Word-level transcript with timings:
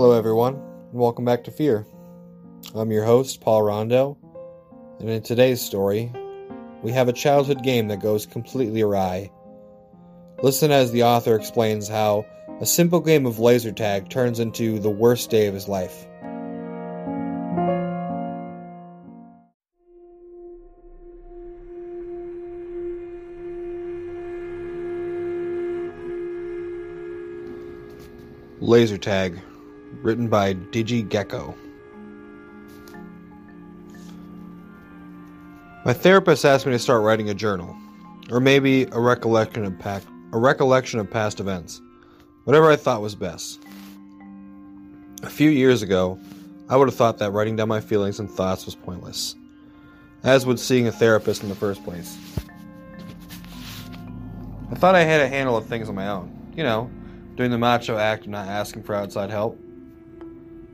Hello, 0.00 0.12
everyone, 0.12 0.54
and 0.54 0.98
welcome 0.98 1.26
back 1.26 1.44
to 1.44 1.50
Fear. 1.50 1.86
I'm 2.74 2.90
your 2.90 3.04
host, 3.04 3.42
Paul 3.42 3.64
Rondo, 3.64 4.16
and 4.98 5.10
in 5.10 5.20
today's 5.22 5.60
story, 5.60 6.10
we 6.80 6.90
have 6.92 7.08
a 7.08 7.12
childhood 7.12 7.62
game 7.62 7.88
that 7.88 8.00
goes 8.00 8.24
completely 8.24 8.80
awry. 8.80 9.30
Listen 10.42 10.70
as 10.70 10.90
the 10.90 11.02
author 11.02 11.36
explains 11.36 11.86
how 11.86 12.24
a 12.62 12.64
simple 12.64 13.00
game 13.00 13.26
of 13.26 13.40
laser 13.40 13.72
tag 13.72 14.08
turns 14.08 14.40
into 14.40 14.78
the 14.78 14.88
worst 14.88 15.28
day 15.28 15.48
of 15.48 15.52
his 15.52 15.68
life. 15.68 16.06
Laser 28.62 28.96
Tag, 28.96 29.38
written 30.02 30.28
by 30.28 30.54
Digi 30.54 31.08
Gecko. 31.08 31.54
My 35.84 35.92
therapist 35.92 36.44
asked 36.44 36.66
me 36.66 36.72
to 36.72 36.78
start 36.78 37.02
writing 37.02 37.30
a 37.30 37.34
journal, 37.34 37.74
or 38.30 38.40
maybe 38.40 38.84
a 38.92 39.00
recollection 39.00 39.64
of 39.64 39.74
a 40.32 40.38
recollection 40.38 41.00
of 41.00 41.10
past 41.10 41.40
events, 41.40 41.80
whatever 42.44 42.70
I 42.70 42.76
thought 42.76 43.02
was 43.02 43.14
best. 43.14 43.60
A 45.22 45.30
few 45.30 45.50
years 45.50 45.82
ago, 45.82 46.18
I 46.68 46.76
would 46.76 46.88
have 46.88 46.94
thought 46.94 47.18
that 47.18 47.32
writing 47.32 47.56
down 47.56 47.68
my 47.68 47.80
feelings 47.80 48.20
and 48.20 48.30
thoughts 48.30 48.64
was 48.64 48.74
pointless, 48.74 49.34
as 50.22 50.46
would 50.46 50.60
seeing 50.60 50.86
a 50.86 50.92
therapist 50.92 51.42
in 51.42 51.48
the 51.48 51.54
first 51.54 51.82
place. 51.82 52.16
I 54.70 54.74
thought 54.76 54.94
I 54.94 55.02
had 55.02 55.20
a 55.20 55.28
handle 55.28 55.56
of 55.56 55.66
things 55.66 55.88
on 55.88 55.94
my 55.94 56.08
own, 56.08 56.52
you 56.56 56.62
know, 56.62 56.90
doing 57.36 57.50
the 57.50 57.58
macho 57.58 57.96
act 57.96 58.24
of 58.24 58.30
not 58.30 58.46
asking 58.46 58.84
for 58.84 58.94
outside 58.94 59.30
help. 59.30 59.58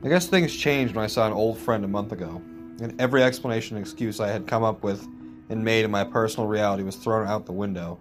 I 0.03 0.09
guess 0.09 0.27
things 0.27 0.55
changed 0.55 0.95
when 0.95 1.03
I 1.03 1.07
saw 1.07 1.25
an 1.25 1.33
old 1.33 1.57
friend 1.57 1.83
a 1.83 1.87
month 1.87 2.11
ago, 2.11 2.39
and 2.81 2.99
every 3.01 3.23
explanation 3.23 3.77
and 3.77 3.85
excuse 3.85 4.19
I 4.19 4.27
had 4.27 4.45
come 4.45 4.63
up 4.63 4.83
with 4.83 5.07
and 5.49 5.63
made 5.63 5.85
in 5.85 5.91
my 5.91 6.03
personal 6.03 6.47
reality 6.47 6.83
was 6.83 6.95
thrown 6.95 7.27
out 7.27 7.47
the 7.47 7.51
window. 7.51 7.99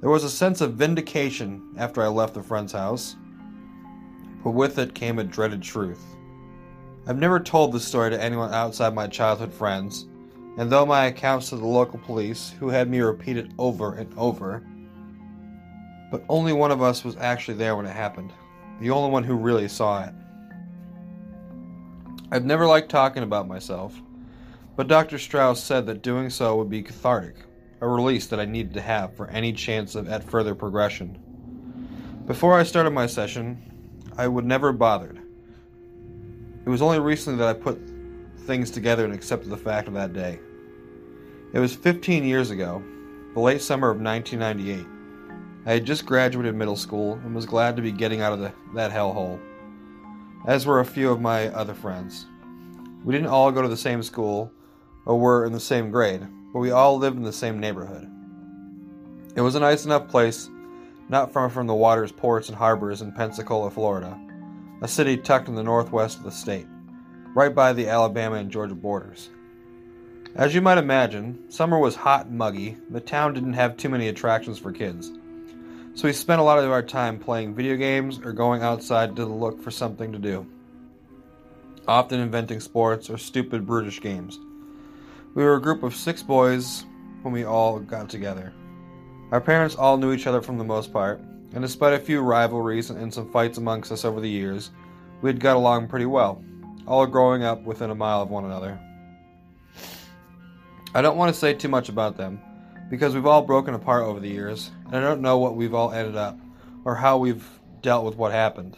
There 0.00 0.10
was 0.10 0.24
a 0.24 0.30
sense 0.30 0.60
of 0.60 0.74
vindication 0.74 1.74
after 1.78 2.02
I 2.02 2.08
left 2.08 2.34
the 2.34 2.42
friend's 2.42 2.72
house, 2.72 3.14
but 4.42 4.50
with 4.50 4.78
it 4.78 4.94
came 4.94 5.20
a 5.20 5.24
dreaded 5.24 5.62
truth. 5.62 6.04
I've 7.06 7.18
never 7.18 7.38
told 7.38 7.72
this 7.72 7.86
story 7.86 8.10
to 8.10 8.20
anyone 8.20 8.52
outside 8.52 8.94
my 8.94 9.06
childhood 9.06 9.52
friends, 9.52 10.08
and 10.58 10.70
though 10.70 10.84
my 10.84 11.06
accounts 11.06 11.50
to 11.50 11.56
the 11.56 11.66
local 11.66 12.00
police, 12.00 12.52
who 12.58 12.68
had 12.68 12.90
me 12.90 12.98
repeat 12.98 13.36
it 13.36 13.52
over 13.58 13.94
and 13.94 14.12
over, 14.18 14.64
but 16.10 16.24
only 16.28 16.52
one 16.52 16.72
of 16.72 16.82
us 16.82 17.04
was 17.04 17.16
actually 17.16 17.58
there 17.58 17.76
when 17.76 17.86
it 17.86 17.94
happened. 17.94 18.32
The 18.80 18.90
only 18.90 19.10
one 19.10 19.24
who 19.24 19.34
really 19.34 19.68
saw 19.68 20.04
it. 20.04 20.14
I've 22.30 22.44
never 22.44 22.66
liked 22.66 22.90
talking 22.90 23.22
about 23.22 23.48
myself, 23.48 24.00
but 24.74 24.88
Dr. 24.88 25.18
Strauss 25.18 25.62
said 25.62 25.86
that 25.86 26.02
doing 26.02 26.28
so 26.28 26.56
would 26.56 26.68
be 26.68 26.82
cathartic, 26.82 27.36
a 27.80 27.88
release 27.88 28.26
that 28.26 28.40
I 28.40 28.44
needed 28.44 28.74
to 28.74 28.80
have 28.80 29.14
for 29.14 29.28
any 29.28 29.52
chance 29.52 29.94
of 29.94 30.08
at 30.08 30.24
further 30.24 30.54
progression. 30.54 31.18
Before 32.26 32.58
I 32.58 32.64
started 32.64 32.90
my 32.90 33.06
session, 33.06 33.62
I 34.18 34.28
would 34.28 34.44
never 34.44 34.68
have 34.68 34.78
bothered. 34.78 35.20
It 36.64 36.68
was 36.68 36.82
only 36.82 36.98
recently 36.98 37.38
that 37.38 37.48
I 37.48 37.58
put 37.58 37.80
things 38.40 38.70
together 38.70 39.04
and 39.04 39.14
accepted 39.14 39.50
the 39.50 39.56
fact 39.56 39.88
of 39.88 39.94
that 39.94 40.12
day. 40.12 40.40
It 41.52 41.60
was 41.60 41.74
15 41.76 42.24
years 42.24 42.50
ago, 42.50 42.82
the 43.34 43.40
late 43.40 43.62
summer 43.62 43.88
of 43.88 44.00
1998. 44.00 44.95
I 45.66 45.72
had 45.72 45.84
just 45.84 46.06
graduated 46.06 46.54
middle 46.54 46.76
school 46.76 47.14
and 47.24 47.34
was 47.34 47.44
glad 47.44 47.74
to 47.74 47.82
be 47.82 47.90
getting 47.90 48.20
out 48.20 48.32
of 48.32 48.38
the, 48.38 48.52
that 48.74 48.92
hellhole, 48.92 49.40
as 50.46 50.64
were 50.64 50.78
a 50.78 50.84
few 50.84 51.10
of 51.10 51.20
my 51.20 51.48
other 51.48 51.74
friends. 51.74 52.26
We 53.04 53.12
didn't 53.12 53.30
all 53.30 53.50
go 53.50 53.62
to 53.62 53.68
the 53.68 53.76
same 53.76 54.00
school 54.04 54.52
or 55.06 55.18
were 55.18 55.44
in 55.44 55.52
the 55.52 55.58
same 55.58 55.90
grade, 55.90 56.24
but 56.52 56.60
we 56.60 56.70
all 56.70 56.96
lived 56.98 57.16
in 57.16 57.24
the 57.24 57.32
same 57.32 57.58
neighborhood. 57.58 58.08
It 59.34 59.40
was 59.40 59.56
a 59.56 59.60
nice 59.60 59.84
enough 59.84 60.06
place, 60.06 60.48
not 61.08 61.32
far 61.32 61.50
from 61.50 61.66
the 61.66 61.74
waters, 61.74 62.12
ports, 62.12 62.48
and 62.48 62.56
harbors 62.56 63.02
in 63.02 63.10
Pensacola, 63.10 63.68
Florida, 63.68 64.16
a 64.82 64.88
city 64.88 65.16
tucked 65.16 65.48
in 65.48 65.56
the 65.56 65.64
northwest 65.64 66.18
of 66.18 66.22
the 66.22 66.30
state, 66.30 66.68
right 67.34 67.52
by 67.52 67.72
the 67.72 67.88
Alabama 67.88 68.36
and 68.36 68.52
Georgia 68.52 68.76
borders. 68.76 69.30
As 70.36 70.54
you 70.54 70.60
might 70.60 70.78
imagine, 70.78 71.50
summer 71.50 71.80
was 71.80 71.96
hot 71.96 72.26
and 72.26 72.38
muggy. 72.38 72.78
The 72.90 73.00
town 73.00 73.34
didn't 73.34 73.54
have 73.54 73.76
too 73.76 73.88
many 73.88 74.06
attractions 74.06 74.60
for 74.60 74.70
kids. 74.70 75.10
So 75.96 76.06
we 76.06 76.12
spent 76.12 76.42
a 76.42 76.44
lot 76.44 76.58
of 76.58 76.70
our 76.70 76.82
time 76.82 77.18
playing 77.18 77.54
video 77.54 77.74
games 77.74 78.20
or 78.22 78.34
going 78.34 78.60
outside 78.60 79.16
to 79.16 79.24
look 79.24 79.62
for 79.62 79.70
something 79.70 80.12
to 80.12 80.18
do. 80.18 80.46
Often 81.88 82.20
inventing 82.20 82.60
sports 82.60 83.08
or 83.08 83.16
stupid, 83.16 83.66
brutish 83.66 84.02
games. 84.02 84.38
We 85.34 85.42
were 85.42 85.54
a 85.54 85.60
group 85.60 85.82
of 85.82 85.94
six 85.94 86.22
boys 86.22 86.84
when 87.22 87.32
we 87.32 87.46
all 87.46 87.78
got 87.78 88.10
together. 88.10 88.52
Our 89.30 89.40
parents 89.40 89.74
all 89.74 89.96
knew 89.96 90.12
each 90.12 90.26
other 90.26 90.42
from 90.42 90.58
the 90.58 90.64
most 90.64 90.92
part, 90.92 91.18
and 91.54 91.62
despite 91.62 91.94
a 91.94 91.98
few 91.98 92.20
rivalries 92.20 92.90
and 92.90 93.12
some 93.12 93.32
fights 93.32 93.56
amongst 93.56 93.90
us 93.90 94.04
over 94.04 94.20
the 94.20 94.28
years, 94.28 94.72
we 95.22 95.30
had 95.30 95.40
got 95.40 95.56
along 95.56 95.88
pretty 95.88 96.04
well, 96.04 96.44
all 96.86 97.06
growing 97.06 97.42
up 97.42 97.62
within 97.62 97.88
a 97.88 97.94
mile 97.94 98.20
of 98.20 98.28
one 98.28 98.44
another. 98.44 98.78
I 100.94 101.00
don't 101.00 101.16
want 101.16 101.32
to 101.32 101.40
say 101.40 101.54
too 101.54 101.68
much 101.68 101.88
about 101.88 102.18
them, 102.18 102.38
because 102.88 103.14
we've 103.14 103.26
all 103.26 103.42
broken 103.42 103.74
apart 103.74 104.04
over 104.04 104.20
the 104.20 104.28
years, 104.28 104.70
and 104.86 104.96
I 104.96 105.00
don't 105.00 105.20
know 105.20 105.38
what 105.38 105.56
we've 105.56 105.74
all 105.74 105.92
ended 105.92 106.16
up, 106.16 106.38
or 106.84 106.94
how 106.94 107.18
we've 107.18 107.46
dealt 107.82 108.04
with 108.04 108.16
what 108.16 108.32
happened. 108.32 108.76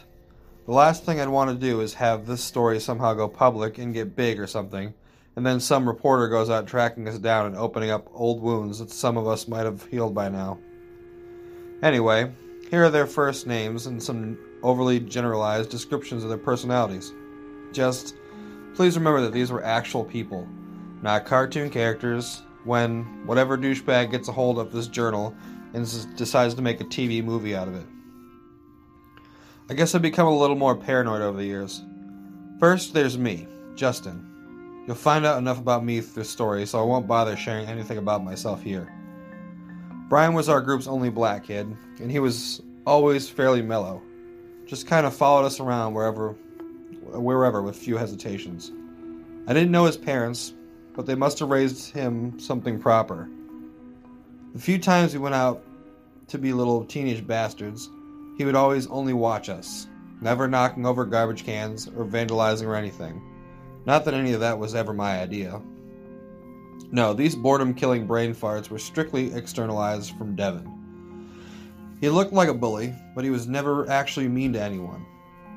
The 0.65 0.73
last 0.73 1.03
thing 1.03 1.19
I'd 1.19 1.27
want 1.29 1.49
to 1.49 1.55
do 1.55 1.81
is 1.81 1.95
have 1.95 2.25
this 2.25 2.43
story 2.43 2.79
somehow 2.79 3.13
go 3.13 3.27
public 3.27 3.77
and 3.77 3.93
get 3.93 4.15
big 4.15 4.39
or 4.39 4.47
something, 4.47 4.93
and 5.35 5.45
then 5.45 5.59
some 5.59 5.87
reporter 5.87 6.27
goes 6.27 6.49
out 6.49 6.67
tracking 6.67 7.07
us 7.07 7.17
down 7.17 7.45
and 7.45 7.55
opening 7.55 7.91
up 7.91 8.07
old 8.13 8.41
wounds 8.41 8.79
that 8.79 8.91
some 8.91 9.17
of 9.17 9.27
us 9.27 9.47
might 9.47 9.65
have 9.65 9.85
healed 9.85 10.13
by 10.13 10.29
now. 10.29 10.59
Anyway, 11.81 12.31
here 12.69 12.83
are 12.83 12.89
their 12.89 13.07
first 13.07 13.47
names 13.47 13.87
and 13.87 14.01
some 14.01 14.37
overly 14.63 14.99
generalized 14.99 15.69
descriptions 15.69 16.23
of 16.23 16.29
their 16.29 16.37
personalities. 16.37 17.13
Just 17.71 18.15
please 18.75 18.97
remember 18.97 19.21
that 19.21 19.33
these 19.33 19.51
were 19.51 19.63
actual 19.63 20.03
people, 20.03 20.47
not 21.01 21.25
cartoon 21.25 21.69
characters, 21.69 22.41
when 22.63 23.25
whatever 23.25 23.57
douchebag 23.57 24.11
gets 24.11 24.27
a 24.27 24.31
hold 24.31 24.59
of 24.59 24.71
this 24.71 24.87
journal 24.87 25.35
and 25.73 25.85
decides 26.17 26.53
to 26.55 26.61
make 26.61 26.81
a 26.81 26.85
TV 26.85 27.23
movie 27.23 27.55
out 27.55 27.67
of 27.67 27.75
it. 27.75 27.85
I 29.69 29.75
guess 29.75 29.93
I've 29.93 30.01
become 30.01 30.27
a 30.27 30.37
little 30.37 30.55
more 30.55 30.75
paranoid 30.75 31.21
over 31.21 31.37
the 31.37 31.45
years. 31.45 31.83
First, 32.59 32.93
there's 32.93 33.17
me, 33.17 33.47
Justin. 33.75 34.83
You'll 34.87 34.95
find 34.95 35.25
out 35.25 35.37
enough 35.37 35.59
about 35.59 35.85
me 35.85 36.01
through 36.01 36.23
the 36.23 36.29
story, 36.29 36.65
so 36.65 36.79
I 36.79 36.83
won't 36.83 37.07
bother 37.07 37.37
sharing 37.37 37.67
anything 37.67 37.99
about 37.99 38.23
myself 38.23 38.63
here. 38.63 38.91
Brian 40.09 40.33
was 40.33 40.49
our 40.49 40.59
group's 40.59 40.87
only 40.87 41.11
black 41.11 41.43
kid, 41.45 41.77
and 41.99 42.11
he 42.11 42.17
was 42.17 42.63
always 42.87 43.29
fairly 43.29 43.61
mellow. 43.61 44.01
Just 44.65 44.87
kind 44.87 45.05
of 45.05 45.15
followed 45.15 45.45
us 45.45 45.59
around 45.59 45.93
wherever 45.93 46.35
wherever 47.11 47.61
with 47.61 47.75
few 47.75 47.97
hesitations. 47.97 48.71
I 49.47 49.53
didn't 49.53 49.71
know 49.71 49.85
his 49.85 49.97
parents, 49.97 50.53
but 50.99 51.05
they 51.05 51.15
must 51.15 51.39
have 51.39 51.49
raised 51.49 51.93
him 51.93 52.37
something 52.37 52.77
proper. 52.77 53.29
The 54.53 54.59
few 54.59 54.77
times 54.77 55.13
we 55.13 55.19
went 55.19 55.33
out 55.33 55.63
to 56.27 56.37
be 56.37 56.51
little 56.51 56.83
teenage 56.83 57.25
bastards, 57.25 57.89
he 58.37 58.43
would 58.43 58.53
always 58.53 58.85
only 58.87 59.13
watch 59.13 59.47
us, 59.47 59.87
never 60.19 60.45
knocking 60.45 60.85
over 60.85 61.05
garbage 61.05 61.45
cans 61.45 61.87
or 61.87 62.03
vandalizing 62.03 62.65
or 62.65 62.75
anything. 62.75 63.21
Not 63.85 64.03
that 64.03 64.13
any 64.13 64.33
of 64.33 64.41
that 64.41 64.59
was 64.59 64.75
ever 64.75 64.91
my 64.91 65.21
idea. 65.21 65.61
No, 66.91 67.13
these 67.13 67.33
boredom 67.33 67.75
killing 67.75 68.05
brain 68.05 68.35
farts 68.35 68.69
were 68.69 68.77
strictly 68.77 69.33
externalized 69.33 70.17
from 70.17 70.35
Devin. 70.35 70.69
He 72.01 72.09
looked 72.09 72.33
like 72.33 72.49
a 72.49 72.53
bully, 72.53 72.93
but 73.15 73.23
he 73.23 73.29
was 73.29 73.47
never 73.47 73.89
actually 73.89 74.27
mean 74.27 74.51
to 74.51 74.61
anyone. 74.61 75.05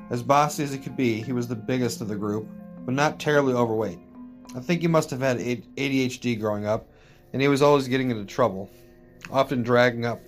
As 0.09 0.23
bossy 0.23 0.63
as 0.63 0.71
he 0.71 0.77
could 0.77 0.95
be, 0.95 1.21
he 1.21 1.33
was 1.33 1.49
the 1.49 1.55
biggest 1.57 1.99
of 1.99 2.07
the 2.07 2.15
group, 2.15 2.47
but 2.85 2.95
not 2.95 3.19
terribly 3.19 3.53
overweight. 3.53 3.99
I 4.55 4.59
think 4.59 4.81
he 4.81 4.87
must 4.87 5.09
have 5.09 5.21
had 5.21 5.37
ADHD 5.37 6.39
growing 6.39 6.65
up, 6.65 6.87
and 7.31 7.41
he 7.41 7.47
was 7.47 7.61
always 7.61 7.87
getting 7.87 8.11
into 8.11 8.25
trouble, 8.25 8.69
often 9.31 9.63
dragging 9.63 10.05
up, 10.05 10.21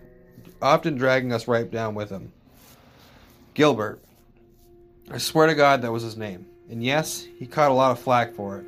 often 0.61 0.95
dragging 0.95 1.31
us 1.31 1.47
right 1.47 1.69
down 1.69 1.93
with 1.93 2.09
him. 2.09 2.31
Gilbert. 3.53 4.01
I 5.11 5.19
swear 5.19 5.47
to 5.47 5.53
God 5.53 5.81
that 5.83 5.91
was 5.91 6.01
his 6.01 6.17
name. 6.17 6.47
And 6.69 6.83
yes, 6.83 7.27
he 7.37 7.45
caught 7.45 7.69
a 7.69 7.73
lot 7.75 7.91
of 7.91 7.99
flack 7.99 8.33
for 8.33 8.57
it. 8.57 8.65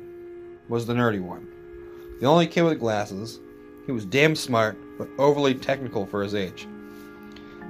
Was 0.68 0.86
the 0.86 0.94
nerdy 0.94 1.20
one. 1.20 1.48
The 2.20 2.26
only 2.26 2.46
kid 2.46 2.62
with 2.62 2.78
glasses. 2.78 3.40
He 3.86 3.92
was 3.92 4.04
damn 4.04 4.36
smart, 4.36 4.78
but 4.96 5.08
overly 5.18 5.54
technical 5.54 6.06
for 6.06 6.22
his 6.22 6.34
age. 6.34 6.68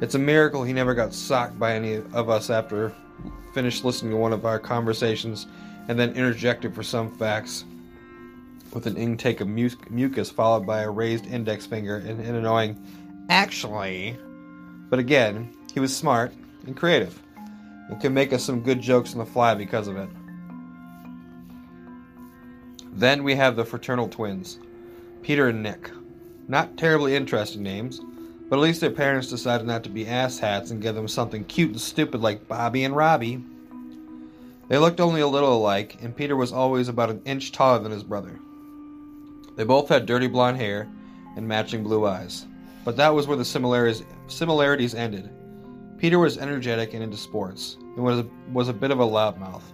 It's 0.03 0.15
a 0.15 0.19
miracle 0.19 0.63
he 0.63 0.73
never 0.73 0.95
got 0.95 1.15
socked 1.15 1.59
by 1.59 1.75
any 1.75 1.95
of 1.95 2.29
us 2.29 2.51
after 2.51 2.95
finished 3.55 3.85
listening 3.85 4.13
to 4.13 4.17
one 4.19 4.33
of 4.33 4.45
our 4.45 4.59
conversations 4.59 5.47
and 5.89 5.99
then 5.99 6.11
interjected 6.11 6.75
for 6.75 6.83
some 6.83 7.11
facts 7.11 7.65
with 8.73 8.87
an 8.87 8.97
intake 8.97 9.41
of 9.41 9.49
mu- 9.49 9.71
mucus 9.91 10.31
followed 10.31 10.67
by 10.67 10.81
a 10.81 10.91
raised 10.91 11.27
index 11.27 11.67
finger 11.67 11.97
and 11.97 12.21
an 12.21 12.35
annoying, 12.35 12.77
actually. 13.29 14.19
But 14.91 14.99
again, 14.99 15.55
he 15.73 15.81
was 15.81 15.97
smart 15.97 16.33
and 16.67 16.77
creative. 16.77 17.23
and 17.89 18.01
could 18.01 18.13
make 18.13 18.33
us 18.33 18.45
some 18.45 18.61
good 18.61 18.81
jokes 18.81 19.13
on 19.13 19.19
the 19.19 19.27
fly 19.27 19.55
because 19.55 19.89
of 19.89 19.97
it. 19.97 20.09
Then 22.93 23.23
we 23.25 23.35
have 23.35 23.57
the 23.57 23.65
fraternal 23.65 24.09
twins, 24.09 24.59
Peter 25.23 25.49
and 25.49 25.63
Nick. 25.63 25.91
Not 26.49 26.77
terribly 26.77 27.15
interesting 27.15 27.63
names, 27.63 28.01
but 28.49 28.57
at 28.57 28.63
least 28.63 28.81
their 28.81 28.91
parents 28.91 29.29
decided 29.29 29.67
not 29.67 29.85
to 29.85 29.91
be 29.91 30.05
asshats 30.05 30.71
and 30.71 30.83
give 30.83 30.95
them 30.95 31.09
something 31.09 31.45
cute 31.45 31.71
and 31.71 31.81
stupid 31.81 32.21
like 32.21 32.49
Bobby 32.49 32.85
and 32.85 32.97
Robbie. 32.97 33.43
They 34.69 34.79
looked 34.79 35.01
only 35.01 35.21
a 35.21 35.27
little 35.27 35.57
alike, 35.57 35.97
and 36.03 36.17
Peter 36.17 36.37
was 36.37 36.53
always 36.53 36.89
about 36.89 37.11
an 37.11 37.23
inch 37.25 37.53
taller 37.53 37.79
than 37.79 37.93
his 37.93 38.03
brother. 38.03 38.39
They 39.59 39.65
both 39.65 39.89
had 39.89 40.07
dirty 40.07 40.29
blonde 40.29 40.57
hair 40.57 40.89
and 41.35 41.49
matching 41.49 41.83
blue 41.83 42.07
eyes, 42.07 42.47
but 42.85 42.97
that 42.97 43.13
was 43.13 43.27
where 43.27 43.37
the 43.37 43.45
similarities, 43.45 44.05
similarities 44.29 44.95
ended. 44.95 45.29
Peter 45.99 46.21
was 46.21 46.39
energetic 46.39 46.95
and 46.95 47.03
into 47.03 47.17
sports, 47.17 47.77
and 47.81 48.05
was 48.05 48.21
a, 48.21 48.27
was 48.53 48.69
a 48.69 48.73
bit 48.73 48.93
of 48.93 49.01
a 49.01 49.05
loudmouth. 49.05 49.65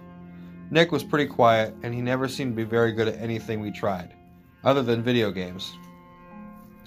Nick 0.71 0.91
was 0.91 1.03
pretty 1.03 1.27
quiet, 1.27 1.75
and 1.83 1.93
he 1.93 2.01
never 2.01 2.27
seemed 2.27 2.53
to 2.53 2.55
be 2.55 2.67
very 2.67 2.93
good 2.93 3.07
at 3.07 3.21
anything 3.21 3.59
we 3.59 3.69
tried, 3.69 4.15
other 4.63 4.81
than 4.81 5.03
video 5.03 5.29
games. 5.29 5.77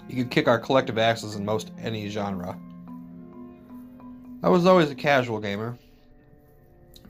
He 0.09 0.17
could 0.17 0.33
kick 0.33 0.49
our 0.49 0.59
collective 0.59 0.99
asses 0.99 1.37
in 1.37 1.45
most 1.45 1.71
any 1.81 2.09
genre. 2.09 2.59
I 4.43 4.49
was 4.49 4.67
always 4.67 4.91
a 4.91 4.97
casual 4.97 5.39
gamer. 5.39 5.79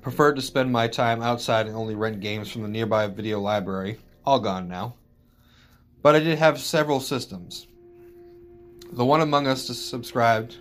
Preferred 0.03 0.37
to 0.37 0.43
spend 0.43 0.71
my 0.71 0.87
time 0.87 1.23
outside 1.23 1.67
and 1.67 1.75
only 1.75 1.95
rent 1.95 2.21
games 2.21 2.51
from 2.51 2.61
the 2.61 2.69
nearby 2.69 3.07
video 3.07 3.41
library, 3.41 3.99
all 4.27 4.39
gone 4.39 4.69
now. 4.69 4.95
But 6.09 6.17
I 6.17 6.21
did 6.21 6.39
have 6.39 6.59
several 6.59 7.01
systems. 7.01 7.67
The 8.93 9.05
one 9.05 9.21
among 9.21 9.47
us 9.47 9.67
subscribed 9.67 10.57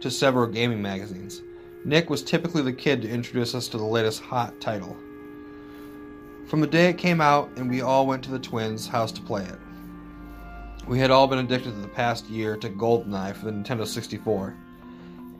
to 0.00 0.10
several 0.10 0.46
gaming 0.46 0.82
magazines. 0.82 1.40
Nick 1.86 2.10
was 2.10 2.22
typically 2.22 2.60
the 2.60 2.74
kid 2.74 3.00
to 3.00 3.08
introduce 3.08 3.54
us 3.54 3.68
to 3.68 3.78
the 3.78 3.84
latest 3.84 4.20
hot 4.20 4.60
title. 4.60 4.94
From 6.46 6.60
the 6.60 6.66
day 6.66 6.90
it 6.90 6.98
came 6.98 7.22
out, 7.22 7.48
and 7.56 7.70
we 7.70 7.80
all 7.80 8.06
went 8.06 8.22
to 8.24 8.30
the 8.30 8.38
twins' 8.38 8.86
house 8.86 9.12
to 9.12 9.22
play 9.22 9.44
it. 9.44 9.58
We 10.86 10.98
had 10.98 11.10
all 11.10 11.26
been 11.26 11.38
addicted 11.38 11.70
to 11.70 11.80
the 11.80 11.88
past 11.88 12.26
year 12.26 12.54
to 12.58 12.68
GoldenEye 12.68 13.34
for 13.34 13.46
the 13.46 13.52
Nintendo 13.52 13.86
64. 13.86 14.54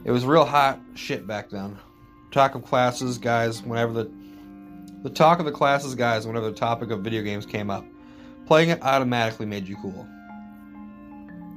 It 0.05 0.13
was 0.13 0.25
real 0.25 0.47
hot 0.47 0.81
shit 0.95 1.27
back 1.27 1.51
then. 1.51 1.77
Talk 2.31 2.55
of 2.55 2.65
classes, 2.65 3.19
guys, 3.19 3.63
whenever 3.63 3.93
the 3.93 4.11
the 5.03 5.11
talk 5.11 5.41
of 5.41 5.45
the 5.45 5.53
classes, 5.53 5.95
guys, 5.95 6.27
whenever 6.27 6.47
the 6.47 6.57
topic 6.57 6.91
of 6.91 7.01
video 7.01 7.21
games 7.21 7.45
came 7.45 7.69
up. 7.69 7.85
Playing 8.47 8.71
it 8.71 8.83
automatically 8.83 9.45
made 9.45 9.67
you 9.67 9.77
cool. 9.77 10.07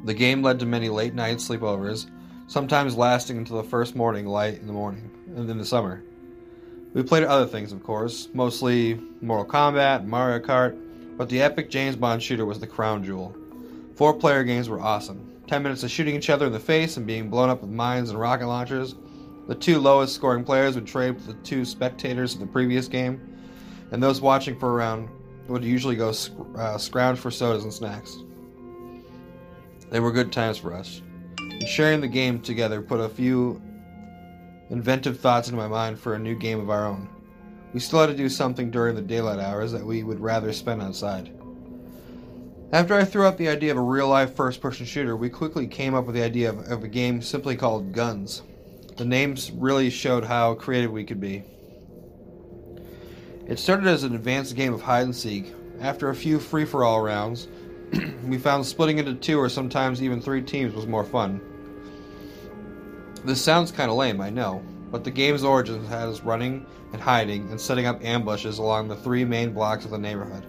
The 0.06 0.14
game 0.14 0.42
led 0.42 0.60
to 0.60 0.66
many 0.66 0.90
late 0.90 1.14
night 1.14 1.38
sleepovers, 1.38 2.10
sometimes 2.48 2.98
lasting 2.98 3.38
until 3.38 3.58
the 3.58 3.70
first 3.70 3.96
morning 3.96 4.26
light 4.26 4.60
in 4.60 4.66
the 4.66 4.74
morning, 4.74 5.12
and 5.36 5.48
in 5.48 5.58
the 5.60 5.66
summer. 5.66 6.04
We 6.94 7.04
played 7.04 7.24
other 7.24 7.46
things, 7.46 7.72
of 7.72 7.84
course, 7.84 8.30
mostly 8.34 9.00
Mortal 9.22 9.46
Kombat, 9.46 10.06
Mario 10.06 10.40
Kart, 10.40 10.80
but 11.16 11.30
the 11.30 11.44
epic 11.44 11.70
James 11.70 11.96
Bond 11.96 12.24
shooter 12.24 12.46
was 12.46 12.60
the 12.60 12.66
crown 12.66 13.04
jewel. 13.04 13.36
Four 13.94 14.16
player 14.16 14.44
games 14.44 14.68
were 14.68 14.82
awesome. 14.82 15.32
Ten 15.46 15.62
minutes 15.62 15.84
of 15.84 15.92
shooting 15.92 16.16
each 16.16 16.32
other 16.32 16.48
in 16.48 16.54
the 16.54 16.60
face 16.60 16.98
and 16.98 17.06
being 17.06 17.30
blown 17.30 17.50
up 17.50 17.62
with 17.62 17.70
mines 17.70 18.10
and 18.10 18.20
rocket 18.20 18.48
launchers. 18.48 18.96
The 19.48 19.54
two 19.54 19.78
lowest 19.78 20.16
scoring 20.16 20.44
players 20.44 20.74
would 20.74 20.88
trade 20.88 21.12
with 21.12 21.28
the 21.28 21.34
two 21.34 21.66
spectators 21.66 22.34
in 22.34 22.40
the 22.40 22.48
previous 22.48 22.88
game, 22.88 23.22
and 23.92 24.02
those 24.02 24.22
watching 24.22 24.58
for 24.58 24.70
a 24.70 24.74
round 24.74 25.10
would 25.50 25.64
usually 25.64 25.96
go 25.96 26.12
sc- 26.12 26.32
uh, 26.58 26.78
scrounge 26.78 27.20
for 27.20 27.32
sodas 27.32 27.64
and 27.64 27.74
snacks. 27.74 28.18
They 29.90 30.00
were 30.00 30.12
good 30.12 30.32
times 30.32 30.58
for 30.58 30.74
us. 30.74 31.02
And 31.40 31.68
sharing 31.68 32.02
the 32.02 32.08
game 32.08 32.40
together 32.40 32.82
put 32.82 33.00
a 33.00 33.10
few 33.10 33.62
inventive 34.70 35.20
thoughts 35.20 35.48
into 35.48 35.58
my 35.58 35.68
mind 35.68 36.00
for 36.00 36.14
a 36.14 36.20
new 36.20 36.36
game 36.36 36.60
of 36.60 36.70
our 36.70 36.86
own. 36.86 37.10
We 37.74 37.80
still 37.80 38.00
had 38.00 38.10
to 38.10 38.16
do 38.16 38.30
something 38.30 38.72
during 38.72 38.96
the 38.96 39.02
daylight 39.02 39.40
hours 39.40 39.72
that 39.72 39.86
we 39.86 40.04
would 40.04 40.20
rather 40.20 40.54
spend 40.54 40.82
outside. 40.82 41.32
After 42.72 42.94
I 42.94 43.04
threw 43.04 43.26
out 43.26 43.38
the 43.38 43.50
idea 43.50 43.72
of 43.72 43.78
a 43.78 43.82
real 43.82 44.08
life 44.08 44.36
first 44.36 44.62
person 44.62 44.86
shooter, 44.86 45.16
we 45.16 45.30
quickly 45.30 45.66
came 45.66 45.96
up 45.96 46.06
with 46.06 46.16
the 46.16 46.24
idea 46.24 46.50
of, 46.50 46.60
of, 46.72 46.84
a 46.84 46.88
game 46.88 47.20
simply 47.20 47.56
called 47.56 47.94
Guns. 47.94 48.44
The 48.96 49.06
names 49.06 49.50
really 49.52 49.90
showed 49.90 50.24
how 50.24 50.54
creative 50.54 50.92
we 50.92 51.04
could 51.04 51.20
be. 51.20 51.44
It 53.50 53.58
started 53.58 53.88
as 53.88 54.04
an 54.04 54.14
advanced 54.14 54.56
game 54.56 54.76
of 54.76 54.82
hide 54.84 55.06
and 55.06 55.16
seek. 55.16 55.56
After 55.82 56.10
a 56.10 56.16
few 56.16 56.38
free 56.38 56.66
for 56.66 56.84
all 56.84 57.02
rounds, 57.02 57.48
we 58.28 58.38
found 58.38 58.64
splitting 58.64 59.00
into 59.00 59.16
two 59.16 59.40
or 59.40 59.50
sometimes 59.50 60.04
even 60.04 60.22
three 60.22 60.44
teams 60.44 60.76
was 60.76 60.86
more 60.86 61.04
fun. 61.04 61.42
This 63.26 63.42
sounds 63.42 63.72
kind 63.72 63.90
of 63.90 63.98
lame, 63.98 64.22
I 64.22 64.30
know, 64.30 64.64
but 64.92 65.04
the 65.04 65.10
game's 65.10 65.44
origins 65.44 65.90
had 65.90 66.08
us 66.10 66.22
running 66.22 66.64
and 66.94 67.02
hiding 67.02 67.50
and 67.50 67.60
setting 67.60 67.88
up 67.88 68.04
ambushes 68.06 68.60
along 68.60 68.88
the 68.88 68.96
three 68.96 69.26
main 69.26 69.52
blocks 69.52 69.84
of 69.84 69.90
the 69.90 69.98
neighborhood. 69.98 70.46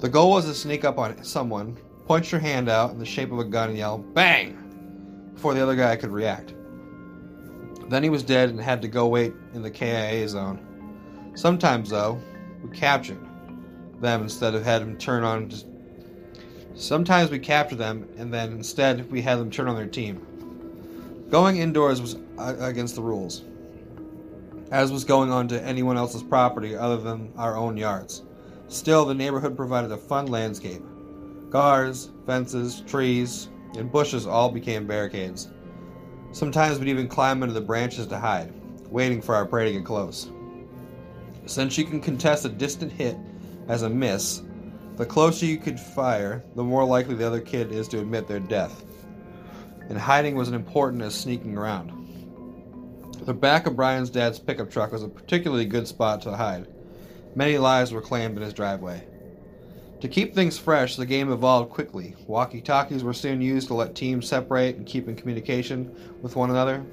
The 0.00 0.08
goal 0.08 0.30
was 0.30 0.46
to 0.46 0.54
sneak 0.54 0.86
up 0.86 0.96
on 0.96 1.22
someone, 1.22 1.76
point 2.06 2.32
your 2.32 2.40
hand 2.40 2.70
out 2.70 2.92
in 2.92 2.98
the 2.98 3.04
shape 3.04 3.30
of 3.30 3.40
a 3.40 3.44
gun, 3.44 3.68
and 3.68 3.78
yell, 3.78 3.98
BANG! 3.98 5.30
before 5.34 5.52
the 5.52 5.62
other 5.62 5.76
guy 5.76 5.96
could 5.96 6.10
react. 6.10 6.54
Then 7.90 8.02
he 8.02 8.08
was 8.08 8.22
dead 8.22 8.48
and 8.48 8.58
had 8.58 8.80
to 8.80 8.88
go 8.88 9.06
wait 9.06 9.34
in 9.52 9.60
the 9.60 9.70
KIA 9.70 10.26
zone. 10.28 10.71
Sometimes, 11.34 11.90
though, 11.90 12.20
we 12.62 12.76
captured 12.76 13.18
them 14.00 14.22
instead 14.22 14.54
of 14.54 14.64
had 14.64 14.82
them 14.82 14.96
turn 14.98 15.24
on. 15.24 15.48
Just... 15.48 15.66
Sometimes 16.74 17.30
we 17.30 17.38
captured 17.38 17.78
them, 17.78 18.08
and 18.16 18.32
then 18.32 18.52
instead 18.52 19.10
we 19.10 19.22
had 19.22 19.38
them 19.38 19.50
turn 19.50 19.68
on 19.68 19.76
their 19.76 19.86
team. 19.86 20.26
Going 21.30 21.56
indoors 21.56 22.00
was 22.00 22.16
against 22.38 22.94
the 22.94 23.02
rules, 23.02 23.44
as 24.70 24.92
was 24.92 25.04
going 25.04 25.30
on 25.30 25.48
to 25.48 25.62
anyone 25.62 25.96
else's 25.96 26.22
property 26.22 26.76
other 26.76 26.98
than 26.98 27.32
our 27.36 27.56
own 27.56 27.76
yards. 27.76 28.22
Still, 28.68 29.04
the 29.04 29.14
neighborhood 29.14 29.56
provided 29.56 29.92
a 29.92 29.96
fun 29.96 30.26
landscape. 30.26 30.82
Cars, 31.50 32.10
fences, 32.26 32.82
trees, 32.86 33.48
and 33.76 33.90
bushes 33.90 34.26
all 34.26 34.50
became 34.50 34.86
barricades. 34.86 35.50
Sometimes 36.32 36.78
we'd 36.78 36.88
even 36.88 37.08
climb 37.08 37.42
into 37.42 37.54
the 37.54 37.60
branches 37.60 38.06
to 38.06 38.18
hide, 38.18 38.52
waiting 38.90 39.22
for 39.22 39.34
our 39.34 39.46
prey 39.46 39.66
to 39.66 39.72
get 39.72 39.84
close. 39.84 40.30
Since 41.46 41.76
you 41.76 41.84
can 41.84 42.00
contest 42.00 42.44
a 42.44 42.48
distant 42.48 42.92
hit 42.92 43.16
as 43.68 43.82
a 43.82 43.90
miss, 43.90 44.42
the 44.96 45.06
closer 45.06 45.46
you 45.46 45.58
could 45.58 45.80
fire, 45.80 46.44
the 46.54 46.62
more 46.62 46.84
likely 46.84 47.14
the 47.14 47.26
other 47.26 47.40
kid 47.40 47.72
is 47.72 47.88
to 47.88 48.00
admit 48.00 48.28
their 48.28 48.40
death. 48.40 48.84
And 49.88 49.98
hiding 49.98 50.36
was 50.36 50.48
as 50.48 50.54
important 50.54 51.02
as 51.02 51.14
sneaking 51.14 51.56
around. 51.56 51.90
The 53.24 53.34
back 53.34 53.66
of 53.66 53.76
Brian's 53.76 54.10
dad's 54.10 54.38
pickup 54.38 54.70
truck 54.70 54.92
was 54.92 55.02
a 55.02 55.08
particularly 55.08 55.64
good 55.64 55.88
spot 55.88 56.22
to 56.22 56.36
hide. 56.36 56.66
Many 57.34 57.58
lives 57.58 57.92
were 57.92 58.00
claimed 58.00 58.36
in 58.36 58.42
his 58.42 58.52
driveway. 58.52 59.04
To 60.00 60.08
keep 60.08 60.34
things 60.34 60.58
fresh, 60.58 60.96
the 60.96 61.06
game 61.06 61.30
evolved 61.30 61.70
quickly. 61.70 62.16
Walkie 62.26 62.60
talkies 62.60 63.04
were 63.04 63.12
soon 63.12 63.40
used 63.40 63.68
to 63.68 63.74
let 63.74 63.94
teams 63.94 64.26
separate 64.28 64.76
and 64.76 64.84
keep 64.84 65.08
in 65.08 65.14
communication 65.14 65.94
with 66.20 66.34
one 66.34 66.50
another. 66.50 66.84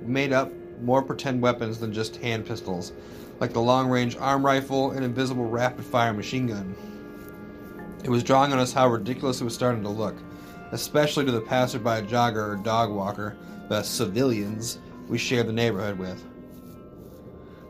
We 0.00 0.08
made 0.08 0.32
up 0.32 0.52
more 0.80 1.02
pretend 1.02 1.40
weapons 1.40 1.78
than 1.78 1.92
just 1.92 2.16
hand 2.16 2.46
pistols, 2.46 2.92
like 3.40 3.52
the 3.52 3.60
long 3.60 3.88
range 3.88 4.16
arm 4.16 4.44
rifle 4.44 4.92
and 4.92 5.04
invisible 5.04 5.44
rapid 5.44 5.84
fire 5.84 6.12
machine 6.12 6.46
gun. 6.46 6.74
It 8.04 8.10
was 8.10 8.22
drawing 8.22 8.52
on 8.52 8.58
us 8.58 8.72
how 8.72 8.88
ridiculous 8.88 9.40
it 9.40 9.44
was 9.44 9.54
starting 9.54 9.82
to 9.82 9.88
look, 9.88 10.16
especially 10.72 11.24
to 11.24 11.32
the 11.32 11.40
passerby 11.40 12.06
jogger 12.06 12.52
or 12.52 12.56
dog 12.56 12.90
walker, 12.90 13.36
the 13.68 13.82
civilians 13.82 14.78
we 15.08 15.18
shared 15.18 15.48
the 15.48 15.52
neighborhood 15.52 15.98
with. 15.98 16.24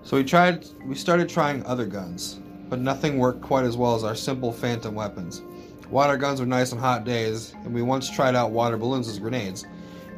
So 0.03 0.17
we 0.17 0.25
tried 0.25 0.67
we 0.85 0.95
started 0.95 1.29
trying 1.29 1.67
other 1.67 1.87
guns, 1.87 2.39
but 2.69 2.79
nothing 2.79 3.19
worked 3.19 3.43
quite 3.43 3.65
as 3.65 3.77
well 3.77 3.97
as 3.97 4.05
our 4.05 4.15
simple 4.15 4.53
phantom 4.53 4.95
weapons. 4.95 5.43
Water 5.91 6.17
guns 6.17 6.41
were 6.41 6.47
nice 6.47 6.73
on 6.73 6.79
hot 6.79 7.05
days, 7.05 7.55
and 7.65 7.75
we 7.75 7.83
once 7.83 8.11
tried 8.11 8.35
out 8.35 8.51
water 8.53 8.77
balloons 8.77 9.09
as 9.09 9.19
grenades. 9.19 9.65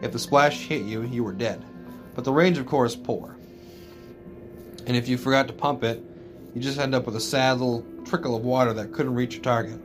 If 0.02 0.12
the 0.12 0.18
splash 0.18 0.66
hit 0.66 0.82
you, 0.82 1.02
you 1.02 1.24
were 1.24 1.32
dead. 1.32 1.64
But 2.14 2.24
the 2.24 2.32
range 2.32 2.58
of 2.58 2.66
course 2.66 2.96
poor. 2.96 3.37
And 4.88 4.96
if 4.96 5.06
you 5.06 5.16
forgot 5.16 5.46
to 5.46 5.54
pump 5.54 5.84
it, 5.84 6.02
you 6.54 6.60
just 6.60 6.78
end 6.78 6.94
up 6.94 7.06
with 7.06 7.14
a 7.14 7.20
sad 7.20 7.58
little 7.58 7.86
trickle 8.04 8.34
of 8.34 8.42
water 8.42 8.72
that 8.72 8.92
couldn't 8.92 9.14
reach 9.14 9.34
your 9.34 9.42
target. 9.44 9.80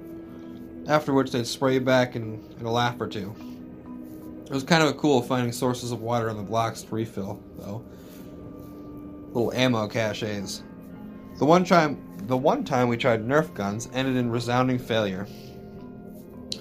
After 0.87 1.13
which 1.13 1.31
they'd 1.31 1.45
spray 1.45 1.77
back 1.77 2.15
in, 2.15 2.43
in 2.59 2.65
a 2.65 2.71
laugh 2.71 2.99
or 2.99 3.07
two. 3.07 3.35
It 4.45 4.51
was 4.51 4.63
kind 4.63 4.81
of 4.81 4.97
cool 4.97 5.21
finding 5.21 5.51
sources 5.51 5.91
of 5.91 6.01
water 6.01 6.31
on 6.31 6.37
the 6.37 6.43
blocks 6.43 6.81
to 6.81 6.95
refill, 6.95 7.39
though 7.59 7.83
little 9.33 9.53
ammo 9.53 9.87
caches. 9.87 10.63
The 11.37 11.45
one 11.45 11.65
time, 11.65 12.01
the 12.27 12.37
one 12.37 12.63
time 12.63 12.87
we 12.87 12.97
tried 12.97 13.25
Nerf 13.25 13.53
guns 13.53 13.89
ended 13.93 14.15
in 14.15 14.29
resounding 14.29 14.77
failure. 14.77 15.27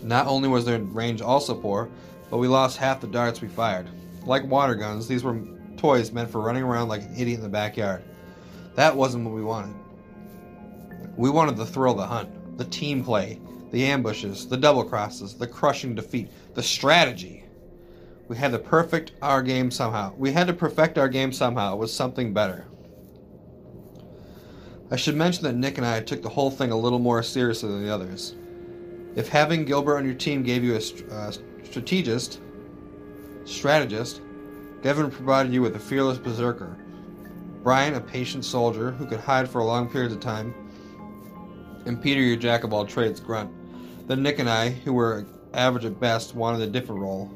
Not 0.02 0.26
only 0.26 0.48
was 0.48 0.64
their 0.64 0.80
range 0.80 1.20
also 1.20 1.54
poor, 1.54 1.90
but 2.30 2.38
we 2.38 2.48
lost 2.48 2.78
half 2.78 3.00
the 3.00 3.06
darts 3.06 3.40
we 3.40 3.48
fired. 3.48 3.88
Like 4.24 4.44
water 4.44 4.74
guns, 4.74 5.06
these 5.06 5.22
were 5.22 5.40
toys 5.76 6.12
meant 6.12 6.30
for 6.30 6.40
running 6.40 6.62
around 6.62 6.88
like 6.88 7.02
an 7.02 7.14
idiot 7.14 7.38
in 7.38 7.42
the 7.42 7.48
backyard. 7.48 8.02
That 8.74 8.96
wasn't 8.96 9.24
what 9.24 9.34
we 9.34 9.42
wanted. 9.42 9.74
We 11.16 11.30
wanted 11.30 11.56
the 11.56 11.66
thrill 11.66 11.92
of 11.92 11.98
the 11.98 12.06
hunt, 12.06 12.58
the 12.58 12.64
team 12.64 13.04
play, 13.04 13.40
the 13.70 13.84
ambushes, 13.84 14.46
the 14.46 14.56
double 14.56 14.84
crosses, 14.84 15.34
the 15.34 15.46
crushing 15.46 15.94
defeat, 15.94 16.30
the 16.54 16.62
strategy. 16.62 17.44
We 18.28 18.36
had 18.36 18.52
to 18.52 18.58
perfect 18.58 19.12
our 19.20 19.42
game 19.42 19.70
somehow. 19.70 20.14
We 20.16 20.32
had 20.32 20.46
to 20.46 20.52
perfect 20.54 20.96
our 20.96 21.08
game 21.08 21.32
somehow 21.32 21.76
with 21.76 21.90
something 21.90 22.32
better. 22.32 22.66
I 24.90 24.96
should 24.96 25.16
mention 25.16 25.44
that 25.44 25.54
Nick 25.54 25.78
and 25.78 25.86
I 25.86 26.00
took 26.00 26.22
the 26.22 26.28
whole 26.28 26.50
thing 26.50 26.70
a 26.70 26.76
little 26.76 26.98
more 26.98 27.22
seriously 27.22 27.70
than 27.70 27.84
the 27.84 27.92
others. 27.92 28.36
If 29.16 29.28
having 29.28 29.64
Gilbert 29.64 29.96
on 29.96 30.04
your 30.04 30.14
team 30.14 30.42
gave 30.42 30.64
you 30.64 30.74
a 30.74 31.12
uh, 31.12 31.32
strategist, 31.64 32.40
strategist, 33.44 34.20
Devin 34.82 35.10
provided 35.10 35.52
you 35.52 35.62
with 35.62 35.76
a 35.76 35.78
fearless 35.78 36.18
berserker, 36.18 36.76
Brian 37.62 37.94
a 37.94 38.00
patient 38.00 38.44
soldier 38.44 38.90
who 38.90 39.06
could 39.06 39.20
hide 39.20 39.48
for 39.48 39.62
long 39.62 39.88
periods 39.88 40.12
of 40.12 40.20
time, 40.20 40.52
and 41.86 42.02
Peter 42.02 42.20
your 42.20 42.36
jack 42.36 42.64
of 42.64 42.72
all 42.72 42.84
trades 42.84 43.20
grunt. 43.20 43.52
Then 44.08 44.22
Nick 44.22 44.40
and 44.40 44.50
I, 44.50 44.70
who 44.70 44.92
were 44.92 45.26
average 45.54 45.84
at 45.84 46.00
best, 46.00 46.34
wanted 46.34 46.62
a 46.62 46.66
different 46.66 47.00
role. 47.00 47.30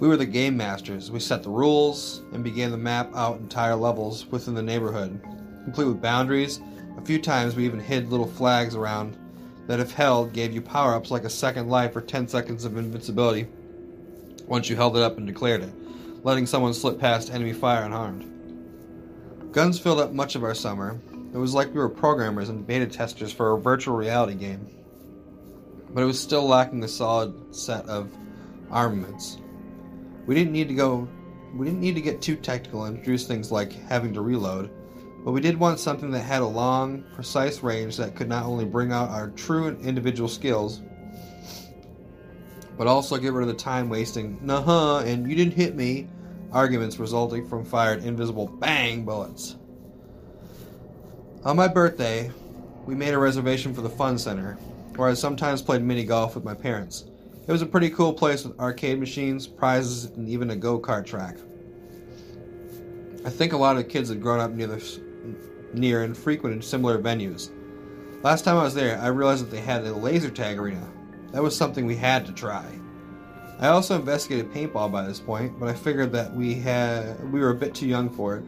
We 0.00 0.08
were 0.08 0.18
the 0.18 0.26
game 0.26 0.54
masters. 0.54 1.10
We 1.10 1.20
set 1.20 1.42
the 1.42 1.48
rules 1.48 2.22
and 2.32 2.44
began 2.44 2.70
to 2.72 2.76
map 2.76 3.10
out 3.14 3.38
entire 3.38 3.74
levels 3.74 4.26
within 4.26 4.54
the 4.54 4.62
neighborhood, 4.62 5.18
complete 5.64 5.86
with 5.86 6.02
boundaries. 6.02 6.60
A 6.98 7.02
few 7.02 7.18
times 7.18 7.56
we 7.56 7.64
even 7.64 7.80
hid 7.80 8.10
little 8.10 8.26
flags 8.26 8.74
around 8.74 9.16
that, 9.66 9.80
if 9.80 9.92
held, 9.92 10.34
gave 10.34 10.52
you 10.52 10.60
power 10.60 10.94
ups 10.94 11.10
like 11.10 11.24
a 11.24 11.30
second 11.30 11.70
life 11.70 11.96
or 11.96 12.02
10 12.02 12.28
seconds 12.28 12.66
of 12.66 12.76
invincibility 12.76 13.46
once 14.46 14.68
you 14.68 14.76
held 14.76 14.94
it 14.94 15.02
up 15.02 15.16
and 15.16 15.26
declared 15.26 15.62
it, 15.62 15.72
letting 16.22 16.44
someone 16.46 16.74
slip 16.74 17.00
past 17.00 17.32
enemy 17.32 17.54
fire 17.54 17.84
unharmed. 17.84 18.35
Guns 19.56 19.78
filled 19.78 20.00
up 20.00 20.12
much 20.12 20.34
of 20.34 20.44
our 20.44 20.54
summer. 20.54 21.00
It 21.32 21.38
was 21.38 21.54
like 21.54 21.68
we 21.68 21.80
were 21.80 21.88
programmers 21.88 22.50
and 22.50 22.66
beta 22.66 22.86
testers 22.86 23.32
for 23.32 23.52
a 23.52 23.58
virtual 23.58 23.96
reality 23.96 24.34
game. 24.34 24.68
But 25.94 26.02
it 26.02 26.04
was 26.04 26.20
still 26.20 26.46
lacking 26.46 26.84
a 26.84 26.88
solid 26.88 27.56
set 27.56 27.88
of 27.88 28.14
armaments. 28.70 29.38
We 30.26 30.34
didn't 30.34 30.52
need 30.52 30.68
to 30.68 30.74
go 30.74 31.08
we 31.54 31.64
didn't 31.64 31.80
need 31.80 31.94
to 31.94 32.02
get 32.02 32.20
too 32.20 32.36
technical 32.36 32.84
and 32.84 32.98
introduce 32.98 33.26
things 33.26 33.50
like 33.50 33.72
having 33.88 34.12
to 34.12 34.20
reload, 34.20 34.68
but 35.24 35.32
we 35.32 35.40
did 35.40 35.58
want 35.58 35.80
something 35.80 36.10
that 36.10 36.20
had 36.20 36.42
a 36.42 36.46
long, 36.46 37.02
precise 37.14 37.62
range 37.62 37.96
that 37.96 38.14
could 38.14 38.28
not 38.28 38.44
only 38.44 38.66
bring 38.66 38.92
out 38.92 39.08
our 39.08 39.30
true 39.30 39.68
and 39.68 39.80
individual 39.80 40.28
skills, 40.28 40.82
but 42.76 42.86
also 42.86 43.16
get 43.16 43.32
rid 43.32 43.48
of 43.48 43.48
the 43.48 43.54
time 43.54 43.88
wasting, 43.88 44.38
nah 44.42 44.60
huh, 44.60 44.98
and 44.98 45.26
you 45.26 45.34
didn't 45.34 45.54
hit 45.54 45.74
me 45.74 46.08
arguments 46.56 46.98
resulting 46.98 47.46
from 47.46 47.66
fired 47.66 48.02
invisible 48.02 48.46
bang 48.46 49.04
bullets. 49.04 49.56
On 51.44 51.54
my 51.54 51.68
birthday, 51.68 52.30
we 52.86 52.94
made 52.94 53.12
a 53.12 53.18
reservation 53.18 53.74
for 53.74 53.82
the 53.82 53.90
Fun 53.90 54.16
Center, 54.16 54.54
where 54.96 55.10
I 55.10 55.12
sometimes 55.12 55.60
played 55.60 55.82
mini 55.82 56.02
golf 56.02 56.34
with 56.34 56.44
my 56.44 56.54
parents. 56.54 57.04
It 57.46 57.52
was 57.52 57.60
a 57.60 57.66
pretty 57.66 57.90
cool 57.90 58.14
place 58.14 58.42
with 58.42 58.58
arcade 58.58 58.98
machines, 58.98 59.46
prizes, 59.46 60.06
and 60.06 60.30
even 60.30 60.48
a 60.48 60.56
go 60.56 60.80
kart 60.80 61.04
track. 61.04 61.36
I 63.26 63.28
think 63.28 63.52
a 63.52 63.58
lot 63.58 63.76
of 63.76 63.90
kids 63.90 64.08
had 64.08 64.22
grown 64.22 64.40
up 64.40 64.52
near, 64.52 64.66
the, 64.66 65.00
near 65.74 66.04
and 66.04 66.16
frequented 66.16 66.64
similar 66.64 66.98
venues. 66.98 67.50
Last 68.22 68.46
time 68.46 68.56
I 68.56 68.62
was 68.62 68.74
there, 68.74 68.98
I 68.98 69.08
realized 69.08 69.44
that 69.44 69.50
they 69.50 69.60
had 69.60 69.84
a 69.84 69.92
laser 69.92 70.30
tag 70.30 70.58
arena. 70.58 70.88
That 71.32 71.42
was 71.42 71.54
something 71.54 71.84
we 71.84 71.96
had 71.96 72.24
to 72.24 72.32
try. 72.32 72.64
I 73.58 73.68
also 73.68 73.96
investigated 73.96 74.52
paintball 74.52 74.92
by 74.92 75.06
this 75.06 75.18
point, 75.18 75.58
but 75.58 75.68
I 75.68 75.74
figured 75.74 76.12
that 76.12 76.34
we 76.34 76.54
had 76.54 77.32
we 77.32 77.40
were 77.40 77.50
a 77.50 77.54
bit 77.54 77.74
too 77.74 77.86
young 77.86 78.10
for 78.10 78.36
it, 78.36 78.44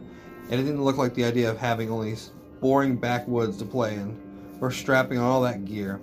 and 0.49 0.53
it 0.53 0.63
didn't 0.63 0.83
look 0.83 0.97
like 0.97 1.15
the 1.15 1.25
idea 1.25 1.49
of 1.49 1.57
having 1.57 1.89
only 1.89 2.15
boring 2.61 2.95
backwoods 2.95 3.57
to 3.57 3.65
play 3.65 3.95
in, 3.95 4.17
or 4.61 4.69
strapping 4.69 5.17
on 5.17 5.25
all 5.25 5.41
that 5.41 5.65
gear. 5.65 5.99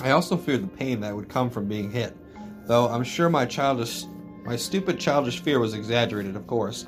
I 0.00 0.10
also 0.10 0.36
feared 0.36 0.62
the 0.62 0.76
pain 0.76 1.00
that 1.00 1.16
would 1.16 1.28
come 1.28 1.48
from 1.48 1.66
being 1.66 1.90
hit, 1.90 2.14
though 2.66 2.88
I'm 2.88 3.04
sure 3.04 3.30
my 3.30 3.46
childish 3.46 4.04
my 4.44 4.56
stupid 4.56 4.98
childish 4.98 5.40
fear 5.40 5.58
was 5.58 5.74
exaggerated, 5.74 6.36
of 6.36 6.46
course. 6.46 6.86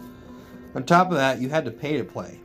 On 0.74 0.82
top 0.82 1.08
of 1.08 1.16
that, 1.16 1.40
you 1.40 1.48
had 1.48 1.64
to 1.64 1.70
pay 1.70 1.96
to 1.98 2.04
play. 2.04 2.40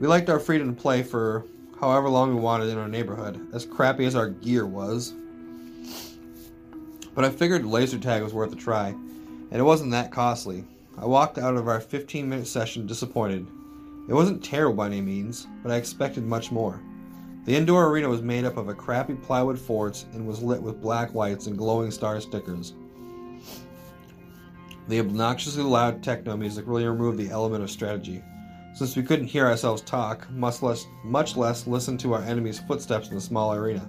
We 0.00 0.06
liked 0.06 0.28
our 0.28 0.40
freedom 0.40 0.74
to 0.74 0.80
play 0.80 1.02
for 1.02 1.44
however 1.80 2.08
long 2.08 2.34
we 2.34 2.40
wanted 2.40 2.68
in 2.68 2.78
our 2.78 2.88
neighborhood, 2.88 3.48
as 3.54 3.64
crappy 3.64 4.04
as 4.04 4.14
our 4.14 4.28
gear 4.28 4.66
was. 4.66 5.14
But 7.18 7.24
I 7.24 7.30
figured 7.30 7.66
laser 7.66 7.98
tag 7.98 8.22
was 8.22 8.32
worth 8.32 8.52
a 8.52 8.54
try, 8.54 8.90
and 8.90 9.52
it 9.52 9.64
wasn't 9.64 9.90
that 9.90 10.12
costly. 10.12 10.62
I 10.96 11.04
walked 11.04 11.36
out 11.36 11.56
of 11.56 11.66
our 11.66 11.80
15 11.80 12.28
minute 12.28 12.46
session 12.46 12.86
disappointed. 12.86 13.44
It 14.08 14.14
wasn't 14.14 14.44
terrible 14.44 14.76
by 14.76 14.86
any 14.86 15.00
means, 15.00 15.48
but 15.64 15.72
I 15.72 15.78
expected 15.78 16.22
much 16.22 16.52
more. 16.52 16.80
The 17.44 17.56
indoor 17.56 17.88
arena 17.88 18.08
was 18.08 18.22
made 18.22 18.44
up 18.44 18.56
of 18.56 18.68
a 18.68 18.72
crappy 18.72 19.14
plywood 19.14 19.58
forts 19.58 20.06
and 20.12 20.28
was 20.28 20.44
lit 20.44 20.62
with 20.62 20.80
black 20.80 21.12
lights 21.12 21.48
and 21.48 21.58
glowing 21.58 21.90
star 21.90 22.20
stickers. 22.20 22.74
The 24.86 25.00
obnoxiously 25.00 25.64
loud 25.64 26.04
techno 26.04 26.36
music 26.36 26.66
really 26.68 26.86
removed 26.86 27.18
the 27.18 27.30
element 27.30 27.64
of 27.64 27.70
strategy, 27.72 28.22
since 28.74 28.94
we 28.94 29.02
couldn't 29.02 29.26
hear 29.26 29.48
ourselves 29.48 29.82
talk, 29.82 30.30
much 30.30 30.62
less, 30.62 30.86
much 31.02 31.36
less 31.36 31.66
listen 31.66 31.98
to 31.98 32.12
our 32.12 32.22
enemy's 32.22 32.60
footsteps 32.60 33.08
in 33.08 33.16
the 33.16 33.20
small 33.20 33.52
arena. 33.52 33.88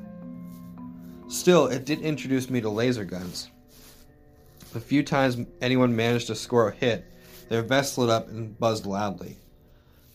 Still, 1.30 1.68
it 1.68 1.86
did 1.86 2.02
introduce 2.02 2.50
me 2.50 2.60
to 2.60 2.70
laser 2.70 3.06
guns. 3.06 3.52
The 4.74 4.80
few 4.80 5.04
times 5.04 5.38
anyone 5.62 5.96
managed 5.96 6.26
to 6.28 6.36
score 6.36 6.70
a 6.70 6.72
hit, 6.76 7.06
their 7.50 7.62
vests 7.62 8.00
lit 8.00 8.10
up 8.10 8.30
and 8.30 8.58
buzzed 8.58 8.88
loudly. 8.88 9.38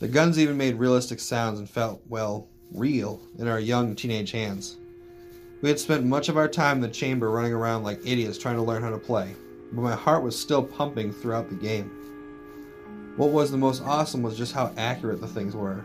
The 0.01 0.09
guns 0.09 0.41
even 0.41 0.57
made 0.57 0.75
realistic 0.75 1.21
sounds 1.21 1.61
and 1.61 1.71
felt, 1.71 2.03
well, 2.09 2.49
real 2.73 3.21
in 3.39 3.47
our 3.47 3.61
young 3.61 3.95
teenage 3.95 4.33
hands. 4.33 4.77
We 5.63 5.69
had 5.69 5.79
spent 5.79 6.05
much 6.05 6.29
of 6.29 6.37
our 6.37 6.49
time 6.49 6.79
in 6.79 6.83
the 6.83 6.89
chamber 6.89 7.31
running 7.31 7.53
around 7.53 7.85
like 7.85 8.01
idiots 8.05 8.37
trying 8.37 8.57
to 8.57 8.63
learn 8.63 8.83
how 8.83 8.91
to 8.91 8.99
play, 8.99 9.37
but 9.73 9.83
my 9.83 9.95
heart 9.95 10.25
was 10.25 10.37
still 10.37 10.65
pumping 10.65 11.13
throughout 11.13 11.49
the 11.49 11.55
game. 11.55 11.93
What 13.17 13.31
was 13.31 13.53
the 13.53 13.57
most 13.57 13.85
awesome 13.85 14.23
was 14.23 14.37
just 14.37 14.53
how 14.53 14.75
accurate 14.77 15.21
the 15.21 15.29
things 15.29 15.55
were 15.55 15.85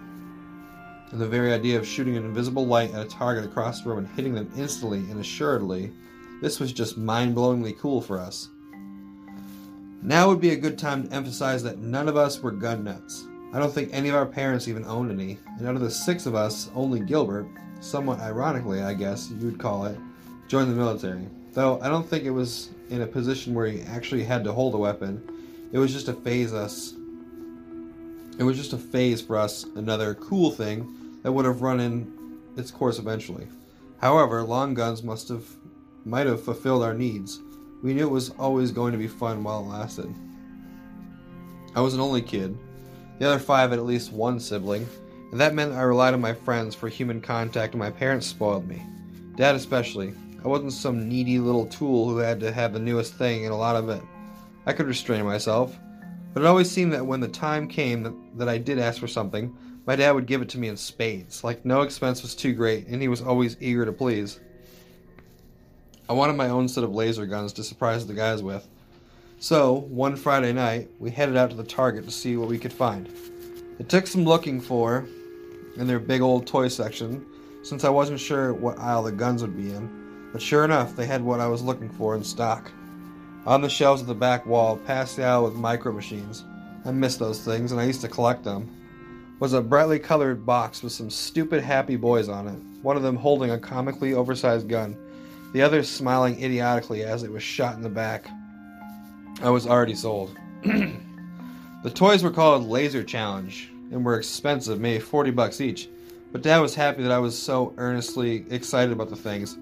and 1.11 1.19
the 1.19 1.27
very 1.27 1.53
idea 1.53 1.77
of 1.77 1.87
shooting 1.87 2.17
an 2.17 2.25
invisible 2.25 2.67
light 2.67 2.93
at 2.93 3.05
a 3.05 3.09
target 3.09 3.45
across 3.45 3.81
the 3.81 3.89
room 3.89 3.99
and 3.99 4.07
hitting 4.09 4.33
them 4.33 4.51
instantly 4.55 4.99
and 4.99 5.19
assuredly, 5.19 5.91
this 6.41 6.59
was 6.59 6.71
just 6.71 6.97
mind 6.97 7.35
blowingly 7.35 7.77
cool 7.77 8.01
for 8.01 8.19
us. 8.19 8.49
Now 10.01 10.29
would 10.29 10.39
be 10.39 10.51
a 10.51 10.55
good 10.55 10.77
time 10.77 11.07
to 11.07 11.13
emphasize 11.13 11.63
that 11.63 11.79
none 11.79 12.07
of 12.07 12.15
us 12.15 12.41
were 12.41 12.51
gun 12.51 12.83
nuts. 12.83 13.25
I 13.51 13.59
don't 13.59 13.73
think 13.73 13.89
any 13.91 14.09
of 14.09 14.15
our 14.15 14.25
parents 14.25 14.67
even 14.67 14.85
owned 14.85 15.11
any, 15.11 15.39
and 15.57 15.67
out 15.67 15.75
of 15.75 15.81
the 15.81 15.89
six 15.89 16.25
of 16.25 16.35
us, 16.35 16.69
only 16.75 16.99
Gilbert, 16.99 17.47
somewhat 17.81 18.19
ironically, 18.19 18.81
I 18.81 18.93
guess 18.93 19.31
you 19.31 19.47
would 19.47 19.59
call 19.59 19.85
it, 19.85 19.97
joined 20.47 20.71
the 20.71 20.75
military. 20.75 21.27
Though 21.53 21.81
I 21.81 21.89
don't 21.89 22.07
think 22.07 22.25
it 22.25 22.29
was 22.29 22.69
in 22.89 23.01
a 23.01 23.07
position 23.07 23.55
where 23.55 23.65
he 23.65 23.81
actually 23.81 24.23
had 24.23 24.43
to 24.43 24.53
hold 24.53 24.75
a 24.75 24.77
weapon. 24.77 25.21
It 25.71 25.79
was 25.79 25.91
just 25.91 26.07
a 26.07 26.13
phase 26.13 26.53
us. 26.53 26.93
It 28.37 28.43
was 28.43 28.55
just 28.55 28.73
a 28.73 28.77
phase 28.77 29.21
for 29.21 29.35
us, 29.35 29.65
another 29.75 30.13
cool 30.15 30.51
thing 30.51 30.95
that 31.29 31.33
would 31.33 31.45
have 31.45 31.61
run 31.61 31.79
in 31.79 32.11
its 32.57 32.71
course 32.71 32.97
eventually. 32.97 33.47
However, 34.01 34.41
long 34.41 34.73
guns 34.73 35.03
must 35.03 35.29
have 35.29 35.45
might 36.03 36.25
have 36.25 36.43
fulfilled 36.43 36.81
our 36.81 36.95
needs. 36.95 37.39
We 37.83 37.93
knew 37.93 38.07
it 38.07 38.09
was 38.09 38.31
always 38.31 38.71
going 38.71 38.93
to 38.93 38.97
be 38.97 39.07
fun 39.07 39.43
while 39.43 39.59
it 39.59 39.67
lasted. 39.67 40.11
I 41.75 41.81
was 41.81 41.93
an 41.93 41.99
only 41.99 42.23
kid. 42.23 42.57
The 43.19 43.27
other 43.27 43.37
five 43.37 43.69
had 43.69 43.77
at 43.77 43.85
least 43.85 44.11
one 44.11 44.39
sibling, 44.39 44.87
and 45.29 45.39
that 45.39 45.53
meant 45.53 45.73
I 45.73 45.81
relied 45.81 46.15
on 46.15 46.19
my 46.19 46.33
friends 46.33 46.73
for 46.73 46.89
human 46.89 47.21
contact, 47.21 47.75
and 47.75 47.79
my 47.79 47.91
parents 47.91 48.25
spoiled 48.25 48.67
me. 48.67 48.81
Dad 49.35 49.53
especially. 49.53 50.15
I 50.43 50.47
wasn't 50.47 50.73
some 50.73 51.07
needy 51.07 51.37
little 51.37 51.67
tool 51.67 52.09
who 52.09 52.17
had 52.17 52.39
to 52.39 52.51
have 52.51 52.73
the 52.73 52.79
newest 52.79 53.13
thing 53.13 53.45
and 53.45 53.53
a 53.53 53.55
lot 53.55 53.75
of 53.75 53.87
it. 53.89 54.01
I 54.65 54.73
could 54.73 54.87
restrain 54.87 55.23
myself, 55.25 55.77
but 56.33 56.41
it 56.41 56.47
always 56.47 56.71
seemed 56.71 56.93
that 56.93 57.05
when 57.05 57.19
the 57.19 57.27
time 57.27 57.67
came 57.67 58.01
that, 58.01 58.15
that 58.39 58.49
I 58.49 58.57
did 58.57 58.79
ask 58.79 58.99
for 58.99 59.07
something, 59.07 59.55
my 59.89 59.95
dad 59.95 60.11
would 60.11 60.27
give 60.27 60.43
it 60.43 60.49
to 60.49 60.59
me 60.59 60.67
in 60.67 60.77
spades, 60.77 61.43
like 61.43 61.65
no 61.65 61.81
expense 61.81 62.21
was 62.21 62.35
too 62.35 62.53
great, 62.53 62.85
and 62.85 63.01
he 63.01 63.07
was 63.07 63.23
always 63.23 63.57
eager 63.59 63.85
to 63.85 63.91
please. 63.91 64.39
I 66.07 66.13
wanted 66.13 66.33
my 66.33 66.49
own 66.49 66.67
set 66.67 66.83
of 66.83 66.93
laser 66.93 67.25
guns 67.25 67.53
to 67.53 67.63
surprise 67.63 68.05
the 68.05 68.13
guys 68.13 68.43
with. 68.43 68.67
So, 69.39 69.87
one 69.89 70.15
Friday 70.15 70.53
night, 70.53 70.91
we 70.99 71.09
headed 71.09 71.35
out 71.35 71.49
to 71.49 71.55
the 71.55 71.63
Target 71.63 72.05
to 72.05 72.11
see 72.11 72.37
what 72.37 72.49
we 72.49 72.59
could 72.59 72.71
find. 72.71 73.09
It 73.79 73.89
took 73.89 74.05
some 74.05 74.25
looking 74.25 74.61
for 74.61 75.07
in 75.75 75.87
their 75.87 75.97
big 75.97 76.21
old 76.21 76.45
toy 76.45 76.67
section, 76.67 77.25
since 77.63 77.83
I 77.83 77.89
wasn't 77.89 78.19
sure 78.19 78.53
what 78.53 78.77
aisle 78.77 79.01
the 79.01 79.11
guns 79.11 79.41
would 79.41 79.57
be 79.57 79.71
in, 79.71 80.29
but 80.31 80.39
sure 80.39 80.65
enough, 80.65 80.95
they 80.95 81.07
had 81.07 81.23
what 81.23 81.39
I 81.39 81.47
was 81.47 81.63
looking 81.63 81.89
for 81.89 82.13
in 82.13 82.23
stock. 82.23 82.71
On 83.47 83.61
the 83.61 83.69
shelves 83.69 84.03
at 84.03 84.07
the 84.07 84.13
back 84.13 84.45
wall, 84.45 84.77
past 84.77 85.15
the 85.15 85.23
aisle 85.23 85.45
with 85.45 85.55
micro 85.55 85.91
machines. 85.91 86.43
I 86.85 86.91
missed 86.91 87.17
those 87.17 87.43
things, 87.43 87.71
and 87.71 87.81
I 87.81 87.85
used 87.85 88.01
to 88.01 88.07
collect 88.07 88.43
them 88.43 88.75
was 89.39 89.53
a 89.53 89.61
brightly 89.61 89.99
colored 89.99 90.45
box 90.45 90.83
with 90.83 90.91
some 90.91 91.09
stupid 91.09 91.63
happy 91.63 91.95
boys 91.95 92.27
on 92.27 92.47
it, 92.47 92.83
one 92.83 92.97
of 92.97 93.03
them 93.03 93.15
holding 93.15 93.51
a 93.51 93.57
comically 93.57 94.13
oversized 94.13 94.67
gun, 94.67 94.97
the 95.53 95.61
other 95.61 95.81
smiling 95.81 96.41
idiotically 96.43 97.03
as 97.03 97.23
it 97.23 97.31
was 97.31 97.41
shot 97.41 97.75
in 97.75 97.81
the 97.81 97.89
back. 97.89 98.27
I 99.41 99.49
was 99.49 99.65
already 99.65 99.95
sold. 99.95 100.37
the 100.63 101.91
toys 101.93 102.21
were 102.21 102.31
called 102.31 102.67
Laser 102.67 103.03
Challenge 103.03 103.71
and 103.91 104.03
were 104.03 104.17
expensive, 104.17 104.79
maybe 104.79 104.99
40 104.99 105.31
bucks 105.31 105.61
each, 105.61 105.87
but 106.33 106.41
Dad 106.41 106.59
was 106.59 106.75
happy 106.75 107.01
that 107.03 107.11
I 107.11 107.19
was 107.19 107.37
so 107.37 107.73
earnestly 107.77 108.45
excited 108.49 108.91
about 108.91 109.09
the 109.09 109.15
things. 109.15 109.57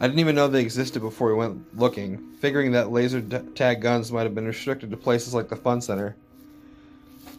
I 0.00 0.06
didn't 0.06 0.20
even 0.20 0.34
know 0.36 0.48
they 0.48 0.60
existed 0.60 1.02
before 1.02 1.28
we 1.28 1.34
went 1.34 1.78
looking, 1.78 2.32
figuring 2.40 2.72
that 2.72 2.92
laser 2.92 3.20
tag 3.20 3.80
guns 3.80 4.12
might 4.12 4.22
have 4.22 4.34
been 4.34 4.46
restricted 4.46 4.90
to 4.90 4.96
places 4.96 5.34
like 5.34 5.48
the 5.48 5.56
Fun 5.56 5.80
Center. 5.80 6.16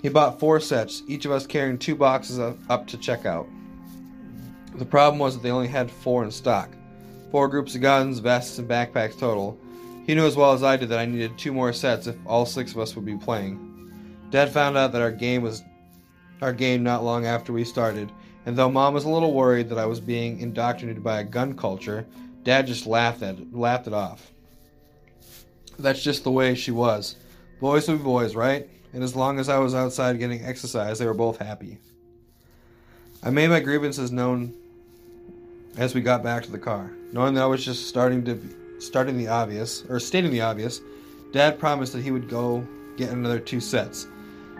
He 0.05 0.09
bought 0.09 0.39
four 0.39 0.59
sets, 0.59 1.01
each 1.07 1.25
of 1.25 1.31
us 1.31 1.47
carrying 1.47 1.79
two 1.79 1.95
boxes 1.95 2.37
up 2.37 2.85
to 2.85 2.95
checkout. 2.95 3.47
The 4.75 4.85
problem 4.85 5.17
was 5.17 5.33
that 5.33 5.41
they 5.41 5.49
only 5.49 5.67
had 5.67 5.89
four 5.89 6.23
in 6.23 6.29
stock 6.29 6.69
four 7.31 7.47
groups 7.47 7.73
of 7.73 7.81
guns, 7.81 8.19
vests, 8.19 8.59
and 8.59 8.69
backpacks 8.69 9.17
total. 9.17 9.57
He 10.05 10.13
knew 10.13 10.27
as 10.27 10.35
well 10.35 10.53
as 10.53 10.61
I 10.61 10.77
did 10.77 10.89
that 10.89 10.99
I 10.99 11.07
needed 11.07 11.39
two 11.39 11.51
more 11.51 11.73
sets 11.73 12.05
if 12.05 12.15
all 12.27 12.45
six 12.45 12.71
of 12.71 12.77
us 12.77 12.95
would 12.95 13.03
be 13.03 13.17
playing. 13.17 13.91
Dad 14.29 14.53
found 14.53 14.77
out 14.77 14.91
that 14.91 15.01
our 15.01 15.11
game 15.11 15.41
was 15.41 15.63
our 16.39 16.53
game 16.53 16.83
not 16.83 17.03
long 17.03 17.25
after 17.25 17.51
we 17.51 17.63
started, 17.63 18.11
and 18.45 18.55
though 18.55 18.69
Mom 18.69 18.93
was 18.93 19.05
a 19.05 19.09
little 19.09 19.33
worried 19.33 19.69
that 19.69 19.79
I 19.79 19.87
was 19.87 19.99
being 19.99 20.39
indoctrinated 20.39 21.03
by 21.03 21.21
a 21.21 21.23
gun 21.23 21.57
culture, 21.57 22.05
Dad 22.43 22.67
just 22.67 22.85
laughed 22.85 23.23
at 23.23 23.51
laughed 23.51 23.87
it 23.87 23.93
off. 23.93 24.31
That's 25.79 26.03
just 26.03 26.23
the 26.23 26.31
way 26.31 26.53
she 26.53 26.69
was. 26.69 27.15
Boys 27.59 27.87
will 27.87 27.97
be 27.97 28.03
boys, 28.03 28.35
right? 28.35 28.69
And 28.95 29.03
as 29.03 29.13
long 29.13 29.39
as 29.39 29.49
I 29.49 29.59
was 29.59 29.75
outside 29.75 30.19
getting 30.19 30.45
exercise, 30.45 30.99
they 30.99 31.05
were 31.05 31.13
both 31.13 31.37
happy. 31.37 31.79
I 33.21 33.29
made 33.29 33.49
my 33.49 33.59
grievances 33.59 34.09
known 34.09 34.53
as 35.75 35.93
we 35.93 35.99
got 35.99 36.23
back 36.23 36.43
to 36.43 36.51
the 36.51 36.57
car, 36.57 36.89
knowing 37.11 37.33
that 37.33 37.43
I 37.43 37.45
was 37.45 37.65
just 37.65 37.89
starting 37.89 38.23
to 38.23 38.39
starting 38.79 39.17
the 39.17 39.27
obvious 39.27 39.83
or 39.89 39.99
stating 39.99 40.31
the 40.31 40.39
obvious. 40.39 40.79
Dad 41.33 41.59
promised 41.59 41.91
that 41.91 42.03
he 42.03 42.11
would 42.11 42.29
go 42.29 42.65
get 42.95 43.09
another 43.09 43.37
two 43.37 43.59
sets, 43.59 44.07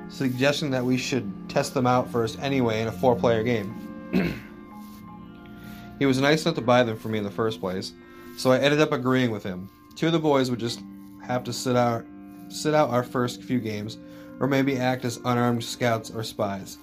suggesting 0.09 0.69
that 0.71 0.83
we 0.83 0.97
should 0.97 1.31
test 1.49 1.73
them 1.73 1.87
out 1.87 2.11
first 2.11 2.37
anyway 2.39 2.81
in 2.81 2.89
a 2.89 2.91
four-player 2.91 3.41
game. 3.41 3.73
he 5.99 6.05
was 6.05 6.19
nice 6.19 6.43
enough 6.43 6.55
to 6.55 6.61
buy 6.61 6.83
them 6.83 6.97
for 6.97 7.07
me 7.07 7.19
in 7.19 7.23
the 7.23 7.31
first 7.31 7.61
place, 7.61 7.93
so 8.37 8.51
I 8.51 8.59
ended 8.59 8.81
up 8.81 8.91
agreeing 8.91 9.31
with 9.31 9.43
him. 9.43 9.69
Two 9.95 10.07
of 10.07 10.11
the 10.11 10.19
boys 10.19 10.49
would 10.49 10.59
just 10.59 10.81
have 11.25 11.45
to 11.45 11.53
sit 11.53 11.77
out 11.77 12.05
sit 12.49 12.73
out 12.73 12.89
our 12.89 13.03
first 13.03 13.41
few 13.41 13.59
games, 13.59 13.97
or 14.39 14.47
maybe 14.47 14.77
act 14.77 15.05
as 15.05 15.17
unarmed 15.25 15.63
scouts 15.63 16.11
or 16.11 16.23
spies. 16.23 16.77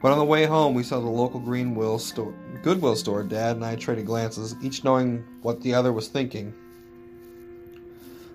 But 0.00 0.12
on 0.12 0.18
the 0.18 0.24
way 0.24 0.44
home, 0.44 0.74
we 0.74 0.82
saw 0.82 1.00
the 1.00 1.08
local 1.08 1.40
Greenwill 1.40 1.98
store, 1.98 2.34
Goodwill 2.62 2.94
store. 2.94 3.22
Dad 3.22 3.56
and 3.56 3.64
I 3.64 3.74
traded 3.74 4.04
glances, 4.04 4.54
each 4.62 4.84
knowing 4.84 5.24
what 5.40 5.62
the 5.62 5.72
other 5.72 5.92
was 5.92 6.08
thinking. 6.08 6.52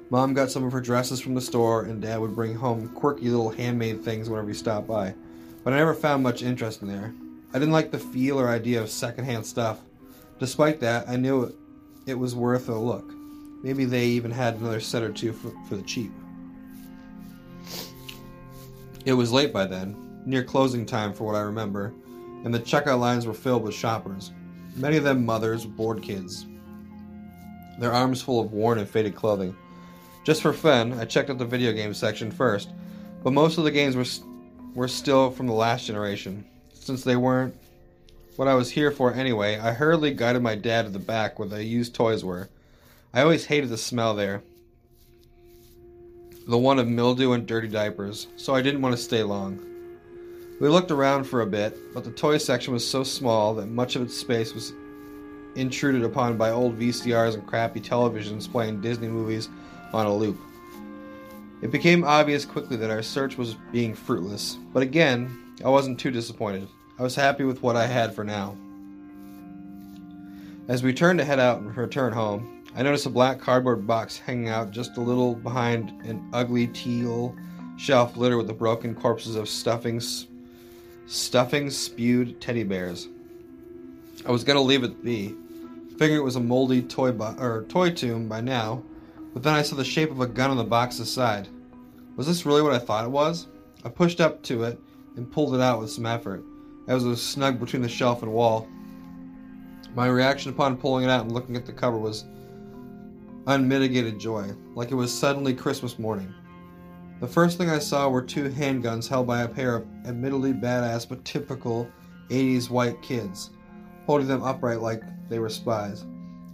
Mom 0.10 0.34
got 0.34 0.50
some 0.50 0.63
of 0.63 0.72
her 0.72 0.82
dresses 0.82 1.22
from 1.22 1.36
the 1.36 1.42
store, 1.42 1.84
and 1.84 2.01
Dad 2.01 2.20
would 2.20 2.34
bring 2.34 2.56
home 2.56 2.89
quirky 2.89 3.30
little 3.30 3.51
handmade 3.51 4.04
things 4.04 4.30
whenever 4.30 4.48
he 4.48 4.56
stopped 4.56 4.88
by. 4.88 5.13
But 5.63 5.74
I 5.74 5.78
never 5.78 5.94
found 5.94 6.24
much 6.24 6.42
interest 6.42 6.82
in 6.82 6.88
there. 6.88 7.13
I 7.54 7.60
didn't 7.60 7.74
like 7.74 7.92
the 7.92 8.00
feel 8.00 8.39
or 8.39 8.50
idea 8.50 8.82
of 8.82 8.89
secondhand 8.89 9.46
stuff. 9.46 9.80
Despite 10.39 10.80
that, 10.80 11.08
I 11.08 11.18
knew 11.18 11.44
it, 11.44 11.56
it 12.08 12.16
was 12.16 12.36
worth 12.36 12.70
a 12.70 12.74
look. 12.74 13.13
Maybe 13.62 13.86
they 13.86 14.06
even 14.06 14.32
had 14.32 14.56
another 14.56 14.80
set 14.80 15.04
or 15.04 15.12
two 15.12 15.34
for, 15.34 15.51
for 15.68 15.75
the 15.75 15.84
cheap. 15.84 16.12
It 19.06 19.13
was 19.13 19.32
late 19.32 19.53
by 19.53 19.65
then, 19.65 20.22
near 20.25 20.44
closing 20.44 20.86
time 20.86 21.13
for 21.13 21.24
what 21.24 21.36
I 21.36 21.41
remember, 21.41 21.94
and 22.44 22.53
the 22.53 22.60
checkout 22.60 23.00
lines 23.00 23.25
were 23.25 23.34
filled 23.34 23.63
with 23.63 23.74
shoppers, 23.74 24.32
many 24.75 24.98
of 24.98 25.03
them 25.03 25.25
mothers 25.25 25.65
with 25.65 25.75
bored 25.75 26.01
kids, 26.01 26.46
their 27.79 27.94
arms 27.94 28.22
full 28.22 28.41
of 28.41 28.51
worn 28.51 28.77
and 28.77 28.89
faded 28.89 29.15
clothing. 29.15 29.56
Just 30.25 30.41
for 30.41 30.53
fun, 30.53 30.94
I 30.94 31.06
checked 31.06 31.29
out 31.29 31.38
the 31.38 31.46
video 31.46 31.72
game 31.72 31.94
section 31.94 32.29
first, 32.29 32.70
but 33.24 33.32
most 33.32 33.58
of 33.58 33.63
the 33.63 33.72
games 33.72 33.96
were 33.96 34.06
were 34.75 34.88
still 34.88 35.32
from 35.32 35.48
the 35.48 35.53
last 35.53 35.88
generation. 35.88 36.46
Since 36.74 37.03
they 37.03 37.15
weren't 37.15 37.56
what 38.36 38.48
I 38.48 38.53
was 38.53 38.70
here 38.70 38.91
for 38.91 39.13
anyway, 39.13 39.58
I 39.58 39.74
hurriedly 39.74 40.13
guided 40.13 40.44
my 40.44 40.56
dad 40.56 40.84
to 40.84 40.89
the 40.89 41.00
back 41.00 41.39
where 41.39 41.48
the 41.48 41.63
used 41.63 41.96
toys 41.96 42.24
were. 42.24 42.50
I 43.13 43.22
always 43.22 43.46
hated 43.46 43.70
the 43.70 43.77
smell 43.77 44.13
there. 44.13 44.44
The 46.50 46.58
one 46.58 46.79
of 46.79 46.88
mildew 46.88 47.34
and 47.34 47.46
dirty 47.46 47.68
diapers, 47.68 48.25
so 48.36 48.56
I 48.56 48.63
didn't 48.63 48.82
want 48.82 48.96
to 48.96 49.01
stay 49.01 49.22
long. 49.22 49.63
We 50.60 50.67
looked 50.67 50.89
around 50.89 51.26
for 51.26 51.41
a 51.41 51.45
bit, 51.45 51.78
but 51.93 52.04
the 52.04 52.10
toy 52.10 52.39
section 52.39 52.73
was 52.73 52.84
so 52.84 53.04
small 53.04 53.54
that 53.54 53.67
much 53.67 53.95
of 53.95 54.02
its 54.02 54.17
space 54.17 54.56
was 54.56 54.73
intruded 55.54 56.04
upon 56.04 56.38
by 56.38 56.50
old 56.50 56.80
VCRs 56.80 57.36
and 57.36 57.45
crappy 57.45 57.80
televisions 57.80 58.52
playing 58.52 58.82
Disney 58.82 59.08
movies 59.08 59.47
on 59.93 60.08
a 60.08 60.15
loop. 60.15 60.39
It 61.62 61.69
became 61.69 62.04
obvious 62.04 62.45
quickly 62.45 62.78
that 62.78 62.89
our 62.89 63.04
search 63.04 63.38
was 63.38 63.56
being 63.71 63.93
fruitless, 63.93 64.58
but 64.73 64.82
again, 64.82 65.54
I 65.63 65.69
wasn't 65.69 66.00
too 66.00 66.10
disappointed. 66.10 66.67
I 66.97 67.04
was 67.04 67.13
happy 67.13 67.43
with 67.43 67.62
what 67.62 67.76
I 67.76 67.86
had 67.86 68.15
for 68.15 68.23
now. 68.23 68.58
As 70.67 70.82
we 70.82 70.93
turned 70.93 71.19
to 71.19 71.26
head 71.26 71.39
out 71.39 71.62
and 71.62 71.78
return 71.78 72.12
home, 72.12 72.59
I 72.80 72.82
noticed 72.82 73.06
a 73.06 73.10
black 73.10 73.42
cardboard 73.42 73.86
box 73.86 74.18
hanging 74.18 74.48
out 74.48 74.72
just 74.72 74.96
a 74.96 75.02
little 75.02 75.36
behind 75.36 75.89
an 76.06 76.30
ugly 76.32 76.68
teal 76.68 77.36
shelf 77.76 78.15
littered 78.15 78.38
with 78.38 78.48
the 78.48 78.54
broken 78.54 78.96
corpses 78.96 79.36
of 79.36 79.50
stuffings, 79.50 80.28
stuffing 81.06 81.70
spewed 81.72 82.39
teddy 82.39 82.63
bears. 82.63 83.10
I 84.26 84.32
was 84.32 84.46
gonna 84.46 84.62
leave 84.62 84.86
it 84.86 85.04
be, 85.04 85.36
figuring 85.98 86.22
it 86.22 86.24
was 86.24 86.38
a 86.38 86.39
moldy 86.39 86.82
toy 86.82 87.12
bo- 87.12 87.36
or 87.38 87.65
toy 87.68 87.92
tomb 87.92 88.30
by 88.30 88.39
now, 88.39 88.82
but 89.34 89.44
then 89.44 89.56
I 89.56 89.62
saw 89.62 89.76
the 89.76 89.84
shape 89.84 90.10
of 90.10 90.22
a 90.22 90.28
gun 90.28 90.50
on 90.50 90.56
the 90.56 90.63
box's 90.63 91.12
side. 91.12 91.50
Was 92.15 92.28
this 92.28 92.46
really 92.46 92.62
what 92.62 92.72
I 92.72 92.80
thought 92.80 93.04
it 93.04 93.12
was? 93.12 93.48
I 93.84 93.89
pushed 93.89 94.22
up 94.22 94.42
to 94.44 94.63
it 94.63 94.80
and 95.18 95.30
pulled 95.30 95.54
it 95.54 95.60
out 95.60 95.82
with 95.82 95.92
some 95.92 96.06
effort. 96.06 96.46
It 96.88 96.94
was 96.94 97.22
snug 97.22 97.60
between 97.60 97.82
the 97.82 97.89
shelf 97.89 98.24
and 98.24 98.32
wall. 98.32 98.70
My 99.96 100.08
reaction 100.08 100.54
upon 100.54 100.78
pulling 100.78 101.04
it 101.04 101.10
out 101.10 101.24
and 101.24 101.34
looking 101.34 101.58
at 101.58 101.65
the 101.65 101.74
cover 101.74 101.98
was 101.98 102.24
unmitigated 103.47 104.19
joy, 104.19 104.54
like 104.75 104.91
it 104.91 104.95
was 104.95 105.17
suddenly 105.17 105.54
Christmas 105.54 105.99
morning. 105.99 106.34
The 107.19 107.28
first 107.28 107.58
thing 107.58 107.69
I 107.69 107.80
saw 107.80 108.10
were 108.10 108.21
two 108.21 108.49
handguns 108.49 109.08
held 109.08 109.28
by 109.28 109.41
a 109.41 109.47
pair 109.47 109.75
of 109.75 109.88
admittedly 110.06 110.54
badass 110.54 111.08
but 111.08 111.25
typical 111.25 111.89
80s 112.30 112.69
white 112.69 113.02
kids, 113.02 113.49
holding 114.06 114.28
them 114.28 114.43
upright 114.43 114.82
like 114.82 115.04
they 115.28 115.39
were 115.39 115.49
spies. 115.49 116.02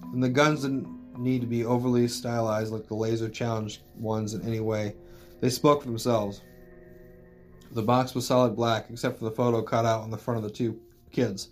And 0.01 0.23
the 0.23 0.29
guns 0.29 0.61
didn't 0.61 0.87
need 1.19 1.41
to 1.41 1.47
be 1.47 1.65
overly 1.65 2.07
stylized 2.07 2.73
like 2.73 2.87
the 2.87 2.95
laser 2.95 3.29
challenged 3.29 3.81
ones 3.97 4.33
in 4.33 4.41
any 4.41 4.59
way. 4.59 4.95
They 5.39 5.49
spoke 5.49 5.81
for 5.81 5.87
themselves. 5.87 6.41
The 7.71 7.83
box 7.83 8.15
was 8.15 8.25
solid 8.25 8.55
black, 8.55 8.87
except 8.89 9.19
for 9.19 9.25
the 9.25 9.31
photo 9.31 9.61
cut 9.61 9.85
out 9.85 10.01
on 10.01 10.09
the 10.09 10.17
front 10.17 10.37
of 10.37 10.43
the 10.43 10.49
two 10.49 10.79
kids. 11.11 11.49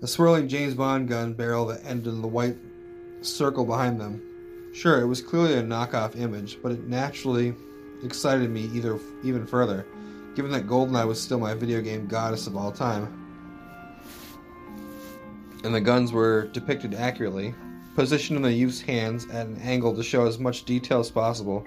A 0.00 0.06
swirling 0.06 0.48
James 0.48 0.74
Bond 0.74 1.08
gun 1.08 1.34
barrel 1.34 1.66
that 1.66 1.84
ended 1.84 2.14
in 2.14 2.22
the 2.22 2.28
white 2.28 2.56
circle 3.20 3.64
behind 3.64 4.00
them. 4.00 4.22
Sure, 4.72 5.00
it 5.00 5.06
was 5.06 5.20
clearly 5.20 5.54
a 5.54 5.62
knockoff 5.62 6.18
image, 6.18 6.58
but 6.62 6.72
it 6.72 6.88
naturally 6.88 7.54
excited 8.02 8.50
me 8.50 8.70
either 8.74 8.98
even 9.22 9.46
further, 9.46 9.86
given 10.34 10.50
that 10.50 10.66
Goldeneye 10.66 11.06
was 11.06 11.20
still 11.20 11.38
my 11.38 11.52
video 11.52 11.82
game 11.82 12.06
goddess 12.06 12.46
of 12.46 12.56
all 12.56 12.72
time. 12.72 13.18
And 15.62 15.74
the 15.74 15.80
guns 15.80 16.10
were 16.10 16.48
depicted 16.48 16.94
accurately, 16.94 17.54
positioned 17.94 18.38
in 18.38 18.42
the 18.42 18.52
youth's 18.52 18.80
hands 18.80 19.26
at 19.26 19.46
an 19.46 19.58
angle 19.58 19.94
to 19.94 20.02
show 20.02 20.26
as 20.26 20.38
much 20.38 20.64
detail 20.64 21.00
as 21.00 21.10
possible. 21.10 21.64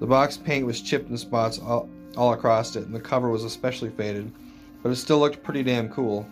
The 0.00 0.06
box 0.06 0.36
paint 0.36 0.66
was 0.66 0.82
chipped 0.82 1.08
in 1.08 1.16
spots 1.16 1.60
all, 1.60 1.88
all 2.16 2.32
across 2.32 2.74
it, 2.74 2.86
and 2.86 2.94
the 2.94 3.00
cover 3.00 3.30
was 3.30 3.44
especially 3.44 3.90
faded, 3.90 4.32
but 4.82 4.90
it 4.90 4.96
still 4.96 5.20
looked 5.20 5.44
pretty 5.44 5.62
damn 5.62 5.88
cool. 5.88 6.28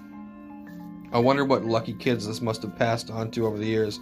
I 1.12 1.20
wonder 1.20 1.44
what 1.44 1.64
lucky 1.64 1.94
kids 1.94 2.26
this 2.26 2.42
must 2.42 2.62
have 2.62 2.76
passed 2.76 3.10
on 3.10 3.30
to 3.30 3.46
over 3.46 3.58
the 3.58 3.64
years. 3.64 4.00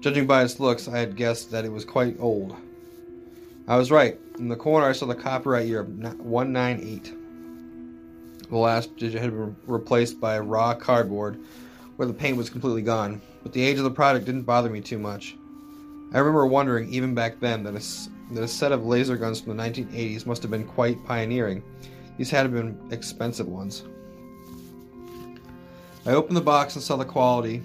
Judging 0.00 0.26
by 0.26 0.42
its 0.42 0.60
looks, 0.60 0.88
I 0.88 0.98
had 0.98 1.16
guessed 1.16 1.50
that 1.50 1.64
it 1.64 1.72
was 1.72 1.84
quite 1.84 2.16
old. 2.20 2.54
I 3.66 3.76
was 3.76 3.90
right. 3.90 4.18
In 4.38 4.48
the 4.48 4.56
corner, 4.56 4.86
I 4.86 4.92
saw 4.92 5.06
the 5.06 5.14
copyright 5.14 5.66
year 5.66 5.80
of 5.80 5.88
198. 5.88 7.12
The 8.48 8.56
last 8.56 8.96
digit 8.96 9.20
had 9.20 9.30
been 9.30 9.56
replaced 9.66 10.20
by 10.20 10.38
raw 10.38 10.74
cardboard, 10.74 11.40
where 11.96 12.06
the 12.06 12.14
paint 12.14 12.36
was 12.36 12.50
completely 12.50 12.82
gone, 12.82 13.20
but 13.42 13.52
the 13.52 13.62
age 13.62 13.78
of 13.78 13.84
the 13.84 13.90
product 13.90 14.26
didn't 14.26 14.42
bother 14.42 14.70
me 14.70 14.80
too 14.80 14.98
much. 14.98 15.36
I 16.12 16.18
remember 16.18 16.46
wondering, 16.46 16.92
even 16.92 17.14
back 17.14 17.40
then, 17.40 17.64
that 17.64 17.74
a, 17.74 18.34
that 18.34 18.44
a 18.44 18.48
set 18.48 18.70
of 18.70 18.86
laser 18.86 19.16
guns 19.16 19.40
from 19.40 19.56
the 19.56 19.62
1980s 19.62 20.26
must 20.26 20.42
have 20.42 20.50
been 20.50 20.66
quite 20.66 21.04
pioneering. 21.04 21.62
These 22.18 22.30
had 22.30 22.52
been 22.52 22.78
expensive 22.92 23.48
ones. 23.48 23.82
I 26.04 26.10
opened 26.10 26.36
the 26.36 26.42
box 26.42 26.76
and 26.76 26.84
saw 26.84 26.96
the 26.96 27.04
quality 27.04 27.62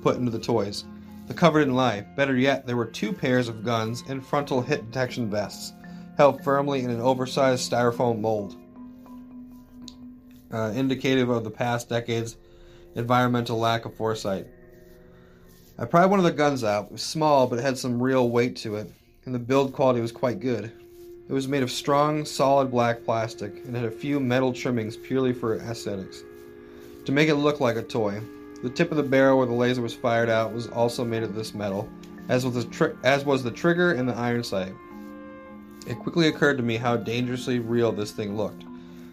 put 0.00 0.16
into 0.16 0.30
the 0.30 0.38
toys. 0.38 0.84
The 1.26 1.34
cover 1.34 1.58
didn't 1.58 1.74
lie. 1.74 2.02
Better 2.16 2.36
yet, 2.36 2.66
there 2.66 2.76
were 2.76 2.86
two 2.86 3.12
pairs 3.12 3.48
of 3.48 3.64
guns 3.64 4.04
and 4.08 4.24
frontal 4.24 4.62
hit 4.62 4.86
detection 4.86 5.28
vests, 5.28 5.72
held 6.16 6.42
firmly 6.44 6.82
in 6.82 6.90
an 6.90 7.00
oversized 7.00 7.70
styrofoam 7.70 8.20
mold, 8.20 8.56
uh, 10.52 10.72
indicative 10.74 11.28
of 11.28 11.44
the 11.44 11.50
past 11.50 11.88
decade's 11.88 12.36
environmental 12.94 13.58
lack 13.58 13.84
of 13.84 13.96
foresight. 13.96 14.46
I 15.78 15.84
pried 15.84 16.06
one 16.06 16.20
of 16.20 16.24
the 16.24 16.32
guns 16.32 16.64
out. 16.64 16.86
It 16.86 16.92
was 16.92 17.02
small, 17.02 17.46
but 17.46 17.58
it 17.58 17.62
had 17.62 17.76
some 17.76 18.02
real 18.02 18.30
weight 18.30 18.56
to 18.56 18.76
it, 18.76 18.90
and 19.24 19.34
the 19.34 19.38
build 19.38 19.72
quality 19.72 20.00
was 20.00 20.12
quite 20.12 20.40
good. 20.40 20.72
It 21.28 21.32
was 21.32 21.48
made 21.48 21.64
of 21.64 21.72
strong, 21.72 22.24
solid 22.24 22.70
black 22.70 23.04
plastic 23.04 23.52
and 23.64 23.74
had 23.74 23.84
a 23.84 23.90
few 23.90 24.20
metal 24.20 24.52
trimmings 24.52 24.96
purely 24.96 25.32
for 25.32 25.56
aesthetics. 25.56 26.22
To 27.04 27.12
make 27.12 27.28
it 27.28 27.34
look 27.34 27.58
like 27.60 27.76
a 27.76 27.82
toy, 27.82 28.22
the 28.66 28.72
tip 28.72 28.90
of 28.90 28.96
the 28.96 29.02
barrel 29.04 29.38
where 29.38 29.46
the 29.46 29.52
laser 29.52 29.80
was 29.80 29.94
fired 29.94 30.28
out 30.28 30.52
was 30.52 30.66
also 30.66 31.04
made 31.04 31.22
of 31.22 31.36
this 31.36 31.54
metal, 31.54 31.88
as 32.28 32.44
was 32.44 32.54
the, 32.54 32.64
tri- 32.64 32.94
as 33.04 33.24
was 33.24 33.44
the 33.44 33.50
trigger 33.52 33.92
and 33.92 34.08
the 34.08 34.16
iron 34.16 34.42
sight. 34.42 34.74
It 35.86 36.00
quickly 36.00 36.26
occurred 36.26 36.56
to 36.56 36.64
me 36.64 36.76
how 36.76 36.96
dangerously 36.96 37.60
real 37.60 37.92
this 37.92 38.10
thing 38.10 38.36
looked. 38.36 38.64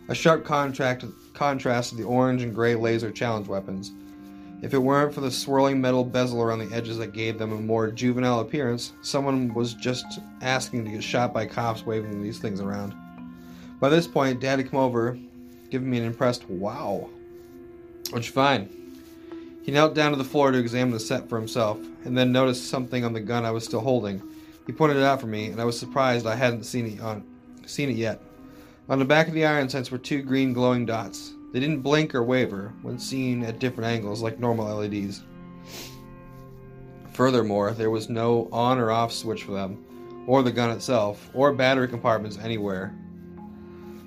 A 0.07 0.15
sharp 0.15 0.43
contrast, 0.43 1.05
contrast 1.35 1.91
to 1.91 1.95
the 1.95 2.03
orange 2.03 2.41
and 2.41 2.55
gray 2.55 2.73
laser 2.73 3.11
challenge 3.11 3.47
weapons. 3.47 3.91
If 4.63 4.73
it 4.73 4.79
weren't 4.79 5.13
for 5.13 5.21
the 5.21 5.29
swirling 5.29 5.79
metal 5.79 6.03
bezel 6.03 6.41
around 6.41 6.67
the 6.67 6.75
edges 6.75 6.97
that 6.97 7.13
gave 7.13 7.37
them 7.37 7.51
a 7.51 7.57
more 7.57 7.91
juvenile 7.91 8.39
appearance, 8.39 8.93
someone 9.03 9.53
was 9.53 9.75
just 9.75 10.19
asking 10.41 10.85
to 10.85 10.91
get 10.91 11.03
shot 11.03 11.31
by 11.31 11.45
cops 11.45 11.85
waving 11.85 12.23
these 12.23 12.39
things 12.39 12.59
around. 12.59 12.95
By 13.79 13.89
this 13.89 14.07
point, 14.07 14.39
Dad 14.39 14.57
had 14.57 14.71
come 14.71 14.79
over, 14.79 15.15
giving 15.69 15.91
me 15.91 15.99
an 15.99 16.05
impressed 16.05 16.49
wow. 16.49 17.07
Which 18.09 18.31
fine. 18.31 18.82
He 19.63 19.71
knelt 19.71 19.95
down 19.95 20.11
to 20.11 20.17
the 20.17 20.25
floor 20.25 20.51
to 20.51 20.57
examine 20.57 20.93
the 20.93 20.99
set 20.99 21.29
for 21.29 21.37
himself, 21.37 21.79
and 22.03 22.17
then 22.17 22.33
noticed 22.33 22.69
something 22.69 23.05
on 23.05 23.13
the 23.13 23.21
gun 23.21 23.45
I 23.45 23.51
was 23.51 23.63
still 23.63 23.79
holding. 23.79 24.21
He 24.67 24.73
pointed 24.73 24.97
it 24.97 25.03
out 25.03 25.21
for 25.21 25.27
me, 25.27 25.47
and 25.47 25.59
I 25.61 25.65
was 25.65 25.79
surprised 25.79 26.27
I 26.27 26.35
hadn't 26.35 26.63
seen 26.63 26.85
it 26.85 27.01
on 27.01 27.23
seen 27.65 27.89
it 27.89 27.95
yet. 27.95 28.21
On 28.89 28.99
the 28.99 29.05
back 29.05 29.29
of 29.29 29.33
the 29.33 29.45
iron 29.45 29.69
sights 29.69 29.89
were 29.89 29.97
two 29.97 30.21
green 30.21 30.51
glowing 30.51 30.85
dots. 30.85 31.33
They 31.53 31.61
didn't 31.61 31.79
blink 31.79 32.13
or 32.13 32.23
waver 32.23 32.73
when 32.81 32.99
seen 32.99 33.41
at 33.43 33.59
different 33.59 33.89
angles 33.89 34.21
like 34.21 34.37
normal 34.37 34.75
LEDs. 34.75 35.23
Furthermore, 37.13 37.71
there 37.71 37.89
was 37.89 38.09
no 38.09 38.49
on 38.51 38.79
or 38.79 38.91
off 38.91 39.13
switch 39.13 39.43
for 39.43 39.53
them, 39.53 40.25
or 40.27 40.43
the 40.43 40.51
gun 40.51 40.71
itself, 40.71 41.29
or 41.33 41.53
battery 41.53 41.87
compartments 41.87 42.37
anywhere. 42.37 42.93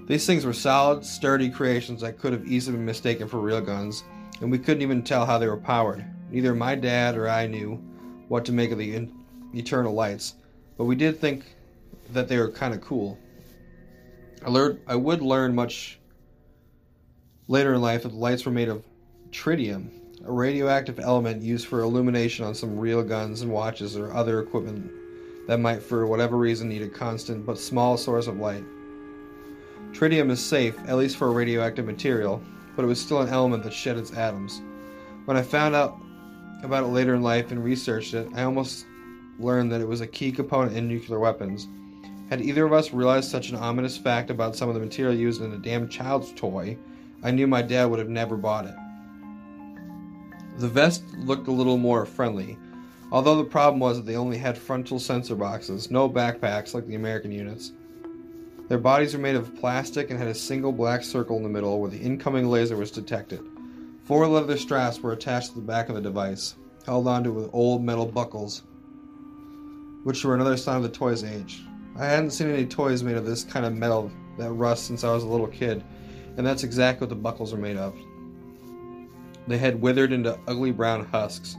These 0.07 0.27
things 0.27 0.45
were 0.45 0.53
solid, 0.53 1.05
sturdy 1.05 1.49
creations 1.49 2.03
that 2.03 2.19
could 2.19 2.33
have 2.33 2.47
easily 2.47 2.77
been 2.77 2.85
mistaken 2.85 3.27
for 3.27 3.39
real 3.39 3.61
guns, 3.61 4.05
and 4.41 4.51
we 4.51 4.59
couldn't 4.59 4.83
even 4.83 5.03
tell 5.03 5.27
how 5.27 5.39
they 5.39 5.47
were 5.47 5.57
powered. 5.57 6.05
Neither 6.31 6.55
my 6.55 6.75
dad 6.75 7.17
or 7.17 7.29
I 7.29 7.47
knew 7.47 7.77
what 8.29 8.45
to 8.47 8.53
make 8.53 8.71
of 8.71 8.79
the 8.79 9.09
eternal 9.55 9.95
lights, 9.95 10.35
but 10.77 10.85
we 10.85 10.97
did 10.97 11.21
think 11.21 11.45
that 12.13 12.29
they 12.29 12.39
were 12.39 12.51
kind 12.51 12.75
of 12.75 12.81
cool. 12.81 13.19
I 14.45 14.51
learned 14.51 14.81
I 14.87 14.97
would 14.97 15.23
learn 15.23 15.55
much 15.55 15.99
later 17.49 17.75
in 17.75 17.81
life 17.81 18.03
that 18.03 18.11
the 18.11 18.17
lights 18.17 18.45
were 18.45 18.53
made 18.53 18.69
of 18.69 18.85
tritium, 19.31 19.89
a 20.25 20.33
radioactive 20.33 20.99
element 20.99 21.43
used 21.43 21.67
for 21.67 21.81
illumination 21.81 22.45
on 22.45 22.55
some 22.55 22.79
real 22.79 23.03
guns 23.03 23.43
and 23.43 23.51
watches 23.51 23.97
or 23.97 24.13
other 24.13 24.41
equipment 24.41 24.91
that 25.47 25.61
might 25.61 25.83
for 25.83 26.07
whatever 26.07 26.37
reason 26.37 26.69
need 26.69 26.83
a 26.83 26.89
constant 26.89 27.47
but 27.47 27.59
small 27.59 27.97
source 27.97 28.27
of 28.27 28.39
light. 28.39 28.65
Tritium 29.93 30.31
is 30.31 30.45
safe, 30.45 30.77
at 30.87 30.97
least 30.97 31.17
for 31.17 31.29
a 31.29 31.33
radioactive 31.33 31.87
material, 31.87 32.43
but 32.77 32.85
it 32.85 32.89
was 32.89 33.01
still 33.01 33.23
an 33.23 33.31
element 33.31 33.65
that 33.65 33.73
shed 33.73 33.97
its 33.97 34.13
atoms. 34.13 34.61
When 35.25 35.37
I 35.37 35.43
found 35.43 35.75
out 35.75 35.99
about 36.63 36.85
it 36.85 36.89
later 36.89 37.15
in 37.15 37.23
life 37.23 37.51
and 37.51 37.65
researched 37.65 38.15
it, 38.15 38.29
I 38.35 38.45
almost 38.45 38.87
learned 39.39 39.73
that 39.73 39.81
it 39.81 39.89
was 39.89 40.03
a 40.03 40.07
key 40.07 40.31
component 40.31 40.77
in 40.77 40.87
nuclear 40.87 41.19
weapons. 41.19 41.67
Had 42.31 42.41
either 42.41 42.65
of 42.65 42.73
us 42.73 42.93
realized 42.93 43.31
such 43.31 43.51
an 43.51 43.57
ominous 43.57 43.97
fact 43.97 44.31
about 44.31 44.57
some 44.57 44.69
of 44.69 44.75
the 44.75 44.81
material 44.81 45.15
used 45.15 45.43
in 45.43 45.53
a 45.53 45.59
damn 45.59 45.89
child's 45.89 46.33
toy, 46.33 46.77
I 47.23 47.31
knew 47.31 47.47
my 47.47 47.63
dad 47.63 47.87
would 47.87 47.99
have 47.99 48.09
never 48.09 48.37
bought 48.37 48.67
it. 48.67 48.75
The 50.59 50.69
vest 50.69 51.05
looked 51.19 51.49
a 51.49 51.53
little 51.53 51.77
more 51.77 52.07
friendly, 52.07 52.59
although 53.13 53.37
the 53.37 53.45
problem 53.45 53.79
was 53.79 53.99
that 53.99 54.07
they 54.07 54.17
only 54.17 54.39
had 54.39 54.57
frontal 54.57 54.99
sensor 54.99 55.37
boxes, 55.37 55.91
no 55.91 56.09
backpacks 56.09 56.75
like 56.75 56.87
the 56.87 56.95
American 56.95 57.31
units. 57.31 57.73
Their 58.69 58.79
bodies 58.79 59.15
were 59.15 59.21
made 59.21 59.37
of 59.37 59.55
plastic 59.57 60.11
and 60.11 60.19
had 60.19 60.29
a 60.29 60.35
single 60.35 60.73
black 60.73 61.05
circle 61.05 61.37
in 61.37 61.43
the 61.43 61.49
middle 61.49 61.81
where 61.81 61.91
the 61.91 61.99
incoming 62.01 62.49
laser 62.49 62.77
was 62.77 62.91
detected. 62.91 63.41
Four 64.05 64.27
leather 64.27 64.57
straps 64.57 65.01
were 65.01 65.13
attached 65.13 65.51
to 65.51 65.55
the 65.57 65.67
back 65.67 65.89
of 65.89 65.95
the 65.95 66.01
device, 66.01 66.57
held 66.85 67.07
onto 67.07 67.33
with 67.33 67.51
old 67.53 67.85
metal 67.85 68.07
buckles 68.07 68.63
which 70.07 70.25
were 70.25 70.37
another 70.37 70.57
sign 70.57 70.77
of 70.77 70.85
the 70.85 70.89
toy's 70.89 71.25
age. 71.25 71.65
I 71.97 72.05
hadn't 72.05 72.31
seen 72.31 72.49
any 72.49 72.65
toys 72.65 73.03
made 73.03 73.17
of 73.17 73.27
this 73.27 73.43
kind 73.43 73.67
of 73.67 73.75
metal 73.75 74.09
that 74.39 74.53
rust 74.53 74.87
since 74.87 75.03
I 75.03 75.13
was 75.13 75.25
a 75.25 75.29
little 75.29 75.49
kid, 75.49 75.83
and 76.37 76.47
that's 76.47 76.63
exactly 76.63 77.07
what 77.07 77.09
the 77.09 77.17
buckles 77.17 77.53
are 77.53 77.57
made 77.57 77.77
of. 77.77 77.93
They 79.49 79.59
had 79.59 79.83
withered 79.83 80.13
into 80.13 80.39
ugly 80.47 80.71
brown 80.71 81.07
husks, 81.07 81.57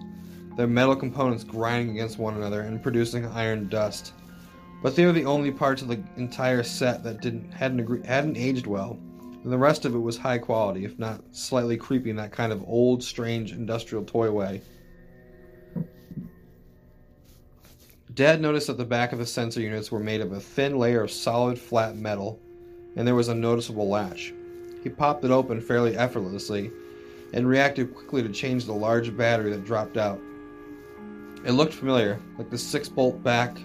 their 0.55 0.65
metal 0.65 0.95
components 0.95 1.43
grinding 1.43 1.89
against 1.89 2.19
one 2.19 2.35
another 2.35 2.61
and 2.61 2.81
producing 2.81 3.25
iron 3.25 3.67
dust. 3.67 4.13
But 4.87 4.95
they 4.95 5.05
were 5.05 5.11
the 5.11 5.25
only 5.25 5.51
parts 5.51 5.81
of 5.81 5.89
the 5.89 6.01
entire 6.15 6.63
set 6.63 7.03
that 7.03 7.19
didn't 7.19 7.51
hadn't 7.51 7.81
agree, 7.81 8.01
hadn't 8.05 8.37
aged 8.37 8.67
well, 8.67 8.97
and 9.43 9.51
the 9.51 9.57
rest 9.57 9.83
of 9.83 9.93
it 9.93 9.99
was 9.99 10.17
high 10.17 10.37
quality, 10.37 10.85
if 10.85 10.97
not 10.97 11.21
slightly 11.33 11.75
creepy 11.75 12.09
in 12.09 12.15
that 12.15 12.31
kind 12.31 12.53
of 12.53 12.63
old, 12.65 13.03
strange 13.03 13.51
industrial 13.51 14.05
toy 14.05 14.31
way. 14.31 14.61
Dad 18.13 18.39
noticed 18.39 18.67
that 18.67 18.77
the 18.77 18.85
back 18.85 19.11
of 19.11 19.19
the 19.19 19.25
sensor 19.25 19.59
units 19.59 19.91
were 19.91 19.99
made 19.99 20.21
of 20.21 20.31
a 20.31 20.39
thin 20.39 20.79
layer 20.79 21.03
of 21.03 21.11
solid 21.11 21.59
flat 21.59 21.97
metal, 21.97 22.39
and 22.95 23.05
there 23.05 23.13
was 23.13 23.27
a 23.27 23.35
noticeable 23.35 23.89
latch. 23.89 24.33
He 24.83 24.89
popped 24.89 25.25
it 25.25 25.31
open 25.31 25.59
fairly 25.59 25.97
effortlessly 25.97 26.71
and 27.33 27.45
reacted 27.45 27.93
quickly 27.93 28.23
to 28.23 28.29
change 28.29 28.63
the 28.63 28.71
large 28.71 29.17
battery 29.17 29.51
that 29.51 29.65
dropped 29.65 29.97
out. 29.97 30.21
It 31.43 31.51
looked 31.51 31.73
familiar, 31.73 32.21
like 32.37 32.49
the 32.49 32.57
six 32.57 32.87
volt 32.87 33.21
back. 33.21 33.57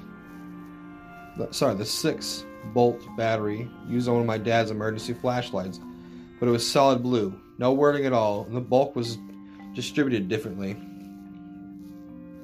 Sorry, 1.51 1.75
the 1.75 1.85
six 1.85 2.45
volt 2.73 3.01
battery 3.17 3.69
used 3.89 4.09
on 4.09 4.15
one 4.15 4.23
of 4.23 4.27
my 4.27 4.39
dad's 4.39 4.71
emergency 4.71 5.15
flashlights, 5.15 5.81
but 6.39 6.49
it 6.49 6.53
was 6.53 6.69
solid 6.69 7.03
blue, 7.03 7.39
no 7.59 7.73
wording 7.73 8.07
at 8.07 8.13
all, 8.13 8.45
and 8.45 8.57
the 8.57 8.61
bulk 8.61 8.95
was 8.95 9.19
distributed 9.75 10.29
differently. 10.29 10.77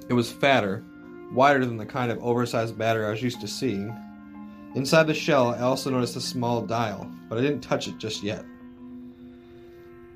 It 0.09 0.14
was 0.14 0.33
fatter, 0.33 0.85
wider 1.33 1.64
than 1.66 1.77
the 1.77 1.87
kind 1.87 2.11
of 2.11 2.22
oversized 2.24 2.79
battery 2.79 3.07
I 3.07 3.11
was 3.11 3.22
used 3.22 3.40
to 3.42 3.48
seeing. 3.48 3.94
Inside 4.74 5.07
the 5.07 5.14
shell, 5.14 5.55
I 5.55 5.61
also 5.61 5.90
noticed 5.90 6.16
a 6.16 6.20
small 6.20 6.62
dial, 6.62 7.11
but 7.29 7.38
I 7.38 7.42
didn't 7.42 7.61
touch 7.61 7.88
it 7.88 7.98
just 7.98 8.22
yet. 8.22 8.44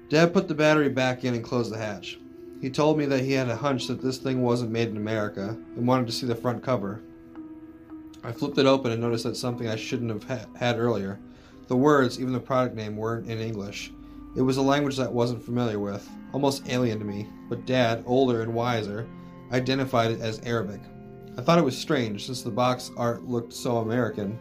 Dad 0.08 0.32
put 0.32 0.48
the 0.48 0.54
battery 0.54 0.88
back 0.88 1.24
in 1.24 1.35
and 1.35 1.44
closed 1.44 1.72
the 1.72 1.78
hatch. 1.78 2.18
He 2.61 2.70
told 2.70 2.96
me 2.96 3.06
that 3.06 3.20
he 3.20 3.32
had 3.32 3.48
a 3.48 3.56
hunch 3.56 3.87
that 3.88 4.00
this 4.00 4.18
thing 4.18 4.42
wasn't 4.42 4.70
made 4.70 4.88
in 4.88 4.96
America 4.96 5.56
and 5.76 5.87
wanted 5.87 6.06
to 6.06 6.12
see 6.12 6.26
the 6.26 6.35
front 6.35 6.62
cover. 6.62 7.02
I 8.24 8.32
flipped 8.32 8.58
it 8.58 8.66
open 8.66 8.92
and 8.92 9.00
noticed 9.00 9.24
that 9.24 9.37
something 9.37 9.68
I 9.68 9.76
shouldn't 9.76 10.11
have 10.11 10.24
ha- 10.24 10.46
had 10.56 10.78
earlier. 10.78 11.18
The 11.66 11.76
words, 11.76 12.20
even 12.20 12.32
the 12.32 12.40
product 12.40 12.76
name, 12.76 12.96
weren't 12.96 13.28
in 13.28 13.40
English. 13.40 13.92
It 14.37 14.42
was 14.42 14.56
a 14.56 14.62
language 14.62 14.96
that 14.96 15.08
I 15.08 15.12
wasn't 15.12 15.42
familiar 15.42 15.78
with, 15.78 16.08
almost 16.32 16.68
alien 16.68 16.98
to 17.00 17.04
me, 17.04 17.28
but 17.48 17.66
Dad, 17.66 18.04
older 18.06 18.42
and 18.42 18.54
wiser, 18.54 19.08
identified 19.52 20.11
it 20.12 20.20
as 20.20 20.40
Arabic. 20.44 20.80
I 21.37 21.42
thought 21.42 21.58
it 21.58 21.64
was 21.64 21.76
strange, 21.76 22.26
since 22.26 22.42
the 22.42 22.50
box 22.50 22.90
art 22.96 23.24
looked 23.24 23.52
so 23.52 23.78
American. 23.78 24.38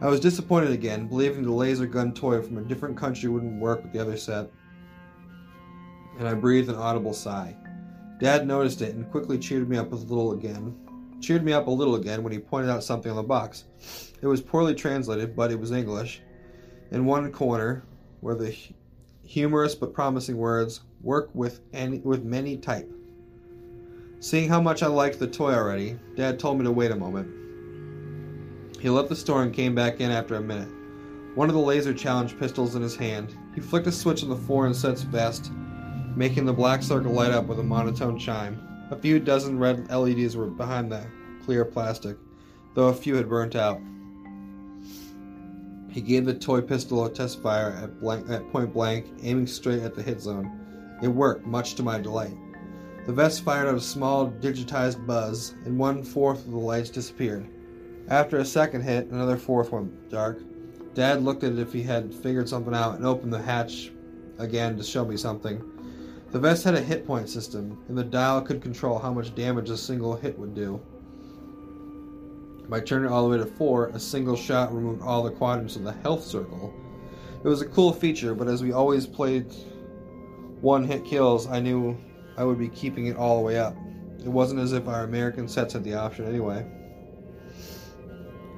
I 0.00 0.08
was 0.08 0.20
disappointed 0.20 0.70
again, 0.70 1.08
believing 1.08 1.42
the 1.42 1.52
laser 1.52 1.86
gun 1.86 2.12
toy 2.12 2.42
from 2.42 2.58
a 2.58 2.62
different 2.62 2.96
country 2.96 3.28
wouldn't 3.28 3.60
work 3.60 3.82
with 3.82 3.92
the 3.92 4.00
other 4.00 4.16
set, 4.16 4.50
and 6.18 6.28
I 6.28 6.34
breathed 6.34 6.68
an 6.68 6.76
audible 6.76 7.14
sigh. 7.14 7.56
Dad 8.20 8.46
noticed 8.46 8.82
it 8.82 8.94
and 8.94 9.10
quickly 9.10 9.38
cheered 9.38 9.68
me 9.68 9.76
up 9.76 9.92
a 9.92 9.94
little 9.94 10.32
again. 10.32 10.74
Cheered 11.20 11.44
me 11.44 11.52
up 11.52 11.66
a 11.66 11.70
little 11.70 11.96
again 11.96 12.22
when 12.22 12.32
he 12.32 12.38
pointed 12.38 12.70
out 12.70 12.84
something 12.84 13.10
on 13.10 13.16
the 13.16 13.22
box. 13.22 13.64
It 14.22 14.26
was 14.26 14.40
poorly 14.40 14.74
translated, 14.74 15.34
but 15.36 15.50
it 15.50 15.58
was 15.58 15.72
English. 15.72 16.22
In 16.90 17.04
one 17.04 17.30
corner 17.32 17.82
were 18.22 18.34
the 18.34 18.54
humorous 19.22 19.74
but 19.74 19.92
promising 19.92 20.36
words, 20.36 20.80
"Work 21.02 21.30
with 21.34 21.60
any 21.72 21.98
with 21.98 22.24
many 22.24 22.56
type." 22.56 22.90
Seeing 24.20 24.48
how 24.48 24.60
much 24.60 24.82
I 24.82 24.86
liked 24.86 25.18
the 25.18 25.26
toy 25.26 25.52
already, 25.52 25.98
Dad 26.16 26.38
told 26.38 26.58
me 26.58 26.64
to 26.64 26.72
wait 26.72 26.90
a 26.90 26.96
moment. 26.96 27.28
He 28.80 28.88
left 28.88 29.08
the 29.08 29.16
store 29.16 29.42
and 29.42 29.52
came 29.52 29.74
back 29.74 30.00
in 30.00 30.10
after 30.10 30.36
a 30.36 30.40
minute. 30.40 30.68
One 31.34 31.48
of 31.48 31.54
the 31.54 31.60
laser 31.60 31.92
challenge 31.92 32.38
pistols 32.38 32.74
in 32.74 32.82
his 32.82 32.96
hand, 32.96 33.36
he 33.54 33.60
flicked 33.60 33.86
a 33.86 33.92
switch 33.92 34.22
on 34.22 34.28
the 34.28 34.36
foreign 34.36 34.74
sets 34.74 35.02
vest, 35.02 35.52
making 36.16 36.46
the 36.46 36.52
black 36.52 36.82
circle 36.82 37.12
light 37.12 37.32
up 37.32 37.46
with 37.46 37.58
a 37.60 37.62
monotone 37.62 38.18
chime. 38.18 38.60
A 38.90 38.96
few 38.96 39.20
dozen 39.20 39.58
red 39.58 39.90
LEDs 39.90 40.34
were 40.34 40.46
behind 40.46 40.90
the 40.90 41.04
clear 41.44 41.64
plastic, 41.64 42.16
though 42.74 42.88
a 42.88 42.94
few 42.94 43.16
had 43.16 43.28
burnt 43.28 43.54
out. 43.54 43.80
He 45.90 46.00
gave 46.00 46.24
the 46.24 46.34
toy 46.34 46.62
pistol 46.62 47.04
a 47.04 47.10
test 47.10 47.42
fire 47.42 47.76
at, 47.82 48.00
blank, 48.00 48.30
at 48.30 48.50
point 48.50 48.72
blank, 48.72 49.06
aiming 49.22 49.46
straight 49.46 49.82
at 49.82 49.94
the 49.94 50.02
hit 50.02 50.22
zone. 50.22 50.98
It 51.02 51.08
worked, 51.08 51.46
much 51.46 51.74
to 51.74 51.82
my 51.82 51.98
delight. 51.98 52.36
The 53.06 53.12
vest 53.12 53.42
fired 53.42 53.68
out 53.68 53.74
a 53.74 53.80
small 53.80 54.30
digitized 54.30 55.06
buzz, 55.06 55.54
and 55.64 55.78
one 55.78 56.02
fourth 56.02 56.44
of 56.46 56.52
the 56.52 56.58
lights 56.58 56.90
disappeared. 56.90 57.46
After 58.08 58.38
a 58.38 58.44
second 58.44 58.82
hit, 58.82 59.08
another 59.08 59.36
fourth 59.36 59.70
went 59.70 60.08
dark. 60.08 60.40
Dad 60.94 61.22
looked 61.22 61.44
at 61.44 61.52
it 61.52 61.58
if 61.58 61.74
he 61.74 61.82
had 61.82 62.14
figured 62.14 62.48
something 62.48 62.74
out 62.74 62.96
and 62.96 63.06
opened 63.06 63.32
the 63.32 63.42
hatch 63.42 63.92
again 64.38 64.76
to 64.78 64.82
show 64.82 65.04
me 65.04 65.16
something. 65.16 65.62
The 66.30 66.38
vest 66.38 66.64
had 66.64 66.74
a 66.74 66.80
hit 66.80 67.06
point 67.06 67.28
system, 67.28 67.78
and 67.88 67.96
the 67.96 68.04
dial 68.04 68.42
could 68.42 68.60
control 68.60 68.98
how 68.98 69.12
much 69.12 69.34
damage 69.34 69.70
a 69.70 69.76
single 69.76 70.14
hit 70.14 70.38
would 70.38 70.54
do. 70.54 70.80
By 72.68 72.80
turning 72.80 73.10
it 73.10 73.12
all 73.12 73.24
the 73.24 73.30
way 73.30 73.38
to 73.38 73.46
4, 73.46 73.88
a 73.88 73.98
single 73.98 74.36
shot 74.36 74.74
removed 74.74 75.00
all 75.00 75.22
the 75.22 75.30
quadrants 75.30 75.76
of 75.76 75.84
the 75.84 75.92
health 75.92 76.22
circle. 76.22 76.74
It 77.42 77.48
was 77.48 77.62
a 77.62 77.66
cool 77.66 77.94
feature, 77.94 78.34
but 78.34 78.46
as 78.46 78.62
we 78.62 78.72
always 78.72 79.06
played 79.06 79.46
one 80.60 80.84
hit 80.84 81.06
kills, 81.06 81.46
I 81.46 81.60
knew 81.60 81.96
I 82.36 82.44
would 82.44 82.58
be 82.58 82.68
keeping 82.68 83.06
it 83.06 83.16
all 83.16 83.38
the 83.38 83.42
way 83.42 83.58
up. 83.58 83.74
It 84.18 84.28
wasn't 84.28 84.60
as 84.60 84.72
if 84.72 84.86
our 84.86 85.04
American 85.04 85.48
sets 85.48 85.72
had 85.72 85.84
the 85.84 85.94
option 85.94 86.26
anyway. 86.26 86.66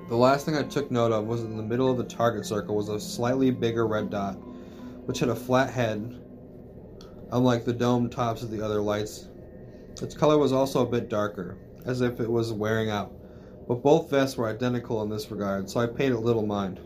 The 0.09 0.17
last 0.17 0.45
thing 0.45 0.57
I 0.57 0.65
took 0.65 0.91
note 0.91 1.13
of 1.13 1.27
was 1.27 1.43
that 1.43 1.51
in 1.51 1.57
the 1.57 1.63
middle 1.63 1.89
of 1.89 1.99
the 1.99 2.05
target 2.05 2.47
circle 2.47 2.75
was 2.75 2.89
a 2.89 2.99
slightly 2.99 3.53
bigger 3.53 3.87
red 3.87 4.11
dot, 4.11 4.35
which 5.07 5.21
had 5.21 5.29
a 5.29 5.37
flat 5.37 5.71
head, 5.71 6.21
unlike 7.33 7.65
the 7.65 7.73
dome 7.73 8.09
tops 8.09 8.43
of 8.43 8.51
the 8.51 8.65
other 8.65 8.81
lights. 8.81 9.29
Its 10.03 10.17
color 10.17 10.39
was 10.39 10.53
also 10.53 10.87
a 10.87 10.91
bit 10.91 11.09
darker, 11.09 11.57
as 11.87 12.01
if 12.01 12.21
it 12.21 12.31
was 12.31 12.53
wearing 12.53 12.91
out, 12.91 13.13
but 13.69 13.83
both 13.83 14.11
vests 14.11 14.37
were 14.37 14.49
identical 14.49 15.03
in 15.03 15.09
this 15.09 15.31
regard, 15.31 15.69
so 15.69 15.81
I 15.81 15.87
paid 15.87 16.13
it 16.13 16.19
little 16.19 16.47
mind. 16.47 16.81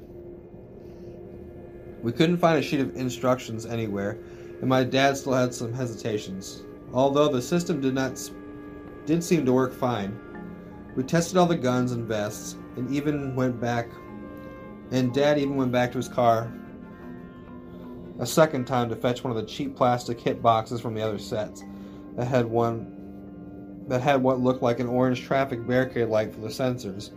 We 2.02 2.12
couldn't 2.12 2.36
find 2.36 2.58
a 2.58 2.62
sheet 2.62 2.80
of 2.80 2.96
instructions 2.96 3.64
anywhere, 3.64 4.18
and 4.60 4.68
my 4.68 4.84
dad 4.84 5.16
still 5.16 5.32
had 5.32 5.54
some 5.54 5.72
hesitations. 5.72 6.62
Although 6.92 7.28
the 7.28 7.40
system 7.40 7.80
did 7.80 7.94
not 7.94 8.20
did 9.06 9.24
seem 9.24 9.44
to 9.46 9.52
work 9.52 9.72
fine. 9.72 10.18
We 10.96 11.02
tested 11.02 11.36
all 11.36 11.46
the 11.46 11.56
guns 11.56 11.92
and 11.92 12.06
vests, 12.06 12.56
and 12.76 12.90
even 12.90 13.34
went 13.34 13.60
back, 13.60 13.88
and 14.90 15.12
Dad 15.12 15.38
even 15.38 15.56
went 15.56 15.72
back 15.72 15.92
to 15.92 15.98
his 15.98 16.08
car 16.08 16.52
a 18.18 18.26
second 18.26 18.66
time 18.66 18.88
to 18.88 18.96
fetch 18.96 19.24
one 19.24 19.30
of 19.30 19.36
the 19.36 19.50
cheap 19.50 19.76
plastic 19.76 20.20
hit 20.20 20.40
boxes 20.40 20.80
from 20.80 20.94
the 20.94 21.02
other 21.02 21.18
sets 21.18 21.64
that 22.16 22.26
had 22.26 22.46
one 22.46 22.90
that 23.88 24.00
had 24.00 24.22
what 24.22 24.40
looked 24.40 24.62
like 24.62 24.80
an 24.80 24.86
orange 24.86 25.22
traffic 25.22 25.66
barricade 25.66 26.08
light 26.08 26.32
for 26.34 26.40
the 26.40 26.48
sensors. 26.48 27.10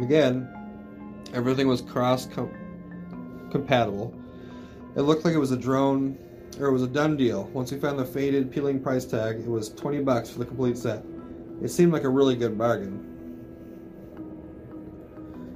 Again, 0.00 0.48
everything 1.32 1.66
was 1.66 1.80
cross 1.80 2.26
compatible. 3.50 4.14
It 4.96 5.02
looked 5.02 5.24
like 5.24 5.34
it 5.34 5.38
was 5.38 5.52
a 5.52 5.56
drone 5.56 6.18
or 6.58 6.66
it 6.66 6.72
was 6.72 6.82
a 6.82 6.88
done 6.88 7.16
deal. 7.16 7.44
Once 7.52 7.72
we 7.72 7.78
found 7.78 7.98
the 7.98 8.04
faded 8.04 8.52
peeling 8.52 8.80
price 8.80 9.04
tag, 9.04 9.40
it 9.40 9.48
was 9.48 9.70
20 9.70 10.00
bucks 10.00 10.30
for 10.30 10.40
the 10.40 10.44
complete 10.44 10.76
set. 10.76 11.04
It 11.62 11.68
seemed 11.68 11.92
like 11.92 12.04
a 12.04 12.08
really 12.08 12.36
good 12.36 12.58
bargain. 12.58 13.10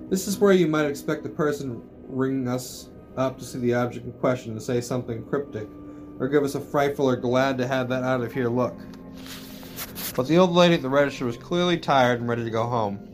This 0.08 0.26
is 0.26 0.38
where 0.38 0.52
you 0.52 0.66
might 0.66 0.86
expect 0.86 1.24
the 1.24 1.28
person 1.28 1.82
ringing 2.06 2.48
us 2.48 2.88
up 3.18 3.38
to 3.38 3.44
see 3.44 3.58
the 3.58 3.74
object 3.74 4.06
in 4.06 4.12
question 4.12 4.52
and 4.52 4.62
say 4.62 4.80
something 4.80 5.24
cryptic, 5.26 5.68
or 6.18 6.28
give 6.28 6.44
us 6.44 6.54
a 6.54 6.60
frightful 6.60 7.08
or 7.08 7.16
glad 7.16 7.58
to 7.58 7.66
have 7.66 7.88
that 7.88 8.04
out 8.04 8.20
of 8.20 8.32
here 8.32 8.48
look. 8.48 8.76
But 10.16 10.26
the 10.26 10.38
old 10.38 10.52
lady 10.52 10.74
at 10.74 10.82
the 10.82 10.88
register 10.88 11.26
was 11.26 11.36
clearly 11.36 11.78
tired 11.78 12.20
and 12.20 12.28
ready 12.28 12.44
to 12.44 12.50
go 12.50 12.64
home. 12.64 13.04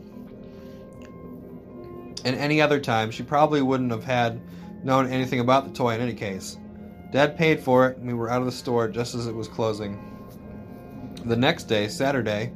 And 2.25 2.37
any 2.37 2.61
other 2.61 2.81
time, 2.81 3.11
she 3.11 3.23
probably 3.23 3.61
wouldn't 3.61 3.91
have 3.91 4.05
had 4.05 4.41
known 4.83 5.11
anything 5.11 5.41
about 5.41 5.67
the 5.67 5.75
toy 5.75 5.95
in 5.95 6.01
any 6.01 6.15
case. 6.15 6.59
Dad 7.13 7.37
paid 7.37 7.61
for 7.61 7.89
it, 7.89 7.99
and 7.99 8.07
we 8.07 8.15
were 8.15 8.31
out 8.31 8.41
of 8.41 8.47
the 8.47 8.53
store 8.53 8.89
just 8.89 9.15
as 9.15 9.27
it 9.27 9.35
was 9.35 9.49
closing. 9.49 10.01
The 11.27 11.37
next 11.37 11.65
day, 11.65 11.89
Saturday, 11.89 12.53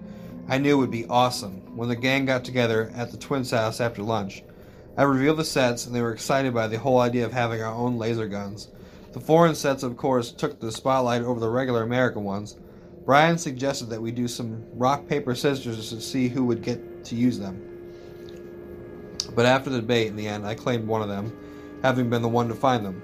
I 0.48 0.58
knew 0.58 0.78
would 0.78 0.90
be 0.90 1.06
awesome 1.06 1.76
when 1.76 1.88
the 1.88 1.96
gang 1.96 2.24
got 2.24 2.44
together 2.44 2.90
at 2.94 3.10
the 3.10 3.18
twins' 3.18 3.50
house 3.50 3.80
after 3.80 4.02
lunch. 4.02 4.42
I 4.98 5.04
revealed 5.04 5.36
the 5.36 5.44
sets, 5.44 5.86
and 5.86 5.94
they 5.94 6.02
were 6.02 6.12
excited 6.12 6.52
by 6.52 6.66
the 6.66 6.76
whole 6.76 6.98
idea 6.98 7.24
of 7.24 7.32
having 7.32 7.62
our 7.62 7.72
own 7.72 7.98
laser 7.98 8.26
guns. 8.26 8.66
The 9.12 9.20
foreign 9.20 9.54
sets, 9.54 9.84
of 9.84 9.96
course, 9.96 10.32
took 10.32 10.58
the 10.58 10.72
spotlight 10.72 11.22
over 11.22 11.38
the 11.38 11.48
regular 11.48 11.84
American 11.84 12.24
ones. 12.24 12.58
Brian 13.04 13.38
suggested 13.38 13.90
that 13.90 14.02
we 14.02 14.10
do 14.10 14.26
some 14.26 14.64
rock, 14.72 15.06
paper, 15.06 15.36
scissors 15.36 15.90
to 15.90 16.00
see 16.00 16.26
who 16.26 16.44
would 16.46 16.64
get 16.64 17.04
to 17.04 17.14
use 17.14 17.38
them. 17.38 17.62
But 19.36 19.46
after 19.46 19.70
the 19.70 19.80
debate, 19.80 20.08
in 20.08 20.16
the 20.16 20.26
end, 20.26 20.44
I 20.44 20.56
claimed 20.56 20.88
one 20.88 21.02
of 21.02 21.08
them, 21.08 21.32
having 21.80 22.10
been 22.10 22.20
the 22.20 22.28
one 22.28 22.48
to 22.48 22.54
find 22.56 22.84
them. 22.84 23.00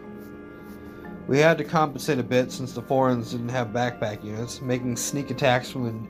We 1.29 1.39
had 1.39 1.59
to 1.59 1.65
compensate 1.65 2.19
a 2.19 2.25
bit 2.25 2.51
since 2.51 2.73
the 2.73 2.83
foreigners 2.83 3.31
didn't 3.31 3.51
have 3.51 3.69
backpack 3.69 4.25
units, 4.25 4.61
making 4.61 4.97
sneak 4.97 5.31
attacks 5.31 5.71
from 5.71 6.09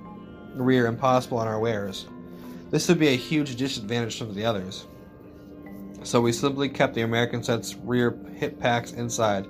the 0.56 0.62
rear 0.62 0.86
impossible 0.86 1.36
on 1.36 1.46
our 1.46 1.60
wares. 1.60 2.06
This 2.70 2.88
would 2.88 2.98
be 2.98 3.08
a 3.08 3.16
huge 3.16 3.54
disadvantage 3.56 4.16
to 4.18 4.24
the 4.24 4.46
others. 4.46 4.86
So 6.04 6.20
we 6.20 6.32
simply 6.32 6.68
kept 6.68 6.94
the 6.94 7.00
American 7.00 7.42
set's 7.42 7.74
rear 7.76 8.16
hit 8.36 8.60
packs 8.60 8.92
inside. 8.92 9.46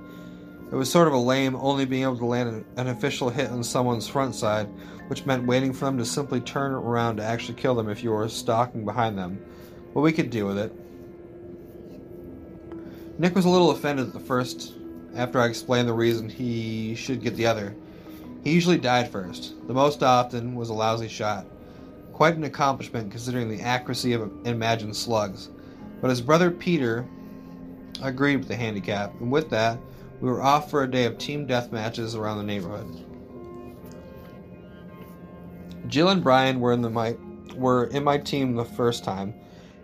It 0.70 0.76
was 0.76 0.90
sort 0.90 1.08
of 1.08 1.14
a 1.14 1.18
lame 1.18 1.56
only 1.56 1.84
being 1.84 2.04
able 2.04 2.16
to 2.18 2.26
land 2.26 2.64
an 2.76 2.88
official 2.88 3.28
hit 3.28 3.50
on 3.50 3.64
someone's 3.64 4.06
front 4.06 4.36
side, 4.36 4.68
which 5.08 5.26
meant 5.26 5.46
waiting 5.46 5.72
for 5.72 5.84
them 5.86 5.98
to 5.98 6.04
simply 6.04 6.40
turn 6.40 6.72
around 6.72 7.16
to 7.16 7.24
actually 7.24 7.54
kill 7.54 7.74
them 7.74 7.88
if 7.88 8.04
you 8.04 8.12
were 8.12 8.28
stalking 8.28 8.84
behind 8.84 9.18
them. 9.18 9.44
But 9.92 10.00
we 10.00 10.12
could 10.12 10.30
deal 10.30 10.46
with 10.46 10.58
it. 10.58 10.72
Nick 13.18 13.34
was 13.34 13.44
a 13.44 13.50
little 13.50 13.72
offended 13.72 14.06
at 14.06 14.12
the 14.12 14.20
first 14.20 14.74
after 15.16 15.40
I 15.40 15.46
explained 15.46 15.88
the 15.88 15.92
reason 15.92 16.28
he 16.28 16.94
should 16.94 17.20
get 17.20 17.36
the 17.36 17.46
other. 17.46 17.74
He 18.44 18.52
usually 18.52 18.78
died 18.78 19.10
first. 19.10 19.54
The 19.66 19.74
most 19.74 20.04
often 20.04 20.54
was 20.54 20.68
a 20.68 20.74
lousy 20.74 21.08
shot. 21.08 21.46
Quite 22.12 22.36
an 22.36 22.44
accomplishment 22.44 23.10
considering 23.10 23.48
the 23.48 23.60
accuracy 23.60 24.12
of 24.12 24.30
imagined 24.46 24.94
slugs. 24.94 25.50
But 26.00 26.10
his 26.10 26.20
brother 26.20 26.50
Peter 26.50 27.08
agreed 28.02 28.36
with 28.36 28.48
the 28.48 28.56
handicap, 28.56 29.18
and 29.20 29.30
with 29.30 29.50
that, 29.50 29.78
we 30.20 30.28
were 30.30 30.42
off 30.42 30.70
for 30.70 30.82
a 30.82 30.90
day 30.90 31.04
of 31.04 31.18
team 31.18 31.46
death 31.46 31.72
matches 31.72 32.14
around 32.14 32.38
the 32.38 32.44
neighborhood. 32.44 33.04
Gil 35.88 36.08
and 36.08 36.22
Brian 36.22 36.60
were 36.60 36.72
in 36.72 36.82
the 36.82 36.90
my 36.90 37.16
were 37.56 37.84
in 37.86 38.02
my 38.02 38.18
team 38.18 38.54
the 38.54 38.64
first 38.64 39.04
time, 39.04 39.34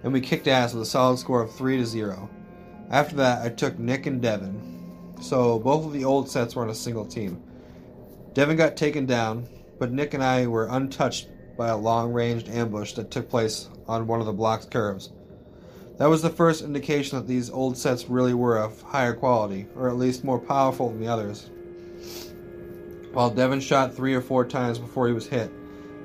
and 0.03 0.13
we 0.13 0.21
kicked 0.21 0.49
ass 0.49 0.73
with 0.73 0.83
a 0.83 0.87
solid 0.87 1.19
score 1.19 1.43
of 1.43 1.55
three 1.55 1.77
to 1.77 1.87
zero. 1.87 2.29
After 2.91 3.17
that, 3.17 3.45
I 3.45 3.51
took 3.51 3.79
Nick 3.79 4.07
and 4.07 4.21
Devin, 4.21 5.15
so 5.21 5.59
both 5.59 5.85
of 5.85 5.93
the 5.93 6.05
old 6.05 6.29
sets 6.29 6.57
were 6.57 6.63
on 6.63 6.71
a 6.71 6.75
single 6.75 7.05
team. 7.05 7.43
Devin 8.33 8.57
got 8.57 8.77
taken 8.77 9.07
down, 9.07 9.49
but 9.79 9.93
Nick 9.93 10.15
and 10.15 10.23
I 10.23 10.47
were 10.47 10.69
untouched 10.71 11.29
by 11.57 11.69
a 11.69 11.77
long 11.77 12.13
ranged 12.13 12.49
ambush 12.49 12.95
that 12.95 13.11
took 13.11 13.29
place 13.29 13.69
on 13.87 14.07
one 14.07 14.21
of 14.21 14.27
the 14.27 14.33
block's 14.33 14.67
curves. 14.67 15.11
That 16.01 16.09
was 16.09 16.23
the 16.23 16.31
first 16.31 16.63
indication 16.63 17.19
that 17.19 17.27
these 17.27 17.51
old 17.51 17.77
sets 17.77 18.09
really 18.09 18.33
were 18.33 18.57
of 18.57 18.81
higher 18.81 19.13
quality, 19.13 19.67
or 19.77 19.87
at 19.87 19.99
least 19.99 20.25
more 20.25 20.39
powerful 20.39 20.89
than 20.89 20.99
the 20.99 21.09
others. 21.09 21.51
While 23.13 23.29
Devin 23.29 23.61
shot 23.61 23.93
three 23.93 24.15
or 24.15 24.23
four 24.23 24.47
times 24.47 24.79
before 24.79 25.09
he 25.09 25.13
was 25.13 25.27
hit, 25.27 25.53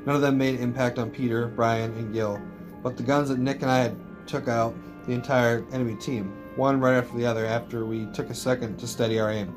none 0.06 0.18
of 0.18 0.22
them 0.22 0.38
made 0.38 0.60
impact 0.60 1.00
on 1.00 1.12
Peter, 1.12 1.48
Brian, 1.48 1.94
and 1.94 2.12
Gil, 2.12 2.42
but 2.84 2.98
the 2.98 3.04
guns 3.04 3.30
that 3.30 3.40
Nick 3.40 3.62
and 3.62 3.72
I 3.72 3.84
had 3.84 3.96
took 4.28 4.50
out 4.50 4.76
the 5.06 5.14
entire 5.14 5.66
enemy 5.72 5.96
team, 5.96 6.36
one 6.58 6.82
right 6.82 6.98
after 6.98 7.16
the 7.16 7.26
other 7.26 7.46
after 7.46 7.86
we 7.86 8.06
took 8.08 8.30
a 8.30 8.36
second 8.36 8.78
to 8.80 8.88
steady 8.88 9.18
our 9.22 9.32
aim. 9.32 9.56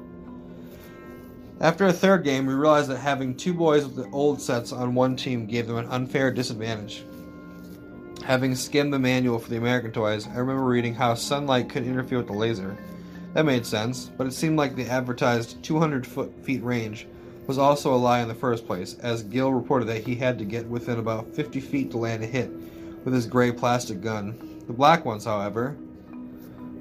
After 1.61 1.87
a 1.87 1.93
third 1.93 2.23
game, 2.23 2.47
we 2.47 2.55
realized 2.55 2.91
that 2.91 2.99
having 2.99 3.35
two 3.35 3.55
boys 3.55 3.85
with 3.85 3.97
the 3.97 4.09
old 4.11 4.41
sets 4.41 4.71
on 4.71 4.95
one 4.95 5.17
team 5.17 5.47
gave 5.47 5.67
them 5.67 5.79
an 5.79 5.89
unfair 5.89 6.31
disadvantage. 6.31 7.03
Having 8.29 8.57
skimmed 8.57 8.93
the 8.93 8.99
manual 8.99 9.39
for 9.39 9.49
the 9.49 9.57
American 9.57 9.91
toys, 9.91 10.29
I 10.29 10.37
remember 10.37 10.63
reading 10.63 10.95
how 10.95 11.15
sunlight 11.15 11.71
could 11.71 11.87
interfere 11.87 12.19
with 12.19 12.27
the 12.27 12.35
laser. 12.35 12.77
That 13.33 13.47
made 13.47 13.65
sense, 13.65 14.11
but 14.19 14.27
it 14.27 14.35
seemed 14.35 14.59
like 14.59 14.77
the 14.77 14.85
advertised 14.85 15.63
200 15.63 16.07
foot 16.07 16.45
feet 16.45 16.63
range 16.63 17.07
was 17.47 17.57
also 17.57 17.95
a 17.95 17.97
lie 17.97 18.21
in 18.21 18.29
the 18.29 18.35
first 18.35 18.67
place, 18.67 18.99
as 18.99 19.23
Gil 19.23 19.51
reported 19.51 19.87
that 19.87 20.05
he 20.05 20.15
had 20.15 20.39
to 20.39 20.45
get 20.45 20.67
within 20.67 20.99
about 20.99 21.35
50 21.35 21.59
feet 21.59 21.91
to 21.93 21.97
land 21.97 22.23
a 22.23 22.27
hit 22.27 22.51
with 23.03 23.15
his 23.15 23.25
gray 23.25 23.51
plastic 23.51 24.03
gun. 24.03 24.63
The 24.67 24.75
black 24.75 25.07
ones, 25.07 25.25
however, 25.25 25.75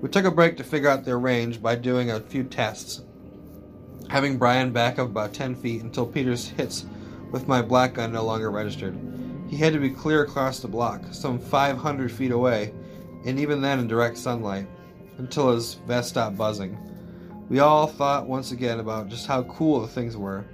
we 0.02 0.10
took 0.10 0.26
a 0.26 0.32
break 0.32 0.58
to 0.58 0.66
figure 0.66 0.90
out 0.90 1.06
their 1.06 1.18
range 1.18 1.62
by 1.62 1.76
doing 1.76 2.12
a 2.12 2.20
few 2.20 2.44
tests, 2.44 3.04
having 4.10 4.38
Brian 4.38 4.74
back 4.74 5.00
up 5.00 5.08
about 5.08 5.34
10 5.34 5.56
feet 5.56 5.82
until 5.82 6.06
Peter's 6.06 6.50
hits 6.50 6.86
with 7.32 7.48
my 7.48 7.62
black 7.62 7.94
gun 7.94 8.12
no 8.12 8.26
longer 8.26 8.52
registered. 8.52 8.98
He 9.48 9.58
had 9.58 9.74
to 9.74 9.80
be 9.80 9.90
clear 9.90 10.24
across 10.24 10.60
the 10.60 10.68
block, 10.68 11.02
some 11.12 11.40
500 11.40 12.12
feet 12.12 12.32
away, 12.32 12.74
and 13.26 13.40
even 13.40 13.62
then 13.62 13.80
in 13.80 13.88
direct 13.88 14.18
sunlight, 14.18 14.68
until 15.18 15.54
his 15.54 15.76
vest 15.86 16.10
stopped 16.10 16.38
buzzing. 16.38 16.78
We 17.50 17.60
all 17.60 17.88
thought 17.88 18.28
once 18.28 18.52
again 18.52 18.80
about 18.80 19.08
just 19.08 19.26
how 19.26 19.44
cool 19.44 19.80
the 19.80 19.88
things 19.88 20.18
were, 20.18 20.46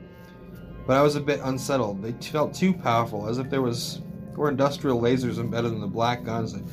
but 0.86 0.98
I 0.98 1.02
was 1.02 1.16
a 1.16 1.22
bit 1.22 1.40
unsettled. 1.44 2.04
They 2.04 2.12
felt 2.12 2.54
too 2.54 2.74
powerful, 2.74 3.28
as 3.28 3.40
if 3.40 3.50
there 3.50 3.62
was 3.62 4.02
were 4.36 4.50
industrial 4.50 5.00
lasers 5.00 5.38
embedded 5.38 5.74
in 5.74 5.80
the 5.80 5.88
black 5.88 6.24
guns 6.24 6.54
that 6.54 6.64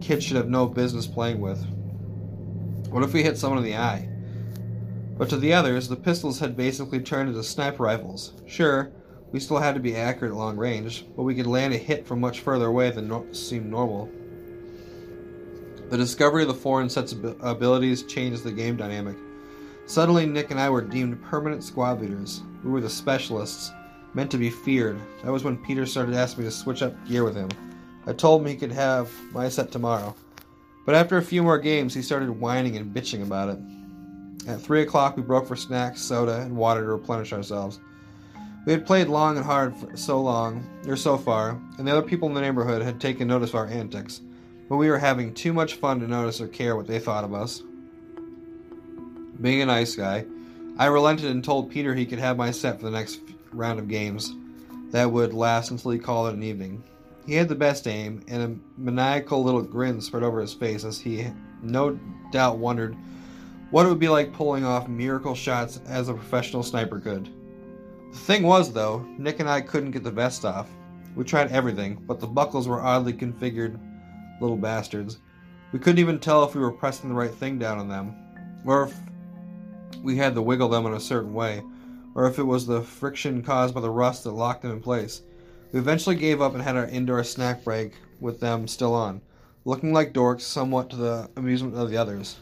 kids 0.00 0.24
should 0.24 0.36
have 0.36 0.48
no 0.48 0.66
business 0.66 1.06
playing 1.06 1.40
with. 1.40 1.64
What 2.90 3.02
if 3.02 3.12
we 3.12 3.22
hit 3.22 3.38
someone 3.38 3.58
in 3.58 3.64
the 3.64 3.76
eye? 3.76 4.08
But 5.16 5.28
to 5.30 5.36
the 5.36 5.52
others, 5.52 5.88
the 5.88 5.96
pistols 5.96 6.38
had 6.38 6.56
basically 6.56 7.00
turned 7.00 7.28
into 7.28 7.42
sniper 7.42 7.84
rifles. 7.84 8.32
Sure, 8.46 8.92
we 9.32 9.40
still 9.40 9.58
had 9.58 9.74
to 9.74 9.80
be 9.80 9.96
accurate 9.96 10.32
at 10.32 10.38
long 10.38 10.56
range, 10.56 11.06
but 11.16 11.22
we 11.22 11.34
could 11.34 11.46
land 11.46 11.72
a 11.72 11.78
hit 11.78 12.06
from 12.06 12.20
much 12.20 12.40
further 12.40 12.66
away 12.66 12.90
than 12.90 13.08
no- 13.08 13.26
seemed 13.32 13.66
normal. 13.66 14.10
The 15.88 15.96
discovery 15.96 16.42
of 16.42 16.48
the 16.48 16.54
foreign 16.54 16.88
set's 16.88 17.12
ab- 17.12 17.36
abilities 17.40 18.02
changed 18.04 18.44
the 18.44 18.52
game 18.52 18.76
dynamic. 18.76 19.16
Suddenly, 19.86 20.26
Nick 20.26 20.50
and 20.50 20.60
I 20.60 20.70
were 20.70 20.82
deemed 20.82 21.22
permanent 21.22 21.64
squad 21.64 22.00
leaders. 22.00 22.42
We 22.64 22.70
were 22.70 22.80
the 22.80 22.90
specialists, 22.90 23.72
meant 24.14 24.30
to 24.30 24.38
be 24.38 24.50
feared. 24.50 24.98
That 25.24 25.32
was 25.32 25.44
when 25.44 25.56
Peter 25.56 25.86
started 25.86 26.14
asking 26.14 26.44
me 26.44 26.50
to 26.50 26.56
switch 26.56 26.82
up 26.82 26.94
gear 27.06 27.24
with 27.24 27.36
him. 27.36 27.48
I 28.06 28.12
told 28.12 28.40
him 28.40 28.48
he 28.48 28.56
could 28.56 28.72
have 28.72 29.10
my 29.32 29.48
set 29.48 29.70
tomorrow. 29.70 30.14
But 30.86 30.94
after 30.94 31.18
a 31.18 31.22
few 31.22 31.42
more 31.42 31.58
games, 31.58 31.94
he 31.94 32.02
started 32.02 32.30
whining 32.30 32.76
and 32.76 32.94
bitching 32.94 33.22
about 33.22 33.50
it. 33.50 33.58
At 34.48 34.60
3 34.60 34.82
o'clock, 34.82 35.16
we 35.16 35.22
broke 35.22 35.46
for 35.46 35.56
snacks, 35.56 36.00
soda, 36.00 36.40
and 36.40 36.56
water 36.56 36.80
to 36.80 36.92
replenish 36.92 37.32
ourselves. 37.32 37.78
We 38.66 38.72
had 38.72 38.84
played 38.86 39.08
long 39.08 39.36
and 39.36 39.46
hard 39.46 39.74
for 39.76 39.96
so 39.96 40.20
long, 40.20 40.68
or 40.86 40.96
so 40.96 41.16
far, 41.16 41.58
and 41.78 41.86
the 41.88 41.92
other 41.92 42.06
people 42.06 42.28
in 42.28 42.34
the 42.34 42.42
neighborhood 42.42 42.82
had 42.82 43.00
taken 43.00 43.28
notice 43.28 43.50
of 43.50 43.56
our 43.56 43.66
antics. 43.66 44.20
but 44.68 44.76
we 44.76 44.88
were 44.88 44.98
having 44.98 45.34
too 45.34 45.52
much 45.52 45.74
fun 45.74 45.98
to 45.98 46.06
notice 46.06 46.40
or 46.40 46.46
care 46.46 46.76
what 46.76 46.86
they 46.86 47.00
thought 47.00 47.24
of 47.24 47.34
us. 47.34 47.62
Being 49.40 49.62
a 49.62 49.66
nice 49.66 49.96
guy, 49.96 50.24
I 50.78 50.86
relented 50.86 51.28
and 51.28 51.42
told 51.42 51.70
Peter 51.70 51.92
he 51.92 52.06
could 52.06 52.20
have 52.20 52.36
my 52.36 52.52
set 52.52 52.78
for 52.78 52.84
the 52.84 52.92
next 52.92 53.20
round 53.52 53.80
of 53.80 53.88
games 53.88 54.32
that 54.92 55.10
would 55.10 55.34
last 55.34 55.72
until 55.72 55.90
he 55.90 55.98
called 55.98 56.28
it 56.28 56.36
an 56.36 56.42
evening. 56.44 56.84
He 57.26 57.34
had 57.34 57.48
the 57.48 57.56
best 57.56 57.88
aim, 57.88 58.22
and 58.28 58.42
a 58.42 58.80
maniacal 58.80 59.42
little 59.42 59.62
grin 59.62 60.00
spread 60.00 60.22
over 60.22 60.40
his 60.40 60.54
face 60.54 60.84
as 60.84 61.00
he 61.00 61.26
no 61.62 61.98
doubt 62.30 62.58
wondered 62.58 62.96
what 63.70 63.86
it 63.86 63.88
would 63.88 63.98
be 63.98 64.08
like 64.08 64.32
pulling 64.32 64.64
off 64.64 64.88
miracle 64.88 65.34
shots 65.34 65.80
as 65.86 66.08
a 66.08 66.14
professional 66.14 66.62
sniper 66.62 67.00
could. 67.00 67.28
The 68.12 68.18
thing 68.18 68.42
was, 68.42 68.72
though, 68.72 69.06
Nick 69.18 69.40
and 69.40 69.48
I 69.48 69.60
couldn't 69.60 69.92
get 69.92 70.02
the 70.02 70.10
vest 70.10 70.44
off. 70.44 70.68
We 71.14 71.24
tried 71.24 71.52
everything, 71.52 72.02
but 72.06 72.20
the 72.20 72.26
buckles 72.26 72.66
were 72.68 72.80
oddly 72.80 73.12
configured 73.12 73.78
little 74.40 74.56
bastards. 74.56 75.18
We 75.72 75.78
couldn't 75.78 75.98
even 76.00 76.18
tell 76.18 76.44
if 76.44 76.54
we 76.54 76.60
were 76.60 76.72
pressing 76.72 77.08
the 77.08 77.14
right 77.14 77.32
thing 77.32 77.58
down 77.58 77.78
on 77.78 77.88
them, 77.88 78.14
or 78.64 78.84
if 78.84 78.94
we 80.02 80.16
had 80.16 80.34
to 80.34 80.42
wiggle 80.42 80.68
them 80.68 80.86
in 80.86 80.94
a 80.94 81.00
certain 81.00 81.32
way, 81.34 81.62
or 82.14 82.26
if 82.26 82.38
it 82.38 82.44
was 82.44 82.66
the 82.66 82.82
friction 82.82 83.42
caused 83.42 83.74
by 83.74 83.80
the 83.80 83.90
rust 83.90 84.24
that 84.24 84.32
locked 84.32 84.62
them 84.62 84.72
in 84.72 84.80
place. 84.80 85.22
We 85.72 85.78
eventually 85.78 86.16
gave 86.16 86.42
up 86.42 86.54
and 86.54 86.62
had 86.62 86.76
our 86.76 86.86
indoor 86.86 87.22
snack 87.22 87.62
break 87.62 87.92
with 88.20 88.40
them 88.40 88.66
still 88.66 88.94
on, 88.94 89.20
looking 89.64 89.92
like 89.92 90.12
dorks 90.12 90.42
somewhat 90.42 90.90
to 90.90 90.96
the 90.96 91.30
amusement 91.36 91.76
of 91.76 91.90
the 91.90 91.96
others. 91.96 92.36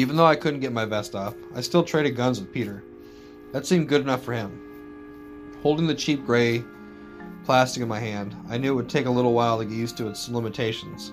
Even 0.00 0.16
though 0.16 0.24
I 0.24 0.34
couldn't 0.34 0.60
get 0.60 0.72
my 0.72 0.86
vest 0.86 1.14
off, 1.14 1.34
I 1.54 1.60
still 1.60 1.82
traded 1.82 2.16
guns 2.16 2.40
with 2.40 2.54
Peter. 2.54 2.82
That 3.52 3.66
seemed 3.66 3.90
good 3.90 4.00
enough 4.00 4.24
for 4.24 4.32
him. 4.32 5.58
Holding 5.62 5.86
the 5.86 5.94
cheap 5.94 6.24
gray 6.24 6.64
plastic 7.44 7.82
in 7.82 7.88
my 7.90 8.00
hand, 8.00 8.34
I 8.48 8.56
knew 8.56 8.72
it 8.72 8.76
would 8.76 8.88
take 8.88 9.04
a 9.04 9.10
little 9.10 9.34
while 9.34 9.58
to 9.58 9.66
get 9.66 9.74
used 9.74 9.98
to 9.98 10.08
its 10.08 10.30
limitations. 10.30 11.12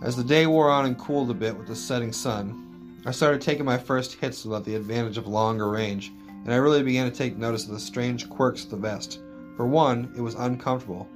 As 0.00 0.14
the 0.14 0.22
day 0.22 0.46
wore 0.46 0.70
on 0.70 0.86
and 0.86 0.96
cooled 0.96 1.32
a 1.32 1.34
bit 1.34 1.58
with 1.58 1.66
the 1.66 1.74
setting 1.74 2.12
sun, 2.12 3.00
I 3.04 3.10
started 3.10 3.40
taking 3.40 3.64
my 3.64 3.78
first 3.78 4.12
hits 4.12 4.44
without 4.44 4.64
the 4.64 4.76
advantage 4.76 5.18
of 5.18 5.26
longer 5.26 5.68
range, 5.68 6.12
and 6.28 6.52
I 6.52 6.58
really 6.58 6.84
began 6.84 7.10
to 7.10 7.16
take 7.16 7.36
notice 7.36 7.64
of 7.64 7.72
the 7.72 7.80
strange 7.80 8.30
quirks 8.30 8.62
of 8.62 8.70
the 8.70 8.76
vest. 8.76 9.18
For 9.56 9.66
one, 9.66 10.12
it 10.16 10.20
was 10.20 10.36
uncomfortable. 10.36 11.08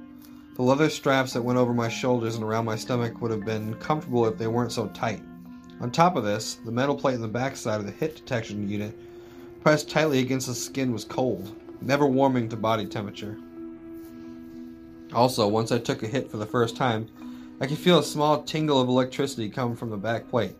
The 0.55 0.63
leather 0.63 0.89
straps 0.89 1.31
that 1.31 1.41
went 1.41 1.59
over 1.59 1.73
my 1.73 1.87
shoulders 1.87 2.35
and 2.35 2.43
around 2.43 2.65
my 2.65 2.75
stomach 2.75 3.21
would 3.21 3.31
have 3.31 3.45
been 3.45 3.75
comfortable 3.75 4.25
if 4.25 4.37
they 4.37 4.47
weren't 4.47 4.73
so 4.73 4.87
tight. 4.87 5.21
On 5.79 5.91
top 5.91 6.15
of 6.15 6.23
this, 6.23 6.55
the 6.65 6.71
metal 6.71 6.95
plate 6.95 7.15
in 7.15 7.21
the 7.21 7.27
backside 7.27 7.79
of 7.79 7.85
the 7.85 7.91
hit 7.91 8.15
detection 8.15 8.67
unit, 8.67 8.97
pressed 9.61 9.89
tightly 9.89 10.19
against 10.19 10.47
the 10.47 10.55
skin, 10.55 10.91
was 10.91 11.05
cold, 11.05 11.55
never 11.81 12.07
warming 12.07 12.49
to 12.49 12.55
body 12.55 12.85
temperature. 12.85 13.37
Also, 15.13 15.47
once 15.47 15.71
I 15.71 15.77
took 15.77 16.03
a 16.03 16.07
hit 16.07 16.31
for 16.31 16.37
the 16.37 16.45
first 16.45 16.75
time, 16.75 17.07
I 17.61 17.67
could 17.67 17.77
feel 17.77 17.99
a 17.99 18.03
small 18.03 18.43
tingle 18.43 18.81
of 18.81 18.87
electricity 18.87 19.49
come 19.49 19.75
from 19.75 19.89
the 19.89 19.97
back 19.97 20.29
plate. 20.29 20.55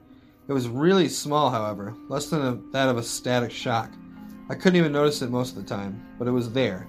It 0.48 0.54
was 0.54 0.68
really 0.68 1.10
small, 1.10 1.50
however, 1.50 1.96
less 2.10 2.30
than 2.30 2.42
a, 2.42 2.56
that 2.72 2.90
of 2.90 2.98
a 2.98 3.04
static 3.04 3.52
shock. 3.52 3.92
I 4.50 4.56
couldn't 4.56 4.78
even 4.78 4.94
notice 4.94 5.22
it 5.22 5.30
most 5.30 5.58
of 5.58 5.64
the 5.64 5.70
time, 5.70 6.06
but 6.18 6.28
it 6.28 6.32
was 6.32 6.52
there. 6.52 6.88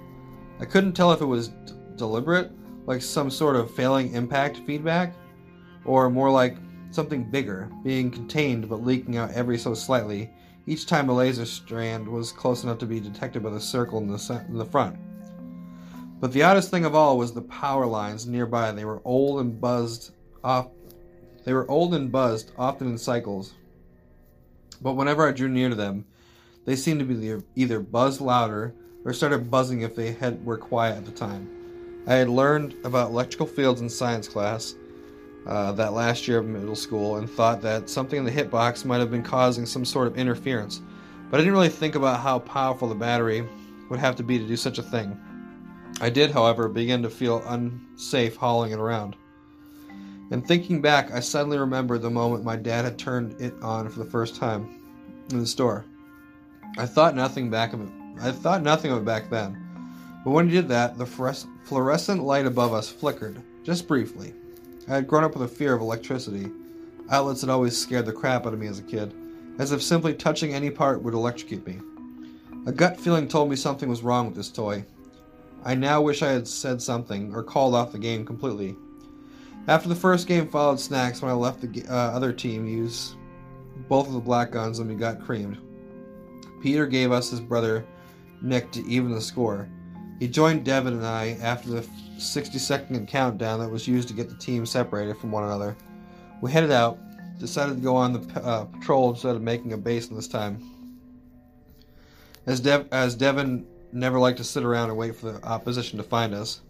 I 0.60 0.64
couldn't 0.64 0.92
tell 0.92 1.12
if 1.12 1.20
it 1.20 1.26
was 1.26 1.48
d- 1.48 1.74
deliberate, 1.96 2.52
like 2.86 3.02
some 3.02 3.30
sort 3.30 3.56
of 3.56 3.74
failing 3.74 4.12
impact 4.14 4.60
feedback, 4.66 5.14
or 5.84 6.08
more 6.08 6.30
like 6.30 6.56
something 6.90 7.24
bigger, 7.24 7.70
being 7.82 8.10
contained 8.10 8.68
but 8.68 8.84
leaking 8.84 9.16
out 9.16 9.32
every 9.32 9.58
so 9.58 9.74
slightly 9.74 10.30
each 10.68 10.84
time 10.84 11.08
a 11.08 11.14
laser 11.14 11.46
strand 11.46 12.06
was 12.06 12.30
close 12.30 12.62
enough 12.62 12.76
to 12.76 12.84
be 12.84 13.00
detected 13.00 13.42
by 13.42 13.48
the 13.48 13.60
circle 13.60 13.98
in 13.98 14.06
the, 14.06 14.44
in 14.48 14.58
the 14.58 14.66
front. 14.66 14.98
But 16.20 16.30
the 16.30 16.42
oddest 16.42 16.70
thing 16.70 16.84
of 16.84 16.94
all 16.94 17.16
was 17.16 17.32
the 17.32 17.40
power 17.40 17.86
lines 17.86 18.26
nearby. 18.26 18.72
They 18.72 18.84
were 18.84 19.00
old 19.04 19.40
and 19.40 19.58
buzzed 19.58 20.12
off. 20.44 20.68
They 21.44 21.54
were 21.54 21.70
old 21.70 21.94
and 21.94 22.12
buzzed, 22.12 22.52
often 22.58 22.88
in 22.88 22.98
cycles. 22.98 23.54
But 24.82 24.92
whenever 24.92 25.26
I 25.26 25.32
drew 25.32 25.48
near 25.48 25.70
to 25.70 25.74
them, 25.74 26.04
they 26.66 26.76
seemed 26.76 27.00
to 27.00 27.06
be 27.06 27.42
either 27.56 27.80
buzzed 27.80 28.20
louder 28.20 28.74
or 29.06 29.14
started 29.14 29.50
buzzing 29.50 29.80
if 29.80 29.96
they 29.96 30.12
had 30.12 30.44
were 30.44 30.58
quiet 30.58 30.98
at 30.98 31.06
the 31.06 31.12
time. 31.12 31.48
I 32.06 32.16
had 32.16 32.28
learned 32.28 32.74
about 32.84 33.10
electrical 33.10 33.46
fields 33.46 33.80
in 33.80 33.88
science 33.88 34.28
class 34.28 34.74
uh, 35.48 35.72
that 35.72 35.94
last 35.94 36.28
year 36.28 36.38
of 36.38 36.46
middle 36.46 36.76
school 36.76 37.16
and 37.16 37.28
thought 37.28 37.62
that 37.62 37.88
something 37.88 38.18
in 38.18 38.24
the 38.24 38.30
hitbox 38.30 38.84
might 38.84 38.98
have 38.98 39.10
been 39.10 39.22
causing 39.22 39.64
some 39.64 39.84
sort 39.84 40.06
of 40.06 40.18
interference, 40.18 40.82
but 41.30 41.38
I 41.38 41.40
didn't 41.40 41.54
really 41.54 41.68
think 41.68 41.94
about 41.94 42.20
how 42.20 42.38
powerful 42.40 42.88
the 42.88 42.94
battery 42.94 43.48
would 43.88 43.98
have 43.98 44.16
to 44.16 44.22
be 44.22 44.38
to 44.38 44.46
do 44.46 44.56
such 44.56 44.78
a 44.78 44.82
thing. 44.82 45.18
I 46.00 46.10
did, 46.10 46.30
however, 46.30 46.68
begin 46.68 47.02
to 47.02 47.10
feel 47.10 47.42
unsafe 47.46 48.36
hauling 48.36 48.72
it 48.72 48.78
around. 48.78 49.16
And 50.30 50.46
thinking 50.46 50.82
back, 50.82 51.10
I 51.10 51.20
suddenly 51.20 51.58
remembered 51.58 52.02
the 52.02 52.10
moment 52.10 52.44
my 52.44 52.56
dad 52.56 52.84
had 52.84 52.98
turned 52.98 53.40
it 53.40 53.54
on 53.62 53.88
for 53.88 53.98
the 53.98 54.10
first 54.10 54.36
time 54.36 54.82
in 55.30 55.38
the 55.38 55.46
store. 55.46 55.86
I 56.76 56.84
thought 56.84 57.16
nothing 57.16 57.50
back 57.50 57.72
of 57.72 57.80
it. 57.80 57.88
I 58.20 58.30
thought 58.30 58.62
nothing 58.62 58.92
of 58.92 58.98
it 58.98 59.04
back 59.06 59.30
then. 59.30 59.56
But 60.24 60.32
when 60.32 60.48
he 60.48 60.54
did 60.54 60.68
that, 60.68 60.98
the 60.98 61.06
fluorescent 61.06 62.22
light 62.22 62.44
above 62.44 62.74
us 62.74 62.90
flickered, 62.90 63.42
just 63.64 63.88
briefly. 63.88 64.34
I 64.88 64.94
had 64.96 65.06
grown 65.06 65.24
up 65.24 65.34
with 65.34 65.50
a 65.50 65.54
fear 65.54 65.74
of 65.74 65.80
electricity. 65.80 66.50
Outlets 67.10 67.42
had 67.42 67.50
always 67.50 67.76
scared 67.76 68.06
the 68.06 68.12
crap 68.12 68.46
out 68.46 68.52
of 68.52 68.58
me 68.58 68.66
as 68.66 68.78
a 68.78 68.82
kid, 68.82 69.14
as 69.58 69.72
if 69.72 69.82
simply 69.82 70.14
touching 70.14 70.54
any 70.54 70.70
part 70.70 71.02
would 71.02 71.14
electrocute 71.14 71.66
me. 71.66 71.80
A 72.66 72.72
gut 72.72 73.00
feeling 73.00 73.28
told 73.28 73.50
me 73.50 73.56
something 73.56 73.88
was 73.88 74.02
wrong 74.02 74.26
with 74.26 74.36
this 74.36 74.50
toy, 74.50 74.84
I 75.64 75.74
now 75.74 76.00
wish 76.00 76.22
I 76.22 76.30
had 76.30 76.46
said 76.46 76.80
something 76.80 77.34
or 77.34 77.42
called 77.42 77.74
off 77.74 77.92
the 77.92 77.98
game 77.98 78.24
completely. 78.24 78.76
After 79.66 79.88
the 79.88 79.94
first 79.94 80.26
game 80.26 80.48
followed 80.48 80.80
snacks 80.80 81.20
when 81.20 81.30
I 81.30 81.34
left 81.34 81.60
the 81.60 81.84
uh, 81.88 81.94
other 81.94 82.32
team 82.32 82.66
use 82.66 83.16
both 83.88 84.06
of 84.06 84.14
the 84.14 84.20
black 84.20 84.50
guns 84.50 84.78
and 84.78 84.88
we 84.88 84.96
got 84.96 85.20
creamed. 85.20 85.58
Peter 86.62 86.86
gave 86.86 87.12
us 87.12 87.30
his 87.30 87.40
brother 87.40 87.84
Nick 88.40 88.70
to 88.72 88.86
even 88.86 89.12
the 89.12 89.20
score. 89.20 89.68
He 90.18 90.26
joined 90.26 90.64
Devin 90.64 90.94
and 90.94 91.06
I 91.06 91.38
after 91.40 91.70
the 91.70 91.88
60 92.18 92.58
second 92.58 93.06
countdown 93.06 93.60
that 93.60 93.70
was 93.70 93.86
used 93.86 94.08
to 94.08 94.14
get 94.14 94.28
the 94.28 94.34
team 94.36 94.66
separated 94.66 95.16
from 95.16 95.30
one 95.30 95.44
another. 95.44 95.76
We 96.40 96.50
headed 96.50 96.72
out, 96.72 96.98
decided 97.38 97.76
to 97.76 97.80
go 97.80 97.94
on 97.94 98.12
the 98.12 98.40
uh, 98.40 98.64
patrol 98.64 99.10
instead 99.10 99.36
of 99.36 99.42
making 99.42 99.72
a 99.72 99.76
base 99.76 100.08
this 100.08 100.28
time. 100.28 100.60
As, 102.46 102.66
as 102.66 103.14
Devin 103.14 103.66
never 103.92 104.18
liked 104.18 104.38
to 104.38 104.44
sit 104.44 104.64
around 104.64 104.88
and 104.88 104.98
wait 104.98 105.14
for 105.14 105.32
the 105.32 105.44
opposition 105.44 105.98
to 105.98 106.02
find 106.02 106.34
us. 106.34 106.60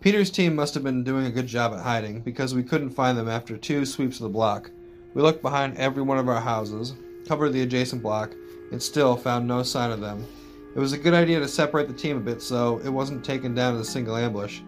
Peter's 0.00 0.30
team 0.30 0.54
must 0.54 0.74
have 0.74 0.84
been 0.84 1.02
doing 1.02 1.26
a 1.26 1.30
good 1.30 1.46
job 1.46 1.72
at 1.72 1.82
hiding 1.82 2.20
because 2.20 2.54
we 2.54 2.62
couldn't 2.62 2.90
find 2.90 3.18
them 3.18 3.28
after 3.28 3.56
two 3.56 3.84
sweeps 3.84 4.16
of 4.16 4.22
the 4.22 4.28
block. 4.28 4.70
We 5.14 5.22
looked 5.22 5.42
behind 5.42 5.76
every 5.76 6.02
one 6.02 6.18
of 6.18 6.28
our 6.28 6.40
houses, 6.40 6.94
covered 7.26 7.52
the 7.52 7.62
adjacent 7.62 8.02
block, 8.02 8.32
and 8.70 8.82
still 8.82 9.16
found 9.16 9.46
no 9.46 9.62
sign 9.62 9.90
of 9.90 10.00
them. 10.00 10.26
It 10.74 10.78
was 10.78 10.92
a 10.92 10.98
good 10.98 11.14
idea 11.14 11.40
to 11.40 11.48
separate 11.48 11.88
the 11.88 11.94
team 11.94 12.16
a 12.16 12.20
bit 12.20 12.42
so 12.42 12.78
it 12.84 12.90
wasn't 12.90 13.24
taken 13.24 13.54
down 13.54 13.74
in 13.74 13.80
a 13.80 13.84
single 13.84 14.16
ambush, 14.16 14.60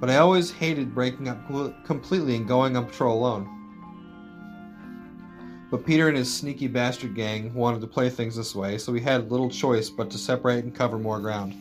but 0.00 0.10
I 0.10 0.16
always 0.16 0.50
hated 0.50 0.94
breaking 0.94 1.28
up 1.28 1.46
completely 1.84 2.36
and 2.36 2.48
going 2.48 2.76
on 2.76 2.86
patrol 2.86 3.18
alone. 3.18 3.48
But 5.70 5.86
Peter 5.86 6.08
and 6.08 6.16
his 6.16 6.32
sneaky 6.32 6.66
bastard 6.68 7.14
gang 7.14 7.54
wanted 7.54 7.80
to 7.80 7.86
play 7.86 8.10
things 8.10 8.36
this 8.36 8.54
way, 8.54 8.76
so 8.76 8.92
we 8.92 9.00
had 9.00 9.30
little 9.30 9.48
choice 9.48 9.88
but 9.88 10.10
to 10.10 10.18
separate 10.18 10.64
and 10.64 10.74
cover 10.74 10.98
more 10.98 11.20
ground. 11.20 11.54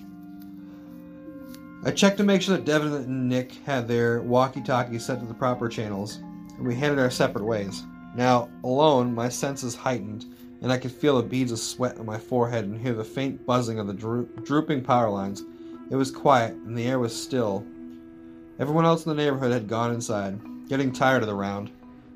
I 1.86 1.92
checked 1.92 2.18
to 2.18 2.24
make 2.24 2.42
sure 2.42 2.58
that 2.58 2.66
Devin 2.66 2.94
and 2.94 3.30
Nick 3.30 3.54
had 3.66 3.88
their 3.88 4.22
walkie 4.22 4.62
talkies 4.62 5.06
set 5.06 5.20
to 5.20 5.26
the 5.26 5.34
proper 5.34 5.70
channels, 5.70 6.18
and 6.58 6.68
we 6.68 6.76
headed 6.76 7.00
our 7.00 7.10
separate 7.10 7.46
ways. 7.46 7.84
Now, 8.16 8.50
alone, 8.64 9.16
my 9.16 9.30
senses 9.30 9.76
heightened, 9.76 10.26
and 10.62 10.72
I 10.72 10.78
could 10.78 10.92
feel 10.92 11.18
the 11.18 11.28
beads 11.28 11.52
of 11.52 11.60
sweat 11.60 11.98
on 11.98 12.06
my 12.06 12.18
forehead 12.18 12.66
and 12.66 12.80
hear 12.80 12.94
the 12.94 13.04
faint 13.04 13.46
buzzing 13.46 13.80
of 13.80 13.88
the 13.88 13.94
drooping 14.44 14.84
power 14.84 15.10
lines. 15.10 15.44
It 15.90 15.96
was 15.96 16.12
quiet, 16.12 16.54
and 16.54 16.78
the 16.78 16.88
air 16.88 17.00
was 17.00 17.20
still. 17.20 17.66
Everyone 18.60 18.86
else 18.86 19.06
in 19.06 19.10
the 19.10 19.22
neighborhood 19.22 19.52
had 19.52 19.68
gone 19.68 19.94
inside, 19.94 20.40
getting 20.70 20.92
tired 20.92 21.24
of 21.24 21.28
the 21.28 21.36
round. 21.36 21.72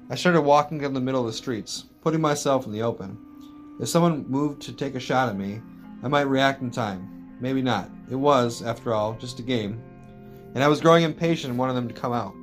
I 0.10 0.16
started 0.16 0.42
walking 0.42 0.82
in 0.84 0.94
the 0.94 1.02
middle 1.02 1.22
of 1.22 1.28
the 1.28 1.34
streets, 1.34 1.86
putting 2.02 2.22
myself 2.22 2.68
in 2.68 2.72
the 2.72 2.84
open. 2.84 3.18
If 3.82 3.90
someone 3.90 4.30
moved 4.30 4.62
to 4.62 4.74
take 4.74 4.96
a 4.96 5.00
shot 5.00 5.28
at 5.28 5.38
me, 5.38 5.62
I 6.04 6.08
might 6.08 6.30
react 6.30 6.62
in 6.62 6.70
time. 6.70 7.36
Maybe 7.42 7.62
not. 7.62 7.90
It 8.10 8.16
was, 8.16 8.62
after 8.62 8.94
all, 8.94 9.14
just 9.14 9.40
a 9.40 9.44
game. 9.44 9.82
And 10.54 10.64
I 10.64 10.68
was 10.68 10.80
growing 10.80 11.04
impatient 11.04 11.50
and 11.50 11.60
wanted 11.60 11.74
them 11.74 11.88
to 11.88 11.94
come 11.94 12.14
out. 12.14 12.34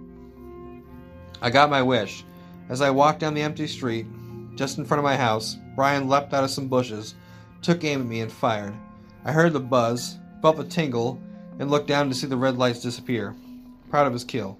I 1.40 1.48
got 1.50 1.70
my 1.70 1.80
wish. 1.80 2.24
As 2.68 2.82
I 2.82 2.90
walked 2.90 3.20
down 3.20 3.34
the 3.34 3.42
empty 3.42 3.66
street, 3.66 4.06
just 4.54 4.78
in 4.78 4.84
front 4.84 4.98
of 4.98 5.04
my 5.04 5.16
house, 5.16 5.56
Brian 5.74 6.08
leapt 6.08 6.34
out 6.34 6.44
of 6.44 6.50
some 6.50 6.68
bushes, 6.68 7.14
took 7.62 7.84
aim 7.84 8.00
at 8.00 8.06
me, 8.06 8.20
and 8.20 8.30
fired. 8.30 8.74
I 9.24 9.32
heard 9.32 9.52
the 9.52 9.60
buzz, 9.60 10.18
felt 10.40 10.56
the 10.56 10.64
tingle, 10.64 11.20
and 11.58 11.70
looked 11.70 11.86
down 11.86 12.08
to 12.08 12.14
see 12.14 12.26
the 12.26 12.36
red 12.36 12.58
lights 12.58 12.80
disappear. 12.80 13.34
Proud 13.88 14.06
of 14.06 14.12
his 14.12 14.24
kill. 14.24 14.58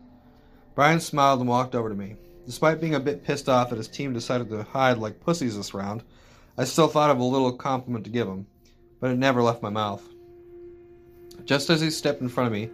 Brian 0.75 1.01
smiled 1.01 1.41
and 1.41 1.49
walked 1.49 1.75
over 1.75 1.89
to 1.89 1.95
me. 1.95 2.17
Despite 2.47 2.81
being 2.81 2.95
a 2.95 3.01
bit 3.01 3.25
pissed 3.25 3.49
off 3.49 3.71
that 3.71 3.77
his 3.77 3.89
team 3.89 4.13
decided 4.13 4.49
to 4.51 4.63
hide 4.63 4.99
like 4.99 5.21
pussies 5.21 5.57
this 5.57 5.75
round, 5.75 6.03
I 6.57 6.65
still 6.65 6.89
thought 6.89 7.11
of 7.11 7.19
a 7.19 7.25
little 7.25 7.53
compliment 7.53 8.05
to 8.05 8.11
give 8.11 8.27
him, 8.27 8.47
but 9.01 9.11
it 9.11 9.19
never 9.19 9.43
left 9.43 9.63
my 9.63 9.71
mouth. 9.71 10.03
Just 11.45 11.71
as 11.71 11.81
he 11.81 11.91
stepped 11.91 12.21
in 12.21 12.29
front 12.29 12.47
of 12.47 12.53
me, 12.53 12.71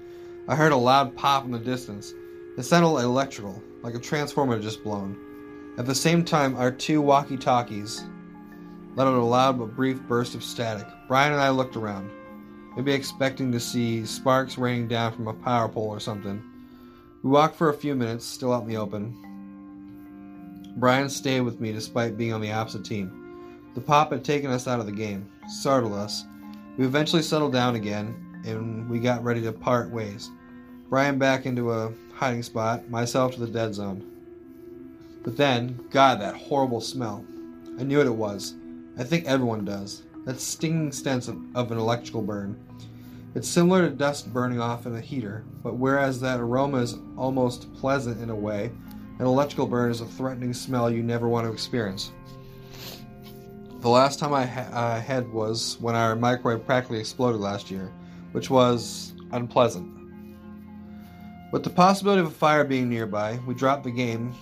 I 0.48 0.54
heard 0.54 0.72
a 0.72 0.76
loud 0.76 1.16
pop 1.16 1.44
in 1.44 1.50
the 1.50 1.58
distance. 1.58 2.12
It 2.56 2.62
sounded 2.62 2.88
electrical, 2.88 3.62
like 3.82 3.94
a 3.94 4.00
transformer 4.00 4.54
had 4.54 4.62
just 4.62 4.82
blown. 4.82 5.16
At 5.78 5.86
the 5.86 5.94
same 5.94 6.24
time, 6.24 6.56
our 6.56 6.72
two 6.72 7.00
walkie 7.00 7.36
talkies 7.36 8.04
let 8.98 9.06
out 9.06 9.14
a 9.14 9.22
loud 9.22 9.60
but 9.60 9.76
brief 9.76 10.02
burst 10.08 10.34
of 10.34 10.42
static. 10.42 10.84
Brian 11.06 11.32
and 11.32 11.40
I 11.40 11.50
looked 11.50 11.76
around, 11.76 12.10
maybe 12.74 12.90
expecting 12.92 13.52
to 13.52 13.60
see 13.60 14.04
sparks 14.04 14.58
raining 14.58 14.88
down 14.88 15.12
from 15.12 15.28
a 15.28 15.34
power 15.34 15.68
pole 15.68 15.86
or 15.86 16.00
something. 16.00 16.42
We 17.22 17.30
walked 17.30 17.54
for 17.54 17.68
a 17.68 17.74
few 17.74 17.94
minutes, 17.94 18.24
still 18.24 18.52
out 18.52 18.64
in 18.64 18.68
the 18.68 18.76
open. 18.76 19.14
Brian 20.78 21.08
stayed 21.08 21.42
with 21.42 21.60
me 21.60 21.70
despite 21.70 22.18
being 22.18 22.32
on 22.32 22.40
the 22.40 22.50
opposite 22.50 22.84
team. 22.84 23.70
The 23.76 23.80
pop 23.80 24.10
had 24.10 24.24
taken 24.24 24.50
us 24.50 24.66
out 24.66 24.80
of 24.80 24.86
the 24.86 24.92
game, 24.92 25.30
startled 25.48 25.92
us. 25.92 26.24
We 26.76 26.84
eventually 26.84 27.22
settled 27.22 27.52
down 27.52 27.76
again, 27.76 28.42
and 28.44 28.90
we 28.90 28.98
got 28.98 29.22
ready 29.22 29.42
to 29.42 29.52
part 29.52 29.90
ways. 29.90 30.28
Brian 30.90 31.20
back 31.20 31.46
into 31.46 31.70
a 31.70 31.92
hiding 32.14 32.42
spot, 32.42 32.90
myself 32.90 33.34
to 33.34 33.40
the 33.40 33.46
dead 33.46 33.76
zone. 33.76 34.04
But 35.22 35.36
then, 35.36 35.86
God, 35.90 36.20
that 36.20 36.34
horrible 36.34 36.80
smell. 36.80 37.24
I 37.78 37.84
knew 37.84 37.98
what 37.98 38.08
it 38.08 38.10
was. 38.10 38.54
I 38.98 39.04
think 39.04 39.26
everyone 39.26 39.64
does. 39.64 40.02
That 40.24 40.40
stinging 40.40 40.90
stench 40.90 41.28
of, 41.28 41.38
of 41.54 41.70
an 41.70 41.78
electrical 41.78 42.20
burn. 42.20 42.58
It's 43.36 43.48
similar 43.48 43.88
to 43.88 43.94
dust 43.94 44.32
burning 44.32 44.60
off 44.60 44.86
in 44.86 44.96
a 44.96 45.00
heater, 45.00 45.44
but 45.62 45.76
whereas 45.76 46.20
that 46.20 46.40
aroma 46.40 46.78
is 46.78 46.98
almost 47.16 47.72
pleasant 47.74 48.20
in 48.20 48.30
a 48.30 48.34
way, 48.34 48.72
an 49.20 49.26
electrical 49.26 49.66
burn 49.66 49.92
is 49.92 50.00
a 50.00 50.06
threatening 50.06 50.52
smell 50.52 50.90
you 50.90 51.04
never 51.04 51.28
want 51.28 51.46
to 51.46 51.52
experience. 51.52 52.10
The 53.80 53.88
last 53.88 54.18
time 54.18 54.34
I 54.34 54.44
ha- 54.44 54.98
had 54.98 55.32
was 55.32 55.76
when 55.80 55.94
our 55.94 56.16
microwave 56.16 56.66
practically 56.66 56.98
exploded 56.98 57.40
last 57.40 57.70
year, 57.70 57.92
which 58.32 58.50
was 58.50 59.12
unpleasant. 59.30 59.94
With 61.52 61.62
the 61.62 61.70
possibility 61.70 62.20
of 62.20 62.26
a 62.26 62.30
fire 62.30 62.64
being 62.64 62.88
nearby, 62.88 63.38
we 63.46 63.54
dropped 63.54 63.84
the 63.84 63.92
game 63.92 64.34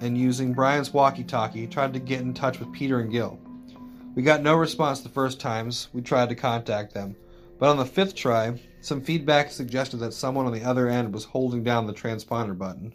and 0.00 0.16
using 0.16 0.54
Brian's 0.54 0.94
walkie 0.94 1.24
talkie, 1.24 1.66
tried 1.66 1.92
to 1.92 1.98
get 1.98 2.22
in 2.22 2.32
touch 2.32 2.58
with 2.58 2.72
Peter 2.72 3.00
and 3.00 3.10
Gil. 3.10 3.38
We 4.18 4.24
got 4.24 4.42
no 4.42 4.56
response 4.56 5.00
the 5.00 5.08
first 5.08 5.38
times 5.38 5.86
we 5.92 6.02
tried 6.02 6.30
to 6.30 6.34
contact 6.34 6.92
them, 6.92 7.14
but 7.60 7.68
on 7.68 7.76
the 7.76 7.86
fifth 7.86 8.16
try, 8.16 8.60
some 8.80 9.00
feedback 9.00 9.48
suggested 9.48 9.98
that 9.98 10.12
someone 10.12 10.44
on 10.44 10.52
the 10.52 10.64
other 10.64 10.88
end 10.88 11.14
was 11.14 11.22
holding 11.22 11.62
down 11.62 11.86
the 11.86 11.92
transponder 11.92 12.58
button. 12.58 12.92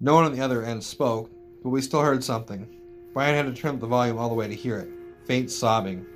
No 0.00 0.14
one 0.14 0.24
on 0.24 0.32
the 0.32 0.40
other 0.40 0.64
end 0.64 0.82
spoke, 0.82 1.30
but 1.62 1.68
we 1.68 1.82
still 1.82 2.00
heard 2.00 2.24
something. 2.24 2.66
Brian 3.12 3.34
had 3.34 3.54
to 3.54 3.60
turn 3.60 3.74
up 3.74 3.80
the 3.82 3.86
volume 3.86 4.16
all 4.16 4.30
the 4.30 4.34
way 4.34 4.48
to 4.48 4.54
hear 4.54 4.78
it 4.78 4.88
faint 5.26 5.50
sobbing. 5.50 6.06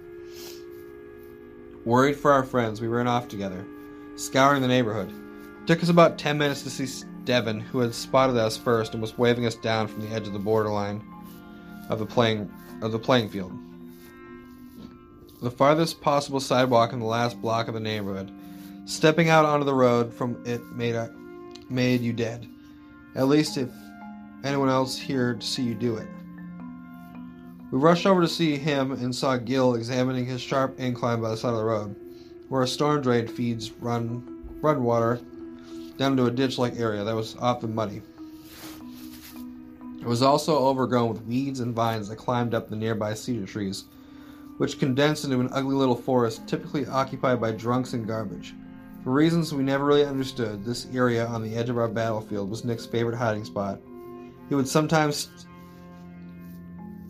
Worried 1.85 2.17
for 2.17 2.33
our 2.33 2.43
friends, 2.43 2.81
we 2.81 2.89
ran 2.89 3.09
off 3.09 3.29
together, 3.29 3.67
scouring 4.17 4.63
the 4.63 4.67
neighborhood. 4.67 5.13
It 5.61 5.67
took 5.67 5.83
us 5.83 5.91
about 5.91 6.17
ten 6.17 6.39
minutes 6.39 6.63
to 6.63 6.71
see 6.71 7.07
Devin, 7.25 7.61
who 7.61 7.81
had 7.81 7.95
spotted 7.95 8.39
us 8.39 8.57
first 8.57 8.95
and 8.95 9.03
was 9.03 9.19
waving 9.19 9.45
us 9.45 9.57
down 9.57 9.89
from 9.89 10.01
the 10.01 10.15
edge 10.15 10.27
of 10.27 10.33
the 10.33 10.39
borderline 10.39 11.05
of 11.91 11.99
the 11.99 12.07
playing 12.07 12.51
of 12.81 12.93
the 12.93 12.99
playing 12.99 13.29
field. 13.29 13.53
The 15.43 15.51
farthest 15.51 16.01
possible 16.01 16.39
sidewalk 16.39 16.93
in 16.93 17.01
the 17.01 17.05
last 17.05 17.43
block 17.43 17.67
of 17.67 17.75
the 17.75 17.81
neighborhood. 17.81 18.31
Stepping 18.85 19.29
out 19.29 19.45
onto 19.45 19.67
the 19.67 19.75
road 19.75 20.15
from 20.15 20.41
it 20.47 20.63
made 20.73 20.95
a, 20.95 21.13
made 21.69 22.01
you 22.01 22.13
dead. 22.13 22.49
At 23.17 23.27
least 23.27 23.57
if 23.57 23.69
anyone 24.45 24.69
else 24.69 24.97
here 24.97 25.35
to 25.35 25.45
see 25.45 25.65
you 25.65 25.75
do 25.75 25.97
it. 25.97 26.07
We 27.73 27.79
rushed 27.79 28.07
over 28.07 28.21
to 28.21 28.29
see 28.29 28.57
him 28.57 28.93
and 28.93 29.13
saw 29.15 29.37
Gil 29.37 29.75
examining 29.75 30.27
his 30.27 30.41
sharp 30.41 30.79
incline 30.79 31.21
by 31.21 31.31
the 31.31 31.37
side 31.37 31.51
of 31.51 31.59
the 31.59 31.65
road, 31.65 31.97
where 32.49 32.63
a 32.63 32.69
storm 32.69 33.03
drain 33.03 33.27
feeds 33.27 33.73
run 33.73 34.45
run 34.61 34.85
water 34.85 35.21
down 35.97 36.13
into 36.13 36.27
a 36.27 36.31
ditch 36.31 36.57
like 36.57 36.79
area 36.79 37.03
that 37.03 37.17
was 37.17 37.35
often 37.41 37.75
muddy. 37.75 38.01
It 40.01 40.07
was 40.07 40.23
also 40.23 40.57
overgrown 40.67 41.13
with 41.13 41.23
weeds 41.23 41.59
and 41.59 41.75
vines 41.75 42.09
that 42.09 42.17
climbed 42.17 42.55
up 42.55 42.69
the 42.69 42.77
nearby 42.77 43.15
cedar 43.15 43.47
trees, 43.47 43.85
which 44.59 44.79
condensed 44.79 45.25
into 45.25 45.41
an 45.41 45.49
ugly 45.53 45.75
little 45.75 45.95
forest 45.95 46.47
typically 46.47 46.87
occupied 46.87 47.41
by 47.41 47.53
drunks 47.53 47.93
and 47.93 48.07
garbage. 48.07 48.55
For 49.03 49.11
reasons 49.11 49.53
we 49.53 49.65
never 49.65 49.85
really 49.85 50.05
understood, 50.05 50.65
this 50.65 50.87
area 50.95 51.27
on 51.27 51.43
the 51.43 51.57
edge 51.57 51.69
of 51.69 51.79
our 51.79 51.89
battlefield 51.89 52.49
was 52.49 52.65
Nick's 52.65 52.87
favorite 52.87 53.17
hiding 53.17 53.45
spot. 53.45 53.81
He 54.49 54.55
would 54.55 54.69
sometimes 54.69 55.47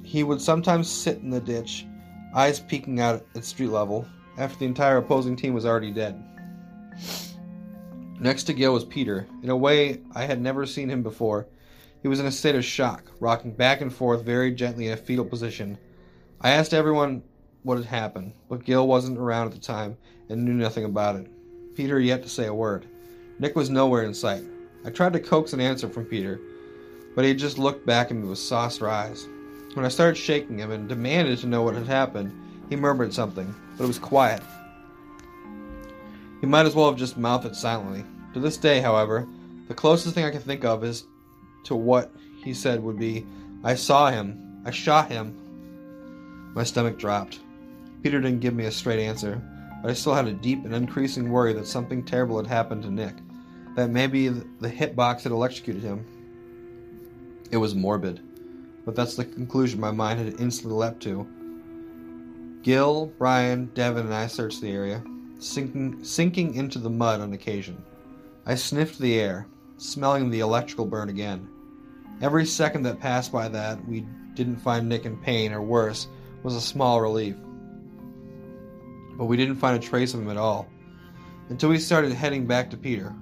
he 0.02 0.24
would 0.24 0.40
sometimes 0.40 0.88
sit 0.88 1.18
in 1.18 1.30
the 1.30 1.40
ditch, 1.40 1.86
eyes 2.34 2.60
peeking 2.60 3.00
out 3.00 3.26
at 3.34 3.44
street 3.44 3.70
level, 3.70 4.06
after 4.38 4.58
the 4.58 4.66
entire 4.66 4.98
opposing 4.98 5.36
team 5.36 5.54
was 5.54 5.66
already 5.66 5.90
dead. 5.90 6.22
Next 8.18 8.44
to 8.44 8.52
Gil 8.52 8.74
was 8.74 8.84
Peter. 8.84 9.26
In 9.42 9.50
a 9.50 9.56
way 9.56 10.00
I 10.14 10.24
had 10.24 10.40
never 10.40 10.64
seen 10.64 10.88
him 10.88 11.02
before, 11.02 11.46
he 12.02 12.08
was 12.08 12.20
in 12.20 12.26
a 12.26 12.32
state 12.32 12.54
of 12.54 12.64
shock, 12.64 13.10
rocking 13.20 13.52
back 13.52 13.80
and 13.80 13.92
forth 13.92 14.22
very 14.22 14.52
gently 14.52 14.86
in 14.86 14.92
a 14.92 14.96
fetal 14.96 15.24
position. 15.24 15.78
I 16.40 16.50
asked 16.50 16.74
everyone 16.74 17.22
what 17.62 17.78
had 17.78 17.86
happened, 17.86 18.32
but 18.48 18.64
Gil 18.64 18.86
wasn't 18.86 19.18
around 19.18 19.46
at 19.46 19.52
the 19.52 19.60
time 19.60 19.96
and 20.28 20.44
knew 20.44 20.54
nothing 20.54 20.84
about 20.84 21.16
it. 21.16 21.30
Peter 21.74 21.98
yet 22.00 22.22
to 22.22 22.28
say 22.28 22.46
a 22.46 22.54
word. 22.54 22.86
Nick 23.38 23.56
was 23.56 23.70
nowhere 23.70 24.02
in 24.02 24.14
sight. 24.14 24.42
I 24.84 24.90
tried 24.90 25.12
to 25.14 25.20
coax 25.20 25.52
an 25.52 25.60
answer 25.60 25.88
from 25.88 26.04
Peter, 26.04 26.40
but 27.14 27.24
he 27.24 27.34
just 27.34 27.58
looked 27.58 27.86
back 27.86 28.10
at 28.10 28.16
me 28.16 28.28
with 28.28 28.38
saucer 28.38 28.88
eyes. 28.88 29.26
When 29.74 29.84
I 29.84 29.88
started 29.88 30.16
shaking 30.16 30.58
him 30.58 30.70
and 30.70 30.88
demanded 30.88 31.38
to 31.38 31.46
know 31.46 31.62
what 31.62 31.74
had 31.74 31.86
happened, 31.86 32.32
he 32.68 32.76
murmured 32.76 33.14
something, 33.14 33.54
but 33.76 33.84
it 33.84 33.88
was 33.88 33.98
quiet. 33.98 34.42
He 36.40 36.46
might 36.46 36.66
as 36.66 36.74
well 36.74 36.90
have 36.90 36.98
just 36.98 37.16
mouthed 37.16 37.46
it 37.46 37.54
silently. 37.54 38.04
To 38.34 38.40
this 38.40 38.56
day, 38.56 38.80
however, 38.80 39.28
the 39.68 39.74
closest 39.74 40.14
thing 40.14 40.24
I 40.24 40.30
can 40.30 40.40
think 40.40 40.64
of 40.64 40.82
is 40.84 41.04
to 41.64 41.76
what 41.76 42.12
he 42.42 42.52
said 42.52 42.82
would 42.82 42.98
be, 42.98 43.26
I 43.62 43.76
saw 43.76 44.10
him. 44.10 44.62
I 44.64 44.70
shot 44.70 45.10
him. 45.10 45.38
My 46.54 46.64
stomach 46.64 46.98
dropped. 46.98 47.40
Peter 48.02 48.20
didn't 48.20 48.40
give 48.40 48.54
me 48.54 48.64
a 48.64 48.72
straight 48.72 48.98
answer, 48.98 49.40
but 49.80 49.90
I 49.90 49.94
still 49.94 50.14
had 50.14 50.26
a 50.26 50.32
deep 50.32 50.64
and 50.64 50.74
increasing 50.74 51.30
worry 51.30 51.52
that 51.52 51.66
something 51.66 52.04
terrible 52.04 52.36
had 52.36 52.46
happened 52.46 52.82
to 52.82 52.90
Nick. 52.90 53.14
That 53.76 53.90
maybe 53.90 54.28
the 54.28 54.68
hitbox 54.68 55.22
had 55.22 55.32
electrocuted 55.32 55.82
him. 55.82 56.04
It 57.50 57.56
was 57.56 57.74
morbid, 57.74 58.20
but 58.84 58.94
that's 58.94 59.14
the 59.14 59.24
conclusion 59.24 59.80
my 59.80 59.92
mind 59.92 60.18
had 60.18 60.40
instantly 60.40 60.76
leapt 60.76 61.02
to. 61.04 61.26
Gil, 62.62 63.06
Brian, 63.18 63.66
Devin, 63.74 64.06
and 64.06 64.14
I 64.14 64.26
searched 64.26 64.60
the 64.60 64.70
area 64.70 65.02
sinking, 65.38 66.04
sinking 66.04 66.54
into 66.54 66.78
the 66.78 66.90
mud 66.90 67.20
on 67.20 67.32
occasion. 67.32 67.82
I 68.46 68.54
sniffed 68.54 68.98
the 68.98 69.18
air, 69.18 69.46
smelling 69.76 70.30
the 70.30 70.40
electrical 70.40 70.86
burn 70.86 71.08
again. 71.08 71.48
Every 72.20 72.46
second 72.46 72.84
that 72.84 73.00
passed 73.00 73.32
by 73.32 73.48
that 73.48 73.84
we 73.86 74.06
didn't 74.34 74.56
find 74.56 74.88
Nick 74.88 75.06
in 75.06 75.16
pain 75.16 75.52
or 75.52 75.62
worse 75.62 76.08
was 76.42 76.54
a 76.54 76.60
small 76.60 77.00
relief. 77.00 77.36
But 79.22 79.28
we 79.28 79.36
didn't 79.36 79.54
find 79.54 79.76
a 79.76 79.78
trace 79.78 80.14
of 80.14 80.20
him 80.20 80.30
at 80.30 80.36
all 80.36 80.66
until 81.48 81.68
we 81.68 81.78
started 81.78 82.10
heading 82.10 82.44
back 82.44 82.68
to 82.70 82.76
Peter. 82.76 83.14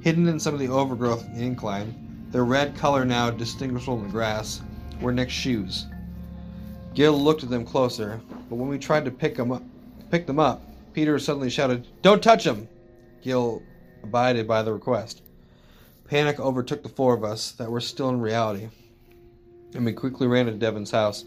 Hidden 0.00 0.28
in 0.28 0.38
some 0.38 0.54
of 0.54 0.60
the 0.60 0.68
overgrowth 0.68 1.26
in 1.26 1.34
the 1.34 1.42
incline, 1.44 2.28
their 2.30 2.44
red 2.44 2.76
color 2.76 3.04
now 3.04 3.28
distinguishable 3.28 3.98
in 3.98 4.04
the 4.04 4.12
grass, 4.12 4.62
were 5.00 5.10
Nick's 5.10 5.32
shoes. 5.32 5.86
Gil 6.94 7.20
looked 7.20 7.42
at 7.42 7.50
them 7.50 7.64
closer, 7.64 8.20
but 8.48 8.54
when 8.54 8.68
we 8.68 8.78
tried 8.78 9.04
to 9.04 9.10
pick 9.10 9.34
them 9.34 9.50
up, 9.50 9.64
pick 10.12 10.28
them 10.28 10.38
up, 10.38 10.62
Peter 10.92 11.18
suddenly 11.18 11.50
shouted, 11.50 11.88
Don't 12.02 12.22
touch 12.22 12.46
him! 12.46 12.68
Gil 13.20 13.64
abided 14.04 14.46
by 14.46 14.62
the 14.62 14.72
request. 14.72 15.22
Panic 16.04 16.38
overtook 16.38 16.84
the 16.84 16.88
four 16.88 17.14
of 17.14 17.24
us 17.24 17.50
that 17.50 17.68
were 17.68 17.80
still 17.80 18.10
in 18.10 18.20
reality, 18.20 18.68
and 19.74 19.84
we 19.84 19.92
quickly 19.92 20.28
ran 20.28 20.46
to 20.46 20.52
Devin's 20.52 20.92
house, 20.92 21.24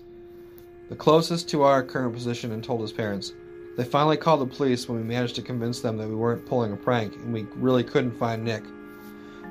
the 0.88 0.95
closest 0.95 1.49
to 1.49 1.63
our 1.63 1.84
current 1.84 2.13
position, 2.13 2.53
and 2.53 2.63
told 2.63 2.80
his 2.80 2.93
parents. 2.93 3.34
They 3.76 3.84
finally 3.84 4.17
called 4.17 4.41
the 4.41 4.55
police 4.55 4.88
when 4.88 4.97
we 4.97 5.03
managed 5.03 5.36
to 5.36 5.41
convince 5.41 5.82
them 5.82 5.97
that 5.97 6.07
we 6.07 6.15
weren't 6.15 6.45
pulling 6.45 6.71
a 6.71 6.78
prank 6.78 7.15
and 7.15 7.34
we 7.34 7.45
really 7.55 7.84
couldn't 7.84 8.17
find 8.17 8.43
Nick. 8.43 8.63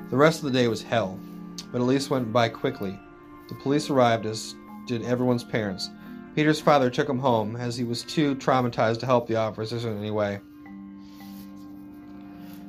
The 0.09 0.17
rest 0.17 0.39
of 0.39 0.45
the 0.45 0.57
day 0.57 0.67
was 0.67 0.81
hell, 0.81 1.19
but 1.71 1.81
at 1.81 1.87
least 1.87 2.09
went 2.09 2.33
by 2.33 2.49
quickly. 2.49 2.99
The 3.49 3.55
police 3.55 3.89
arrived, 3.89 4.25
as 4.25 4.55
did 4.87 5.03
everyone's 5.03 5.43
parents, 5.43 5.89
Peter's 6.35 6.59
father 6.59 6.89
took 6.89 7.07
him 7.07 7.19
home 7.19 7.55
as 7.55 7.77
he 7.77 7.85
was 7.85 8.03
too 8.03 8.35
traumatized 8.35 8.99
to 8.99 9.05
help 9.05 9.25
the 9.25 9.37
officers 9.37 9.85
in 9.85 9.97
any 9.97 10.11
way. 10.11 10.41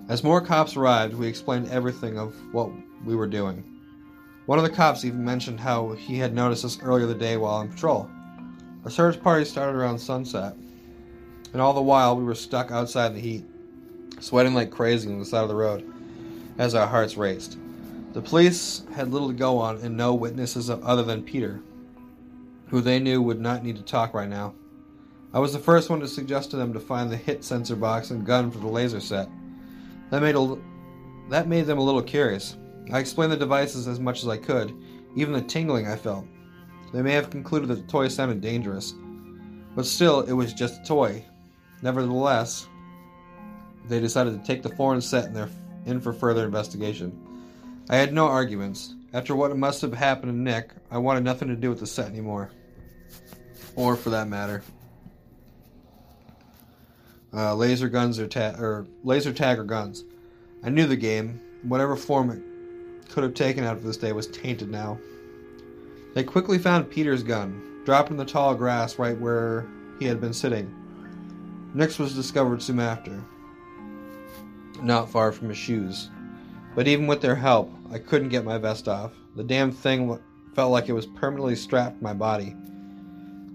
As 0.09 0.23
more 0.23 0.41
cops 0.41 0.77
arrived, 0.77 1.15
we 1.15 1.27
explained 1.27 1.69
everything 1.69 2.17
of 2.17 2.33
what 2.53 2.71
we 3.05 3.17
were 3.17 3.27
doing. 3.27 3.65
One 4.47 4.61
of 4.61 4.65
the 4.65 4.71
cops 4.71 5.05
even 5.05 5.25
mentioned 5.25 5.59
how 5.59 5.93
he 5.95 6.17
had 6.17 6.33
noticed 6.33 6.65
us 6.65 6.79
earlier 6.81 7.07
the 7.07 7.15
day 7.15 7.37
while 7.37 7.55
on 7.55 7.69
patrol. 7.69 8.09
A 8.85 8.91
search 8.91 9.21
party 9.21 9.45
started 9.45 9.77
around 9.77 9.99
sunset, 9.99 10.55
and 11.53 11.63
all 11.63 11.73
the 11.73 11.83
while 11.83 12.17
we 12.17 12.25
were 12.25 12.35
stuck 12.35 12.71
outside 12.71 13.09
in 13.09 13.15
the 13.15 13.21
heat, 13.21 13.45
sweating 14.21 14.55
like 14.55 14.71
crazy 14.71 15.11
on 15.11 15.19
the 15.19 15.25
side 15.25 15.43
of 15.43 15.49
the 15.49 15.55
road 15.55 15.91
as 16.59 16.75
our 16.75 16.87
hearts 16.87 17.17
raced. 17.17 17.59
The 18.13 18.23
police 18.23 18.83
had 18.95 19.13
little 19.13 19.29
to 19.29 19.35
go 19.35 19.59
on 19.59 19.77
and 19.79 19.97
no 19.97 20.15
witnesses 20.15 20.71
other 20.71 21.03
than 21.03 21.23
Peter, 21.23 21.61
who 22.69 22.81
they 22.81 22.99
knew 22.99 23.21
would 23.21 23.41
not 23.41 23.63
need 23.63 23.77
to 23.77 23.83
talk 23.83 24.15
right 24.15 24.29
now. 24.29 24.55
I 25.35 25.39
was 25.39 25.53
the 25.53 25.59
first 25.59 25.91
one 25.91 26.01
to 26.01 26.09
suggest 26.09 26.51
to 26.51 26.57
them 26.57 26.73
to 26.73 26.81
find 26.81 27.11
the 27.11 27.17
hit 27.17 27.45
sensor 27.45 27.77
box 27.77 28.11
and 28.11 28.25
gun 28.25 28.51
for 28.51 28.59
the 28.59 28.69
laser 28.69 29.01
set. 29.01 29.29
That 30.11 30.23
made 30.23 30.35
a 30.35 30.57
that 31.29 31.49
made 31.49 31.67
them 31.67 31.79
a 31.79 31.83
little 31.83 32.03
curious. 32.03 32.57
I 32.93 33.01
explained 33.01 33.33
the 33.33 33.37
devices 33.37 33.89
as 33.89 34.01
much 34.01 34.23
as 34.23 34.29
I 34.29 34.37
could, 34.37 34.73
even 35.17 35.35
the 35.35 35.43
tingling 35.43 35.89
I 35.89 35.97
felt. 35.97 36.25
They 36.93 37.03
may 37.03 37.13
have 37.13 37.31
concluded 37.31 37.69
that 37.69 37.75
the 37.75 37.93
toy 37.93 38.09
sounded 38.09 38.41
dangerous, 38.41 38.95
but 39.75 39.85
still, 39.85 40.21
it 40.23 40.33
was 40.33 40.53
just 40.53 40.81
a 40.81 40.85
toy. 40.85 41.25
Nevertheless, 41.83 42.67
they 43.89 44.01
decided 44.01 44.39
to 44.39 44.47
take 44.47 44.63
the 44.63 44.75
foreign 44.77 45.01
set 45.01 45.27
in, 45.27 45.51
in 45.85 46.01
for 46.01 46.13
further 46.13 46.45
investigation. 46.45 47.13
I 47.89 47.97
had 47.97 48.13
no 48.13 48.27
arguments. 48.27 48.95
After 49.13 49.37
what 49.37 49.57
must 49.57 49.81
have 49.83 49.95
happened 49.95 50.33
to 50.33 50.37
Nick, 50.37 50.73
I 50.91 50.99
wanted 50.99 51.25
nothing 51.25 51.49
to 51.49 51.57
do 51.57 51.71
with 51.71 51.81
the 51.81 51.87
set 51.87 52.09
anymore. 52.09 52.51
Or 53.77 53.97
for 53.97 54.11
that 54.11 54.29
matter. 54.29 54.63
Uh, 57.33 57.55
laser 57.55 57.89
guns 57.89 58.19
or, 58.19 58.27
ta- 58.27 58.57
or 58.59 58.87
laser 59.05 59.33
tag 59.33 59.59
or 59.59 59.65
guns. 59.65 60.05
I 60.65 60.71
knew 60.71 60.87
the 60.87 60.97
game. 60.97 61.41
Whatever 61.63 61.97
form 61.97 62.31
it 62.31 63.11
could 63.11 63.23
have 63.23 63.35
taken 63.35 63.65
after 63.65 63.83
this 63.83 63.97
day 63.97 64.13
was 64.13 64.27
tainted 64.27 64.71
now. 64.71 64.99
They 66.15 66.25
quickly 66.25 66.59
found 66.59 66.91
Peter's 66.91 67.23
gun, 67.23 67.83
dropped 67.85 68.11
in 68.11 68.17
the 68.17 68.25
tall 68.25 68.55
grass 68.55 68.99
right 68.99 69.19
where 69.19 69.67
he 69.99 70.07
had 70.07 70.21
been 70.21 70.33
sitting. 70.33 70.75
Nick's 71.77 71.99
was 71.99 72.15
discovered 72.15 72.63
soon 72.63 72.81
after, 72.81 73.23
not 74.81 75.11
far 75.11 75.31
from 75.31 75.51
his 75.51 75.59
shoes. 75.59 76.09
But 76.75 76.89
even 76.89 77.07
with 77.07 77.21
their 77.21 77.35
help, 77.35 77.71
I 77.93 77.99
couldn't 77.99 78.31
get 78.31 78.47
my 78.47 78.57
vest 78.57 78.89
off. 78.89 79.13
The 79.35 79.45
damn 79.45 79.71
thing 79.71 80.19
felt 80.55 80.73
like 80.73 80.89
it 80.89 80.95
was 80.95 81.05
permanently 81.05 81.55
strapped 81.55 81.99
to 81.99 82.03
my 82.03 82.15
body. 82.15 82.57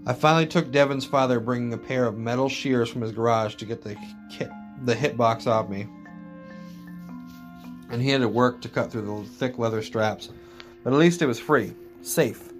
I 0.06 0.12
finally 0.12 0.46
took 0.46 0.70
Devin's 0.70 1.04
father 1.04 1.40
bringing 1.40 1.72
a 1.72 1.78
pair 1.78 2.06
of 2.06 2.16
metal 2.16 2.48
shears 2.48 2.88
from 2.88 3.02
his 3.02 3.10
garage 3.10 3.56
to 3.56 3.64
get 3.64 3.82
the 3.82 3.96
hit, 4.30 4.50
the 4.84 4.94
hitbox 4.94 5.48
off 5.48 5.68
me. 5.68 5.88
And 7.90 8.00
he 8.00 8.10
had 8.10 8.20
to 8.20 8.28
work 8.28 8.60
to 8.60 8.68
cut 8.68 8.92
through 8.92 9.02
the 9.02 9.28
thick 9.30 9.58
leather 9.58 9.82
straps. 9.82 10.28
But 10.84 10.92
at 10.92 10.98
least 11.00 11.22
it 11.22 11.26
was 11.26 11.40
free, 11.40 11.74
safe. 12.02 12.52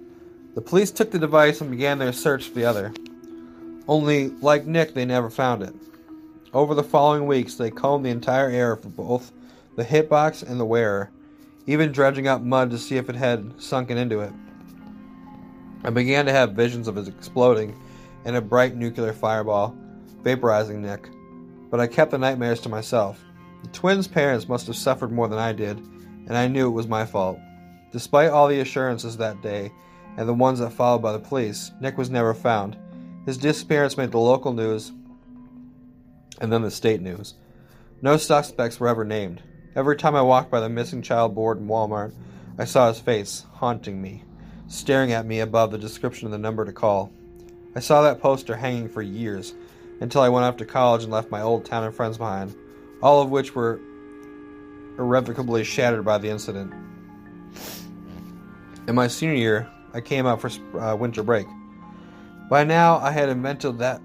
The 0.55 0.61
police 0.61 0.91
took 0.91 1.09
the 1.09 1.19
device 1.19 1.61
and 1.61 1.71
began 1.71 1.99
their 1.99 2.11
search 2.11 2.49
for 2.49 2.55
the 2.55 2.65
other. 2.65 2.93
Only, 3.87 4.29
like 4.29 4.65
Nick, 4.65 4.93
they 4.93 5.05
never 5.05 5.29
found 5.29 5.63
it. 5.63 5.73
Over 6.53 6.75
the 6.75 6.83
following 6.83 7.25
weeks, 7.25 7.55
they 7.55 7.71
combed 7.71 8.05
the 8.05 8.11
entire 8.11 8.49
area 8.49 8.77
for 8.77 8.89
both 8.89 9.31
the 9.75 9.83
hitbox 9.83 10.47
and 10.47 10.59
the 10.59 10.65
wearer, 10.65 11.11
even 11.65 11.91
dredging 11.91 12.27
up 12.27 12.41
mud 12.41 12.69
to 12.71 12.77
see 12.77 12.97
if 12.97 13.09
it 13.09 13.15
had 13.15 13.59
sunken 13.61 13.97
into 13.97 14.21
it. 14.21 14.31
I 15.83 15.89
began 15.89 16.25
to 16.27 16.31
have 16.31 16.53
visions 16.53 16.87
of 16.87 16.97
it 16.97 17.07
exploding 17.07 17.77
in 18.23 18.35
a 18.35 18.41
bright 18.41 18.75
nuclear 18.75 19.13
fireball, 19.13 19.75
vaporizing 20.21 20.79
Nick, 20.79 21.09
but 21.69 21.79
I 21.79 21.87
kept 21.87 22.11
the 22.11 22.17
nightmares 22.17 22.61
to 22.61 22.69
myself. 22.69 23.19
The 23.63 23.69
twins' 23.69 24.07
parents 24.07 24.47
must 24.47 24.67
have 24.67 24.75
suffered 24.75 25.11
more 25.11 25.27
than 25.27 25.39
I 25.39 25.51
did, 25.51 25.77
and 25.77 26.37
I 26.37 26.47
knew 26.47 26.67
it 26.67 26.71
was 26.71 26.87
my 26.87 27.05
fault. 27.05 27.39
Despite 27.91 28.29
all 28.29 28.47
the 28.47 28.59
assurances 28.59 29.17
that 29.17 29.41
day, 29.41 29.71
and 30.15 30.29
the 30.29 30.33
ones 30.33 30.59
that 30.59 30.71
followed 30.71 31.01
by 31.01 31.11
the 31.11 31.19
police, 31.19 31.71
Nick 31.81 31.97
was 31.97 32.09
never 32.09 32.33
found. 32.33 32.77
His 33.25 33.37
disappearance 33.37 33.97
made 33.97 34.11
the 34.11 34.19
local 34.19 34.53
news 34.53 34.91
and 36.41 36.51
then 36.51 36.61
the 36.61 36.71
state 36.71 37.01
news. 37.01 37.35
No 38.01 38.17
suspects 38.17 38.79
were 38.79 38.89
ever 38.89 39.05
named. 39.05 39.41
Every 39.75 39.95
time 39.95 40.15
I 40.15 40.21
walked 40.21 40.51
by 40.51 40.59
the 40.59 40.69
missing 40.69 41.01
child 41.01 41.33
board 41.33 41.59
in 41.59 41.67
Walmart, 41.67 42.13
I 42.57 42.65
saw 42.65 42.89
his 42.89 42.99
face, 42.99 43.45
haunting 43.53 44.01
me, 44.01 44.23
staring 44.67 45.13
at 45.13 45.25
me 45.25 45.39
above 45.39 45.71
the 45.71 45.77
description 45.77 46.27
of 46.27 46.31
the 46.31 46.37
number 46.37 46.65
to 46.65 46.73
call. 46.73 47.11
I 47.75 47.79
saw 47.79 48.01
that 48.03 48.21
poster 48.21 48.55
hanging 48.55 48.89
for 48.89 49.01
years, 49.01 49.53
until 49.99 50.21
I 50.21 50.29
went 50.29 50.45
off 50.45 50.57
to 50.57 50.65
college 50.65 51.03
and 51.03 51.11
left 51.11 51.31
my 51.31 51.41
old 51.41 51.65
town 51.65 51.85
and 51.85 51.95
friends 51.95 52.17
behind, 52.17 52.55
all 53.01 53.21
of 53.21 53.29
which 53.31 53.55
were 53.55 53.79
irrevocably 54.99 55.63
shattered 55.63 56.05
by 56.05 56.17
the 56.17 56.29
incident. 56.29 56.73
In 58.87 58.95
my 58.95 59.07
senior 59.07 59.35
year, 59.35 59.69
I 59.93 60.01
came 60.01 60.27
out 60.27 60.41
for 60.41 60.49
uh, 60.77 60.95
winter 60.95 61.23
break. 61.23 61.47
By 62.49 62.63
now, 62.63 62.97
I 62.97 63.11
had 63.11 63.29
invented 63.29 63.79
that 63.79 64.01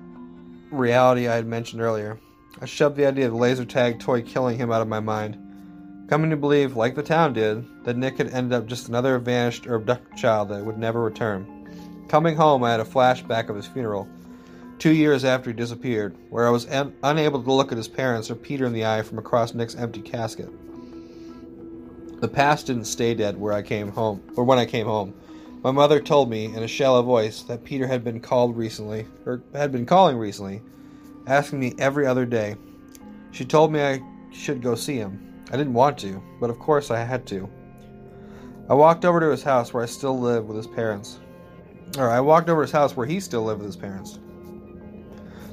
reality 0.70 1.28
I 1.28 1.36
had 1.36 1.46
mentioned 1.46 1.82
earlier. 1.82 2.18
I 2.60 2.66
shoved 2.66 2.96
the 2.96 3.06
idea 3.06 3.26
of 3.26 3.32
the 3.32 3.38
laser 3.38 3.64
tag 3.64 4.00
toy 4.00 4.22
killing 4.22 4.58
him 4.58 4.72
out 4.72 4.82
of 4.82 4.88
my 4.88 5.00
mind 5.00 5.38
coming 6.08 6.30
to 6.30 6.36
believe, 6.36 6.74
like 6.74 6.94
the 6.94 7.02
town 7.02 7.34
did, 7.34 7.64
that 7.84 7.96
Nick 7.96 8.16
had 8.16 8.32
ended 8.32 8.54
up 8.54 8.66
just 8.66 8.88
another 8.88 9.18
vanished 9.18 9.66
or 9.66 9.74
abducted 9.74 10.16
child 10.16 10.48
that 10.48 10.64
would 10.64 10.78
never 10.78 11.02
return. 11.02 11.46
Coming 12.08 12.34
home, 12.34 12.64
I 12.64 12.70
had 12.70 12.80
a 12.80 12.84
flashback 12.84 13.50
of 13.50 13.56
his 13.56 13.66
funeral, 13.66 14.08
two 14.78 14.94
years 14.94 15.24
after 15.24 15.50
he 15.50 15.56
disappeared, 15.56 16.16
where 16.30 16.46
I 16.46 16.50
was 16.50 16.66
un- 16.70 16.94
unable 17.02 17.42
to 17.42 17.52
look 17.52 17.70
at 17.70 17.78
his 17.78 17.88
parents 17.88 18.30
or 18.30 18.34
Peter 18.34 18.64
in 18.64 18.72
the 18.72 18.86
eye 18.86 19.02
from 19.02 19.18
across 19.18 19.52
Nick's 19.52 19.74
empty 19.74 20.00
casket. 20.00 20.48
The 22.20 22.28
past 22.28 22.66
didn't 22.66 22.86
stay 22.86 23.14
dead 23.14 23.38
where 23.38 23.52
I 23.52 23.62
came 23.62 23.92
home, 23.92 24.22
or 24.34 24.44
when 24.44 24.58
I 24.58 24.64
came 24.64 24.86
home. 24.86 25.14
My 25.62 25.72
mother 25.72 26.00
told 26.00 26.30
me 26.30 26.44
in 26.44 26.62
a 26.62 26.68
shallow 26.68 27.02
voice 27.02 27.42
that 27.42 27.64
Peter 27.64 27.86
had 27.86 28.04
been 28.04 28.20
called 28.20 28.56
recently, 28.56 29.06
or 29.26 29.42
had 29.52 29.72
been 29.72 29.86
calling 29.86 30.16
recently, 30.16 30.62
asking 31.26 31.58
me 31.58 31.74
every 31.78 32.06
other 32.06 32.24
day. 32.24 32.54
She 33.32 33.44
told 33.44 33.72
me 33.72 33.82
I 33.82 34.00
should 34.30 34.62
go 34.62 34.76
see 34.76 34.96
him. 34.96 35.42
I 35.50 35.56
didn't 35.56 35.74
want 35.74 35.98
to, 35.98 36.22
but 36.40 36.50
of 36.50 36.60
course 36.60 36.92
I 36.92 37.02
had 37.02 37.26
to. 37.28 37.48
I 38.70 38.74
walked 38.74 39.04
over 39.04 39.18
to 39.18 39.30
his 39.30 39.42
house 39.42 39.72
where 39.72 39.82
I 39.82 39.86
still 39.86 40.18
live 40.18 40.44
with 40.46 40.56
his 40.56 40.66
parents. 40.68 41.18
Or 41.96 42.08
I 42.08 42.20
walked 42.20 42.48
over 42.48 42.60
to 42.60 42.66
his 42.66 42.72
house 42.72 42.94
where 42.94 43.06
he 43.06 43.18
still 43.18 43.42
lived 43.42 43.60
with 43.60 43.66
his 43.66 43.76
parents. 43.76 44.18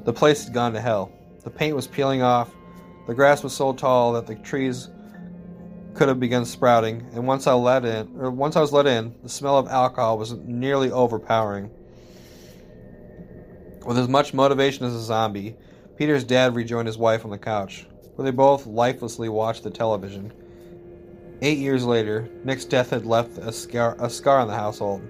The 0.04 0.14
place 0.14 0.44
had 0.44 0.54
gone 0.54 0.74
to 0.74 0.82
hell. 0.82 1.12
The 1.44 1.50
paint 1.50 1.76
was 1.76 1.88
peeling 1.88 2.22
off. 2.22 2.54
The 3.08 3.16
grass 3.16 3.42
was 3.42 3.54
so 3.54 3.74
tall 3.74 4.14
that 4.14 4.28
the 4.28 4.36
trees 4.36 4.90
could 5.96 6.08
have 6.08 6.20
begun 6.20 6.46
sprouting, 6.46 7.08
and 7.14 7.26
once 7.26 7.48
I 7.48 7.54
let 7.54 7.86
in, 7.86 8.16
or 8.20 8.30
once 8.30 8.56
I 8.56 8.62
was 8.62 8.74
let 8.74 8.86
in, 8.86 9.16
the 9.24 9.30
smell 9.30 9.58
of 9.58 9.68
alcohol 9.68 10.18
was 10.18 10.34
nearly 10.34 10.92
overpowering. 10.92 11.72
With 13.86 13.98
as 13.98 14.08
much 14.08 14.34
motivation 14.34 14.86
as 14.86 14.94
a 14.94 15.02
zombie, 15.02 15.56
Peter's 15.96 16.24
dad 16.24 16.56
rejoined 16.56 16.88
his 16.88 16.98
wife 16.98 17.24
on 17.24 17.32
the 17.32 17.38
couch 17.38 17.88
where 18.16 18.26
they 18.26 18.32
both 18.32 18.66
lifelessly 18.66 19.30
watched 19.30 19.64
the 19.64 19.70
television. 19.70 20.32
Eight 21.42 21.58
years 21.58 21.84
later, 21.84 22.30
Nick's 22.44 22.66
death 22.66 22.90
had 22.90 23.06
left 23.06 23.38
a 23.38 23.52
scar, 23.52 23.96
a 24.00 24.10
scar 24.10 24.40
on 24.40 24.48
the 24.48 24.56
household. 24.56 25.02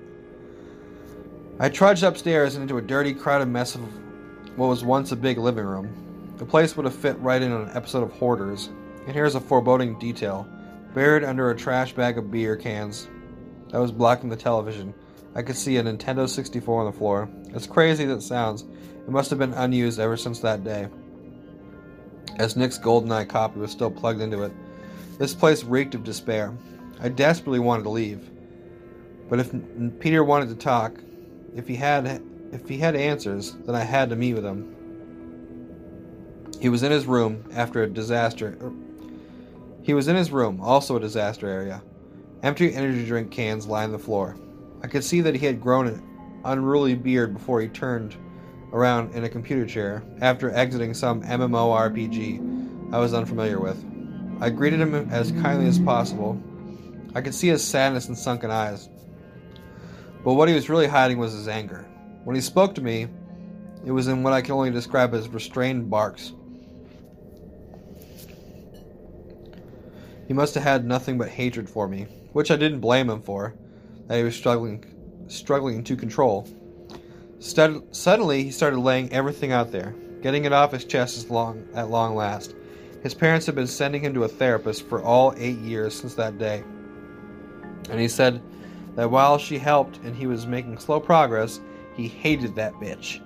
I 1.59 1.69
trudged 1.69 2.03
upstairs 2.03 2.55
and 2.55 2.63
into 2.63 2.77
a 2.77 2.81
dirty, 2.81 3.13
crowded 3.13 3.47
mess 3.47 3.75
of 3.75 3.81
what 4.57 4.67
was 4.67 4.83
once 4.83 5.11
a 5.11 5.15
big 5.15 5.37
living 5.37 5.65
room. 5.65 6.33
The 6.37 6.45
place 6.45 6.75
would 6.75 6.85
have 6.85 6.95
fit 6.95 7.17
right 7.19 7.41
in 7.41 7.51
on 7.51 7.69
an 7.69 7.77
episode 7.77 8.03
of 8.03 8.11
Hoarders. 8.13 8.69
And 9.05 9.13
here's 9.13 9.35
a 9.35 9.39
foreboding 9.39 9.97
detail. 9.99 10.47
Buried 10.95 11.23
under 11.23 11.51
a 11.51 11.55
trash 11.55 11.93
bag 11.93 12.17
of 12.17 12.31
beer 12.31 12.55
cans 12.55 13.07
that 13.69 13.79
was 13.79 13.91
blocking 13.91 14.29
the 14.29 14.35
television, 14.35 14.95
I 15.35 15.43
could 15.43 15.55
see 15.55 15.77
a 15.77 15.83
Nintendo 15.83 16.27
64 16.27 16.79
on 16.79 16.85
the 16.91 16.97
floor. 16.97 17.29
As 17.53 17.67
crazy 17.67 18.05
as 18.05 18.09
it 18.09 18.21
sounds, 18.21 18.63
it 18.63 19.09
must 19.09 19.29
have 19.29 19.37
been 19.37 19.53
unused 19.53 19.99
ever 19.99 20.17
since 20.17 20.39
that 20.39 20.63
day 20.63 20.87
as 22.37 22.55
Nick's 22.55 22.77
GoldenEye 22.77 23.27
copy 23.27 23.59
was 23.59 23.71
still 23.71 23.91
plugged 23.91 24.21
into 24.21 24.43
it. 24.43 24.51
This 25.17 25.33
place 25.33 25.63
reeked 25.63 25.95
of 25.95 26.03
despair. 26.03 26.53
I 27.01 27.09
desperately 27.09 27.59
wanted 27.59 27.83
to 27.83 27.89
leave. 27.89 28.29
But 29.29 29.39
if 29.39 29.53
Peter 29.99 30.23
wanted 30.23 30.49
to 30.49 30.55
talk, 30.55 30.99
if 31.55 31.67
he 31.67 31.75
had 31.75 32.21
if 32.51 32.67
he 32.67 32.77
had 32.77 32.95
answers, 32.95 33.53
then 33.65 33.75
I 33.75 33.83
had 33.83 34.09
to 34.09 34.15
meet 34.15 34.33
with 34.33 34.45
him. 34.45 34.75
He 36.59 36.69
was 36.69 36.83
in 36.83 36.91
his 36.91 37.05
room 37.05 37.43
after 37.53 37.83
a 37.83 37.89
disaster. 37.89 38.57
He 39.85 39.93
was 39.93 40.07
in 40.07 40.15
his 40.15 40.31
room, 40.31 40.59
also 40.61 40.95
a 40.95 40.99
disaster 40.99 41.47
area. 41.47 41.83
Empty 42.41 42.73
energy 42.73 43.05
drink 43.05 43.29
cans 43.29 43.67
lined 43.67 43.93
the 43.93 43.99
floor. 43.99 44.35
I 44.81 44.87
could 44.87 45.03
see 45.03 45.21
that 45.21 45.35
he 45.35 45.45
had 45.45 45.61
grown 45.61 45.85
an 45.85 46.03
unruly 46.43 46.95
beard 46.95 47.35
before 47.35 47.61
he 47.61 47.67
turned 47.67 48.15
around 48.73 49.13
in 49.13 49.25
a 49.25 49.29
computer 49.29 49.63
chair 49.63 50.03
after 50.21 50.49
exiting 50.49 50.95
some 50.95 51.21
MMORPG 51.21 52.93
I 52.93 52.97
was 52.97 53.13
unfamiliar 53.13 53.59
with. 53.59 53.77
I 54.41 54.49
greeted 54.49 54.79
him 54.79 54.95
as 55.11 55.31
kindly 55.33 55.67
as 55.67 55.77
possible. 55.77 56.41
I 57.13 57.21
could 57.21 57.35
see 57.35 57.49
his 57.49 57.63
sadness 57.63 58.07
and 58.07 58.17
sunken 58.17 58.49
eyes. 58.49 58.89
But 60.23 60.33
what 60.33 60.49
he 60.49 60.55
was 60.55 60.67
really 60.67 60.87
hiding 60.87 61.19
was 61.19 61.33
his 61.33 61.47
anger. 61.47 61.85
When 62.23 62.35
he 62.35 62.41
spoke 62.41 62.73
to 62.73 62.81
me, 62.81 63.05
it 63.85 63.91
was 63.91 64.07
in 64.07 64.23
what 64.23 64.33
I 64.33 64.41
can 64.41 64.55
only 64.55 64.71
describe 64.71 65.13
as 65.13 65.29
restrained 65.29 65.91
barks. 65.91 66.33
He 70.27 70.33
must 70.33 70.55
have 70.55 70.63
had 70.63 70.85
nothing 70.85 71.17
but 71.17 71.29
hatred 71.29 71.69
for 71.69 71.87
me, 71.87 72.07
which 72.33 72.51
I 72.51 72.55
didn't 72.55 72.79
blame 72.79 73.09
him 73.09 73.21
for, 73.21 73.53
that 74.07 74.17
he 74.17 74.23
was 74.23 74.35
struggling 74.35 74.83
struggling 75.27 75.83
to 75.83 75.95
control. 75.95 76.47
Suddenly, 77.39 78.43
he 78.43 78.51
started 78.51 78.79
laying 78.79 79.11
everything 79.11 79.51
out 79.51 79.71
there, 79.71 79.95
getting 80.21 80.45
it 80.45 80.53
off 80.53 80.71
his 80.71 80.85
chest 80.85 81.29
long, 81.29 81.67
at 81.73 81.89
long 81.89 82.15
last. 82.15 82.55
His 83.03 83.13
parents 83.13 83.45
had 83.45 83.55
been 83.55 83.67
sending 83.67 84.01
him 84.01 84.13
to 84.15 84.23
a 84.23 84.27
therapist 84.27 84.87
for 84.87 85.01
all 85.01 85.33
eight 85.37 85.59
years 85.59 85.93
since 85.93 86.15
that 86.15 86.37
day. 86.37 86.63
And 87.89 87.99
he 87.99 88.07
said 88.07 88.41
that 88.95 89.11
while 89.11 89.37
she 89.37 89.59
helped 89.59 89.97
and 89.97 90.15
he 90.15 90.25
was 90.25 90.47
making 90.47 90.79
slow 90.79 90.99
progress, 90.99 91.59
he 91.95 92.07
hated 92.07 92.55
that 92.55 92.73
bitch. 92.73 93.21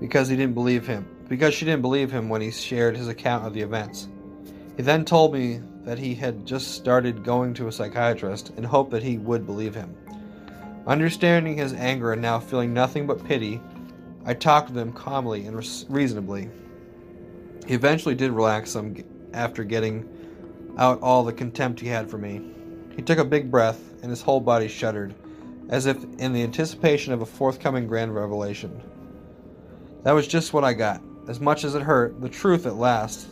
Because 0.00 0.28
he 0.28 0.36
didn't 0.36 0.54
believe 0.54 0.86
him. 0.86 1.06
Because 1.28 1.54
she 1.54 1.64
didn't 1.64 1.82
believe 1.82 2.10
him 2.10 2.28
when 2.28 2.42
he 2.42 2.50
shared 2.50 2.96
his 2.96 3.08
account 3.08 3.46
of 3.46 3.54
the 3.54 3.62
events. 3.62 4.08
He 4.76 4.82
then 4.82 5.04
told 5.04 5.32
me 5.32 5.60
that 5.84 5.98
he 5.98 6.14
had 6.14 6.46
just 6.46 6.72
started 6.72 7.24
going 7.24 7.54
to 7.54 7.68
a 7.68 7.72
psychiatrist 7.72 8.52
and 8.56 8.66
hoped 8.66 8.90
that 8.90 9.02
he 9.02 9.18
would 9.18 9.46
believe 9.46 9.74
him. 9.74 9.96
Understanding 10.86 11.56
his 11.56 11.72
anger 11.72 12.12
and 12.12 12.20
now 12.20 12.40
feeling 12.40 12.74
nothing 12.74 13.06
but 13.06 13.24
pity, 13.24 13.60
I 14.24 14.34
talked 14.34 14.70
with 14.70 14.78
him 14.78 14.92
calmly 14.92 15.46
and 15.46 15.56
reasonably. 15.88 16.50
He 17.66 17.74
eventually 17.74 18.14
did 18.14 18.32
relax 18.32 18.70
some 18.70 18.96
after 19.32 19.64
getting 19.64 20.08
out 20.78 21.00
all 21.02 21.24
the 21.24 21.32
contempt 21.32 21.80
he 21.80 21.88
had 21.88 22.10
for 22.10 22.18
me. 22.18 22.42
He 22.96 23.02
took 23.02 23.18
a 23.18 23.24
big 23.24 23.50
breath, 23.50 23.80
and 24.02 24.10
his 24.10 24.22
whole 24.22 24.40
body 24.40 24.68
shuddered, 24.68 25.14
as 25.68 25.86
if 25.86 26.02
in 26.18 26.32
the 26.32 26.42
anticipation 26.42 27.12
of 27.12 27.22
a 27.22 27.26
forthcoming 27.26 27.86
grand 27.86 28.14
revelation. 28.14 28.82
That 30.02 30.12
was 30.12 30.26
just 30.26 30.52
what 30.52 30.64
I 30.64 30.74
got. 30.74 31.02
As 31.28 31.40
much 31.40 31.64
as 31.64 31.74
it 31.74 31.82
hurt, 31.82 32.20
the 32.20 32.28
truth 32.28 32.66
at 32.66 32.76
last, 32.76 33.28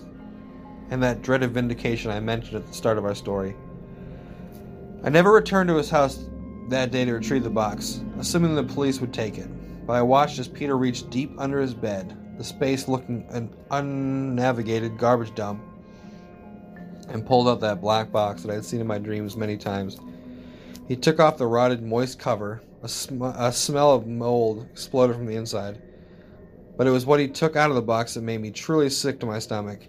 and 0.93 1.03
that 1.03 1.22
dreaded 1.22 1.53
vindication 1.53 2.11
I 2.11 2.20
mentioned 2.20 2.55
at 2.55 2.66
the 2.66 2.74
start 2.74 2.99
of 2.99 3.07
our 3.07 3.14
story. 3.14 3.57
I 5.03 5.09
never 5.09 5.32
returned 5.32 5.68
to 5.68 5.76
his 5.76 5.88
house 5.88 6.26
that 6.68 6.90
day 6.90 7.07
to 7.07 7.14
retrieve 7.14 7.45
the 7.45 7.51
box, 7.51 8.03
assuming 8.18 8.55
the 8.55 8.62
police 8.62 9.01
would 9.01 9.14
take 9.14 9.38
it. 9.38 9.49
But 9.86 9.95
I 9.95 10.03
watched 10.03 10.38
as 10.38 10.49
Peter 10.49 10.76
reached 10.76 11.09
deep 11.09 11.32
under 11.38 11.62
his 11.62 11.72
bed, 11.72 12.14
the 12.36 12.45
space 12.45 12.88
looking 12.88 13.24
an 13.30 13.57
unnavigated 13.70 14.99
garbage 14.99 15.34
dump, 15.34 15.62
and 17.09 17.24
pulled 17.24 17.49
out 17.49 17.61
that 17.61 17.80
black 17.80 18.12
box 18.12 18.43
that 18.43 18.51
I 18.51 18.57
had 18.57 18.64
seen 18.66 18.82
in 18.82 18.86
my 18.86 18.99
dreams 18.99 19.34
many 19.34 19.57
times. 19.57 19.99
He 20.88 20.97
took 20.97 21.20
off 21.20 21.38
the 21.38 21.47
rotted, 21.47 21.82
moist 21.82 22.18
cover. 22.18 22.62
A, 22.82 22.88
sm- 22.88 23.22
a 23.22 23.51
smell 23.51 23.95
of 23.95 24.07
mold 24.07 24.66
exploded 24.70 25.16
from 25.16 25.24
the 25.24 25.36
inside. 25.36 25.80
But 26.76 26.86
it 26.86 26.90
was 26.90 27.07
what 27.07 27.18
he 27.18 27.28
took 27.28 27.57
out 27.57 27.70
of 27.70 27.76
the 27.76 27.82
box 27.82 28.12
that 28.12 28.22
made 28.22 28.43
me 28.43 28.51
truly 28.51 28.90
sick 28.90 29.20
to 29.20 29.26
my 29.26 29.38
stomach. 29.38 29.86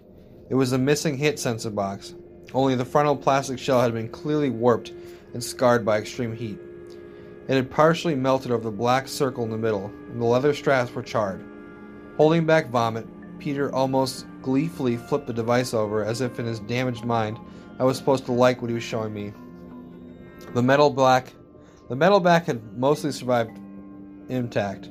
It 0.48 0.54
was 0.54 0.70
the 0.70 0.78
missing 0.78 1.16
hit 1.16 1.38
sensor 1.38 1.70
box. 1.70 2.14
Only 2.52 2.74
the 2.74 2.84
frontal 2.84 3.16
plastic 3.16 3.58
shell 3.58 3.80
had 3.80 3.94
been 3.94 4.08
clearly 4.08 4.50
warped 4.50 4.92
and 5.32 5.42
scarred 5.42 5.84
by 5.84 5.98
extreme 5.98 6.34
heat. 6.34 6.58
It 7.48 7.54
had 7.54 7.70
partially 7.70 8.14
melted 8.14 8.50
over 8.50 8.64
the 8.64 8.70
black 8.70 9.08
circle 9.08 9.44
in 9.44 9.50
the 9.50 9.58
middle, 9.58 9.86
and 10.10 10.20
the 10.20 10.26
leather 10.26 10.54
straps 10.54 10.94
were 10.94 11.02
charred. 11.02 11.44
Holding 12.16 12.46
back 12.46 12.70
vomit, 12.70 13.06
Peter 13.38 13.74
almost 13.74 14.26
gleefully 14.42 14.96
flipped 14.96 15.26
the 15.26 15.32
device 15.32 15.74
over 15.74 16.04
as 16.04 16.20
if 16.20 16.38
in 16.38 16.46
his 16.46 16.60
damaged 16.60 17.04
mind 17.04 17.38
I 17.78 17.84
was 17.84 17.98
supposed 17.98 18.26
to 18.26 18.32
like 18.32 18.62
what 18.62 18.70
he 18.70 18.74
was 18.74 18.84
showing 18.84 19.12
me. 19.12 19.32
The 20.54 20.62
metal 20.62 20.90
black 20.90 21.32
the 21.88 21.96
metal 21.96 22.20
back 22.20 22.46
had 22.46 22.78
mostly 22.78 23.12
survived 23.12 23.58
intact. 24.28 24.88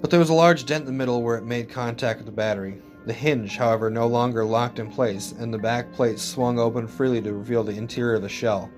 But 0.00 0.10
there 0.10 0.20
was 0.20 0.30
a 0.30 0.34
large 0.34 0.64
dent 0.64 0.82
in 0.82 0.86
the 0.86 0.92
middle 0.92 1.22
where 1.22 1.36
it 1.36 1.44
made 1.44 1.68
contact 1.68 2.18
with 2.18 2.26
the 2.26 2.32
battery. 2.32 2.80
The 3.06 3.12
hinge, 3.12 3.56
however, 3.56 3.88
no 3.88 4.08
longer 4.08 4.44
locked 4.44 4.80
in 4.80 4.90
place, 4.90 5.32
and 5.38 5.54
the 5.54 5.58
back 5.58 5.92
plate 5.92 6.18
swung 6.18 6.58
open 6.58 6.88
freely 6.88 7.22
to 7.22 7.32
reveal 7.32 7.62
the 7.62 7.76
interior 7.76 8.16
of 8.16 8.22
the 8.22 8.28
shell. 8.28 8.68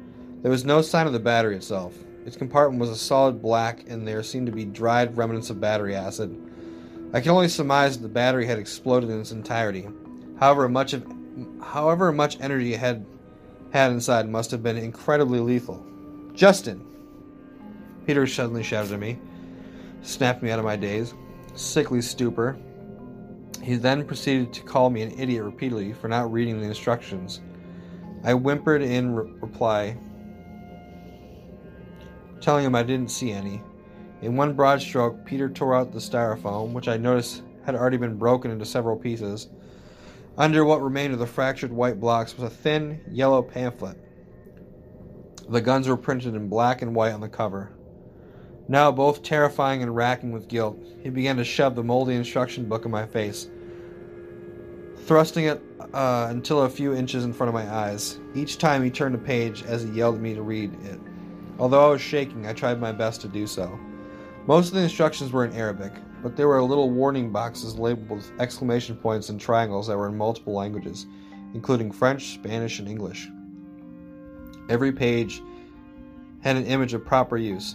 There 0.42 0.50
was 0.50 0.66
no 0.66 0.82
sign 0.82 1.06
of 1.06 1.14
the 1.14 1.18
battery 1.18 1.56
itself. 1.56 1.94
Its 2.26 2.36
compartment 2.36 2.78
was 2.78 2.90
a 2.90 2.96
solid 2.96 3.40
black, 3.40 3.84
and 3.88 4.06
there 4.06 4.22
seemed 4.22 4.44
to 4.44 4.52
be 4.52 4.66
dried 4.66 5.16
remnants 5.16 5.48
of 5.48 5.62
battery 5.62 5.96
acid. 5.96 6.38
I 7.14 7.22
can 7.22 7.30
only 7.30 7.48
surmise 7.48 7.96
that 7.96 8.02
the 8.02 8.12
battery 8.12 8.44
had 8.44 8.58
exploded 8.58 9.08
in 9.08 9.18
its 9.18 9.32
entirety. 9.32 9.88
However 10.38 10.68
much 10.68 10.92
of, 10.92 11.06
however 11.62 12.12
much 12.12 12.38
energy 12.38 12.74
it 12.74 12.80
had 12.80 13.06
had 13.72 13.92
inside 13.92 14.28
must 14.28 14.50
have 14.50 14.62
been 14.62 14.76
incredibly 14.76 15.40
lethal. 15.40 15.82
Justin! 16.34 16.84
Peter 18.06 18.26
suddenly 18.26 18.62
shouted 18.62 18.92
at 18.92 19.00
me, 19.00 19.18
snapped 20.02 20.42
me 20.42 20.50
out 20.50 20.58
of 20.58 20.66
my 20.66 20.76
daze. 20.76 21.14
Sickly 21.54 22.02
stupor. 22.02 22.58
He 23.68 23.76
then 23.76 24.06
proceeded 24.06 24.54
to 24.54 24.62
call 24.62 24.88
me 24.88 25.02
an 25.02 25.20
idiot 25.20 25.44
repeatedly 25.44 25.92
for 25.92 26.08
not 26.08 26.32
reading 26.32 26.58
the 26.58 26.66
instructions. 26.66 27.42
I 28.24 28.32
whimpered 28.32 28.80
in 28.80 29.14
re- 29.14 29.30
reply, 29.42 29.94
telling 32.40 32.64
him 32.64 32.74
I 32.74 32.82
didn't 32.82 33.10
see 33.10 33.30
any. 33.30 33.60
In 34.22 34.36
one 34.36 34.54
broad 34.54 34.80
stroke, 34.80 35.22
Peter 35.26 35.50
tore 35.50 35.74
out 35.74 35.92
the 35.92 35.98
styrofoam, 35.98 36.72
which 36.72 36.88
I 36.88 36.96
noticed 36.96 37.42
had 37.66 37.74
already 37.74 37.98
been 37.98 38.16
broken 38.16 38.50
into 38.50 38.64
several 38.64 38.96
pieces. 38.96 39.48
Under 40.38 40.64
what 40.64 40.82
remained 40.82 41.12
of 41.12 41.18
the 41.18 41.26
fractured 41.26 41.70
white 41.70 42.00
blocks 42.00 42.38
was 42.38 42.50
a 42.50 42.56
thin, 42.56 43.02
yellow 43.10 43.42
pamphlet. 43.42 43.98
The 45.46 45.60
guns 45.60 45.88
were 45.88 45.98
printed 45.98 46.34
in 46.34 46.48
black 46.48 46.80
and 46.80 46.94
white 46.94 47.12
on 47.12 47.20
the 47.20 47.28
cover. 47.28 47.70
Now, 48.66 48.90
both 48.90 49.22
terrifying 49.22 49.82
and 49.82 49.94
racking 49.94 50.32
with 50.32 50.48
guilt, 50.48 50.78
he 51.02 51.10
began 51.10 51.36
to 51.36 51.44
shove 51.44 51.74
the 51.74 51.84
moldy 51.84 52.14
instruction 52.14 52.66
book 52.66 52.86
in 52.86 52.90
my 52.90 53.04
face, 53.04 53.48
thrusting 55.08 55.46
it 55.46 55.62
uh, 55.94 56.26
until 56.28 56.64
a 56.64 56.68
few 56.68 56.94
inches 56.94 57.24
in 57.24 57.32
front 57.32 57.48
of 57.48 57.54
my 57.54 57.66
eyes. 57.74 58.20
Each 58.34 58.58
time 58.58 58.84
he 58.84 58.90
turned 58.90 59.14
a 59.14 59.18
page 59.18 59.62
as 59.62 59.82
he 59.82 59.88
yelled 59.88 60.16
at 60.16 60.20
me 60.20 60.34
to 60.34 60.42
read 60.42 60.74
it. 60.84 61.00
Although 61.58 61.86
I 61.88 61.90
was 61.92 62.02
shaking, 62.02 62.46
I 62.46 62.52
tried 62.52 62.78
my 62.78 62.92
best 62.92 63.22
to 63.22 63.28
do 63.28 63.46
so. 63.46 63.80
Most 64.46 64.68
of 64.68 64.74
the 64.74 64.82
instructions 64.82 65.32
were 65.32 65.46
in 65.46 65.54
Arabic, 65.54 65.92
but 66.22 66.36
there 66.36 66.46
were 66.46 66.62
little 66.62 66.90
warning 66.90 67.32
boxes 67.32 67.78
labeled 67.78 68.10
with 68.10 68.30
exclamation 68.38 68.96
points 68.96 69.30
and 69.30 69.40
triangles 69.40 69.86
that 69.86 69.96
were 69.96 70.08
in 70.08 70.16
multiple 70.16 70.52
languages, 70.52 71.06
including 71.54 71.90
French, 71.90 72.34
Spanish, 72.34 72.78
and 72.78 72.86
English. 72.86 73.30
Every 74.68 74.92
page 74.92 75.40
had 76.40 76.56
an 76.56 76.66
image 76.66 76.92
of 76.92 77.06
proper 77.06 77.38
use. 77.38 77.74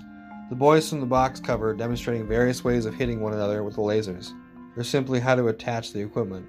The 0.52 0.56
boys 0.56 0.88
from 0.88 1.00
the 1.00 1.08
box 1.08 1.40
cover 1.40 1.74
demonstrating 1.74 2.28
various 2.28 2.64
ways 2.64 2.86
of 2.86 2.94
hitting 2.94 3.22
one 3.22 3.34
another 3.34 3.64
with 3.64 3.74
the 3.74 3.82
lasers, 3.82 4.34
or 4.78 4.84
simply 4.84 5.20
how 5.20 5.34
to 5.34 5.48
attach 5.48 5.94
the 5.94 6.02
equipment. 6.02 6.46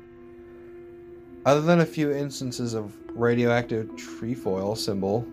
Other 1.47 1.61
than 1.61 1.81
a 1.81 1.87
few 1.87 2.11
instances 2.11 2.73
of 2.73 2.97
radioactive 3.11 3.95
trefoil 3.97 4.75
symbol, 4.77 5.27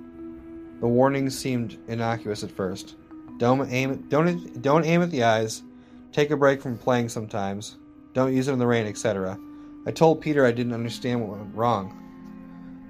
the 0.82 0.88
warnings 0.88 1.38
seemed 1.38 1.78
innocuous 1.88 2.44
at 2.44 2.52
first. 2.52 2.96
Don't 3.38 3.72
aim 3.72 4.08
don't 4.10 4.62
don't 4.62 4.86
aim 4.86 5.02
at 5.02 5.12
the 5.12 5.24
eyes. 5.24 5.64
Take 6.12 6.32
a 6.32 6.38
break 6.38 6.62
from 6.62 6.78
playing 6.78 7.10
sometimes. 7.10 7.78
Don't 8.14 8.36
use 8.36 8.50
it 8.50 8.54
in 8.54 8.60
the 8.60 8.68
rain, 8.68 8.88
etc. 8.88 9.40
I 9.86 9.92
told 9.92 10.20
Peter 10.20 10.46
I 10.46 10.52
didn't 10.52 10.74
understand 10.74 11.22
what 11.22 11.38
went 11.40 11.56
wrong. 11.56 11.98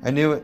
I 0.04 0.10
knew 0.10 0.32
it 0.32 0.44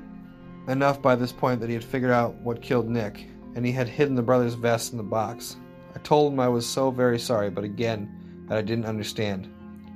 enough 0.67 1.01
by 1.01 1.15
this 1.15 1.31
point 1.31 1.59
that 1.61 1.69
he 1.69 1.73
had 1.73 1.83
figured 1.83 2.11
out 2.11 2.35
what 2.35 2.61
killed 2.61 2.87
Nick, 2.87 3.27
and 3.55 3.65
he 3.65 3.71
had 3.71 3.89
hidden 3.89 4.13
the 4.13 4.21
brother's 4.21 4.53
vest 4.53 4.91
in 4.91 4.97
the 4.97 5.03
box. 5.03 5.57
I 5.95 5.99
told 5.99 6.31
him 6.31 6.39
I 6.39 6.47
was 6.47 6.67
so 6.67 6.91
very 6.91 7.17
sorry, 7.17 7.49
but 7.49 7.63
again, 7.63 8.45
that 8.47 8.57
I 8.57 8.61
didn't 8.61 8.85
understand. 8.85 9.51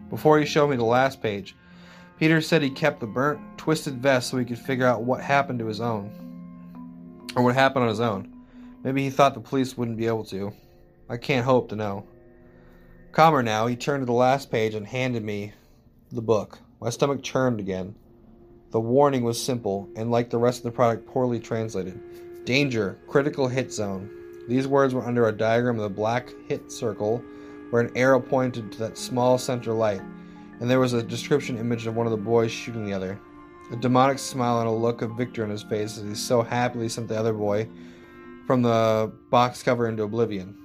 Before 0.10 0.40
he 0.40 0.46
showed 0.46 0.70
me 0.70 0.78
the 0.78 0.84
last 0.84 1.22
page, 1.22 1.56
Peter 2.22 2.40
said 2.40 2.62
he 2.62 2.70
kept 2.70 3.00
the 3.00 3.08
burnt, 3.08 3.42
twisted 3.58 3.96
vest 3.96 4.30
so 4.30 4.38
he 4.38 4.46
could 4.46 4.60
figure 4.60 4.86
out 4.86 5.02
what 5.02 5.22
happened 5.22 5.58
to 5.58 5.66
his 5.66 5.82
own. 5.82 6.12
Or 7.36 7.42
what 7.42 7.56
happened 7.56 7.82
on 7.82 7.90
his 7.90 8.00
own. 8.00 8.32
Maybe 8.84 9.02
he 9.02 9.10
thought 9.10 9.34
the 9.34 9.40
police 9.40 9.76
wouldn't 9.76 9.98
be 9.98 10.06
able 10.06 10.26
to. 10.26 10.54
I 11.10 11.18
can't 11.18 11.44
hope 11.44 11.70
to 11.70 11.76
know. 11.76 12.06
Calmer 13.12 13.42
now, 13.42 13.66
he 13.66 13.76
turned 13.76 14.04
to 14.04 14.06
the 14.06 14.12
last 14.12 14.52
page 14.52 14.76
and 14.76 14.86
handed 14.86 15.24
me 15.24 15.54
the 16.12 16.22
book. 16.22 16.60
My 16.80 16.92
stomach 16.92 17.24
churned 17.24 17.60
again. 17.60 17.96
The 18.70 18.80
warning 18.80 19.24
was 19.24 19.44
simple, 19.44 19.90
and 19.96 20.12
like 20.12 20.30
the 20.30 20.38
rest 20.38 20.60
of 20.60 20.66
the 20.66 20.72
product, 20.72 21.08
poorly 21.08 21.40
translated. 21.40 22.46
Danger, 22.46 23.00
critical 23.08 23.48
hit 23.48 23.74
zone. 23.74 24.12
These 24.48 24.68
words 24.68 24.94
were 24.94 25.08
under 25.08 25.28
a 25.28 25.32
diagram 25.32 25.78
of 25.78 25.82
the 25.82 25.90
black 25.90 26.30
hit 26.48 26.72
circle, 26.72 27.18
where 27.72 27.82
an 27.82 27.98
arrow 27.98 28.20
pointed 28.20 28.72
to 28.74 28.78
that 28.78 29.00
small 29.00 29.40
center 29.40 29.74
light, 29.74 30.02
and 30.62 30.70
there 30.70 30.80
was 30.80 30.94
a 30.94 31.02
description 31.02 31.58
image 31.58 31.88
of 31.88 31.96
one 31.96 32.06
of 32.06 32.12
the 32.12 32.18
boys 32.18 32.52
shooting 32.52 32.86
the 32.86 32.94
other. 32.94 33.20
A 33.72 33.76
demonic 33.76 34.20
smile 34.20 34.60
and 34.60 34.68
a 34.68 34.72
look 34.72 35.02
of 35.02 35.18
victory 35.18 35.44
on 35.44 35.50
his 35.50 35.64
face 35.64 35.98
as 35.98 36.04
he 36.04 36.14
so 36.14 36.44
happily 36.44 36.88
sent 36.88 37.08
the 37.08 37.20
other 37.20 37.34
boy 37.34 37.68
from 38.46 38.62
the 38.62 39.12
box 39.32 39.64
cover 39.64 39.88
into 39.88 40.04
oblivion. 40.04 40.56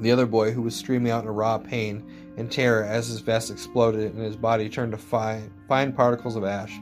The 0.00 0.10
other 0.10 0.24
boy, 0.24 0.52
who 0.52 0.62
was 0.62 0.74
streaming 0.74 1.12
out 1.12 1.24
in 1.24 1.30
raw 1.30 1.58
pain 1.58 2.02
and 2.38 2.50
terror 2.50 2.82
as 2.82 3.08
his 3.08 3.20
vest 3.20 3.50
exploded 3.50 4.14
and 4.14 4.24
his 4.24 4.36
body 4.36 4.70
turned 4.70 4.92
to 4.92 4.98
fine, 4.98 5.52
fine 5.68 5.92
particles 5.92 6.36
of 6.36 6.44
ash. 6.44 6.80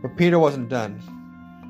But 0.00 0.16
Peter 0.16 0.38
wasn't 0.38 0.70
done. 0.70 1.02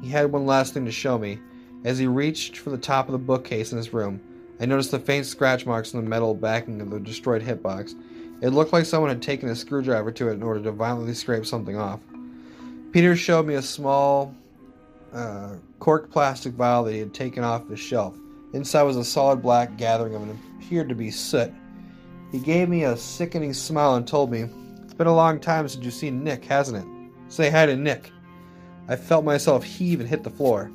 He 0.02 0.10
had 0.10 0.30
one 0.30 0.46
last 0.46 0.72
thing 0.72 0.84
to 0.84 0.92
show 0.92 1.18
me. 1.18 1.40
As 1.84 1.98
he 1.98 2.06
reached 2.06 2.58
for 2.58 2.70
the 2.70 2.78
top 2.78 3.08
of 3.08 3.12
the 3.12 3.18
bookcase 3.18 3.72
in 3.72 3.78
his 3.78 3.92
room, 3.92 4.20
I 4.60 4.66
noticed 4.66 4.92
the 4.92 5.00
faint 5.00 5.26
scratch 5.26 5.66
marks 5.66 5.94
on 5.94 6.04
the 6.04 6.08
metal 6.08 6.32
backing 6.32 6.80
of 6.80 6.90
the 6.90 7.00
destroyed 7.00 7.42
hitbox. 7.42 7.96
It 8.42 8.50
looked 8.50 8.72
like 8.72 8.84
someone 8.84 9.08
had 9.08 9.22
taken 9.22 9.48
a 9.48 9.54
screwdriver 9.54 10.10
to 10.10 10.28
it 10.28 10.32
in 10.32 10.42
order 10.42 10.60
to 10.64 10.72
violently 10.72 11.14
scrape 11.14 11.46
something 11.46 11.76
off. 11.76 12.00
Peter 12.90 13.14
showed 13.14 13.46
me 13.46 13.54
a 13.54 13.62
small 13.62 14.34
uh, 15.12 15.54
corked 15.78 16.10
plastic 16.10 16.54
vial 16.54 16.82
that 16.84 16.92
he 16.92 16.98
had 16.98 17.14
taken 17.14 17.44
off 17.44 17.68
the 17.68 17.76
shelf. 17.76 18.16
Inside 18.52 18.82
was 18.82 18.96
a 18.96 19.04
solid 19.04 19.42
black 19.42 19.76
gathering 19.76 20.16
of 20.16 20.26
what 20.26 20.36
appeared 20.58 20.88
to 20.88 20.96
be 20.96 21.08
soot. 21.08 21.52
He 22.32 22.40
gave 22.40 22.68
me 22.68 22.82
a 22.82 22.96
sickening 22.96 23.54
smile 23.54 23.94
and 23.94 24.08
told 24.08 24.32
me, 24.32 24.48
It's 24.82 24.94
been 24.94 25.06
a 25.06 25.14
long 25.14 25.38
time 25.38 25.68
since 25.68 25.84
you've 25.84 25.94
seen 25.94 26.24
Nick, 26.24 26.44
hasn't 26.44 26.84
it? 26.84 27.32
Say 27.32 27.48
hi 27.48 27.66
to 27.66 27.76
Nick. 27.76 28.10
I 28.88 28.96
felt 28.96 29.24
myself 29.24 29.62
heave 29.62 30.00
and 30.00 30.08
hit 30.08 30.24
the 30.24 30.30
floor, 30.30 30.68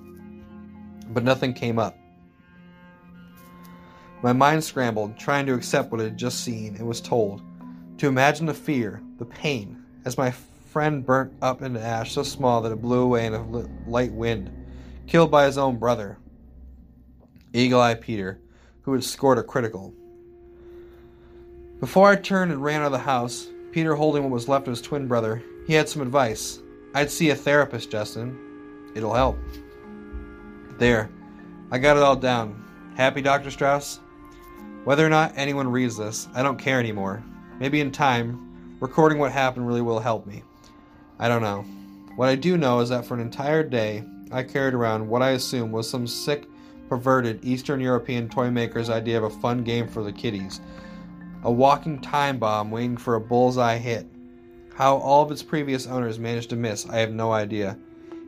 but 1.10 1.26
nothing 1.26 1.54
came 1.54 1.80
up. 1.80 1.98
My 4.24 4.32
mind 4.32 4.64
scrambled, 4.64 5.20
trying 5.20 5.46
to 5.48 5.54
accept 5.54 5.92
what 5.92 6.00
I 6.00 6.06
had 6.06 6.18
just 6.18 6.46
seen 6.46 6.78
and 6.78 6.88
was 6.88 7.02
told, 7.02 7.42
to 7.98 8.08
imagine 8.08 8.46
the 8.46 8.54
fear, 8.54 9.02
the 9.18 9.26
pain, 9.26 9.84
as 10.06 10.18
my 10.18 10.32
friend 10.32 11.06
burnt 11.06 11.34
up 11.42 11.62
into 11.62 11.82
ash 11.82 12.14
so 12.14 12.24
small 12.24 12.62
that 12.62 12.72
it 12.72 12.82
blew 12.82 13.02
away 13.02 13.26
in 13.26 13.34
a 13.34 13.44
light 13.88 14.12
wind, 14.12 14.52
killed 15.08 15.32
by 15.32 15.46
his 15.46 15.58
own 15.58 15.78
brother, 15.78 16.18
Eagle 17.54 17.82
Eye 17.82 17.96
Peter, 17.96 18.40
who 18.82 18.94
had 18.94 19.04
scored 19.04 19.38
a 19.38 19.44
critical. 19.44 19.94
Before 21.80 22.10
I 22.10 22.16
turned 22.16 22.52
and 22.52 22.64
ran 22.64 22.82
out 22.82 22.88
of 22.88 22.92
the 22.92 23.00
house, 23.00 23.48
Peter 23.72 23.96
holding 23.96 24.24
what 24.24 24.32
was 24.32 24.48
left 24.48 24.68
of 24.68 24.72
his 24.72 24.82
twin 24.82 25.08
brother, 25.08 25.44
he 25.66 25.74
had 25.74 25.90
some 25.90 26.02
advice. 26.02 26.60
I'd 26.94 27.12
see 27.12 27.30
a 27.30 27.36
therapist, 27.36 27.92
Justin. 27.92 28.92
It'll 28.96 29.14
help. 29.14 29.38
There. 30.78 31.10
I 31.70 31.78
got 31.78 31.98
it 31.98 32.04
all 32.04 32.16
down. 32.16 32.64
Happy, 32.96 33.22
Dr. 33.22 33.52
Strauss? 33.52 34.00
Whether 34.86 35.06
or 35.06 35.10
not 35.10 35.34
anyone 35.36 35.68
reads 35.68 35.98
this, 35.98 36.28
I 36.34 36.42
don't 36.44 36.58
care 36.58 36.80
anymore. 36.80 37.22
Maybe 37.60 37.82
in 37.82 37.92
time, 37.92 38.78
recording 38.80 39.18
what 39.18 39.32
happened 39.32 39.68
really 39.68 39.82
will 39.82 40.00
help 40.00 40.28
me. 40.28 40.44
I 41.18 41.28
don't 41.28 41.42
know. 41.42 41.66
What 42.16 42.30
I 42.30 42.36
do 42.36 42.56
know 42.58 42.80
is 42.82 42.90
that 42.90 43.06
for 43.06 43.16
an 43.16 43.20
entire 43.20 43.64
day, 43.64 44.04
I 44.32 44.44
carried 44.44 44.76
around 44.76 45.08
what 45.08 45.24
I 45.24 45.32
assume 45.32 45.72
was 45.72 45.90
some 45.90 46.06
sick, 46.06 46.46
perverted 46.88 47.44
Eastern 47.44 47.80
European 47.80 48.30
toy 48.30 48.52
maker's 48.52 48.90
idea 48.90 49.18
of 49.18 49.24
a 49.24 49.40
fun 49.42 49.64
game 49.64 49.88
for 49.88 50.04
the 50.04 50.12
kiddies. 50.12 50.62
A 51.44 51.52
walking 51.52 52.00
time 52.00 52.38
bomb 52.38 52.70
waiting 52.70 52.98
for 52.98 53.16
a 53.16 53.22
bullseye 53.22 53.78
hit. 53.78 54.06
How 54.76 54.98
all 54.98 55.24
of 55.24 55.32
its 55.32 55.42
previous 55.42 55.88
owners 55.88 56.20
managed 56.20 56.52
to 56.52 56.56
miss, 56.56 56.88
I 56.88 56.98
have 56.98 57.12
no 57.12 57.32
idea. 57.32 57.78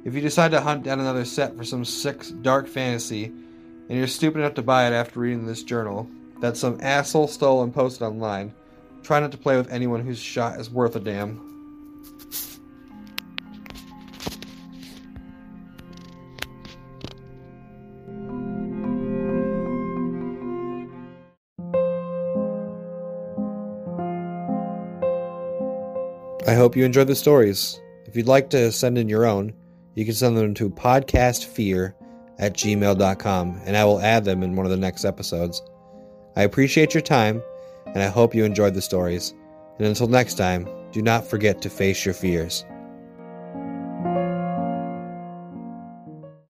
If 0.05 0.15
you 0.15 0.21
decide 0.21 0.51
to 0.51 0.61
hunt 0.61 0.83
down 0.83 0.99
another 0.99 1.25
set 1.25 1.55
for 1.55 1.63
some 1.63 1.85
sick, 1.85 2.23
dark 2.41 2.67
fantasy, 2.67 3.25
and 3.25 3.97
you're 3.97 4.07
stupid 4.07 4.39
enough 4.39 4.55
to 4.55 4.63
buy 4.63 4.87
it 4.87 4.93
after 4.93 5.19
reading 5.19 5.45
this 5.45 5.61
journal 5.61 6.09
that 6.39 6.57
some 6.57 6.79
asshole 6.81 7.27
stole 7.27 7.61
and 7.61 7.73
posted 7.73 8.01
online, 8.03 8.53
try 9.03 9.19
not 9.19 9.31
to 9.31 9.37
play 9.37 9.57
with 9.57 9.71
anyone 9.71 10.05
whose 10.05 10.19
shot 10.19 10.59
is 10.59 10.69
worth 10.69 10.95
a 10.95 10.99
damn. 10.99 11.49
I 26.47 26.55
hope 26.55 26.75
you 26.75 26.83
enjoyed 26.83 27.07
the 27.07 27.15
stories. 27.15 27.79
If 28.05 28.15
you'd 28.15 28.25
like 28.25 28.49
to 28.49 28.71
send 28.71 28.97
in 28.97 29.07
your 29.07 29.25
own, 29.25 29.53
you 29.93 30.03
can 30.03 30.15
send 30.15 30.35
them 30.35 30.55
to 30.55 30.69
podcastfear 30.69 31.93
at 32.39 32.53
gmail.com 32.53 33.61
and 33.65 33.77
I 33.77 33.85
will 33.85 33.99
add 33.99 34.25
them 34.25 34.41
in 34.41 34.55
one 34.55 34.65
of 34.65 34.71
the 34.71 34.77
next 34.77 35.05
episodes. 35.05 35.61
I 36.35 36.43
appreciate 36.43 36.93
your 36.93 37.01
time 37.01 37.43
and 37.93 38.03
I 38.03 38.07
hope 38.07 38.35
you 38.35 38.43
enjoyed 38.43 38.73
the 38.73 38.81
stories. 38.81 39.33
And 39.77 39.87
until 39.87 40.07
next 40.07 40.35
time, 40.35 40.67
do 40.91 41.01
not 41.01 41.25
forget 41.25 41.61
to 41.61 41.69
face 41.69 42.05
your 42.05 42.13
fears. 42.13 42.65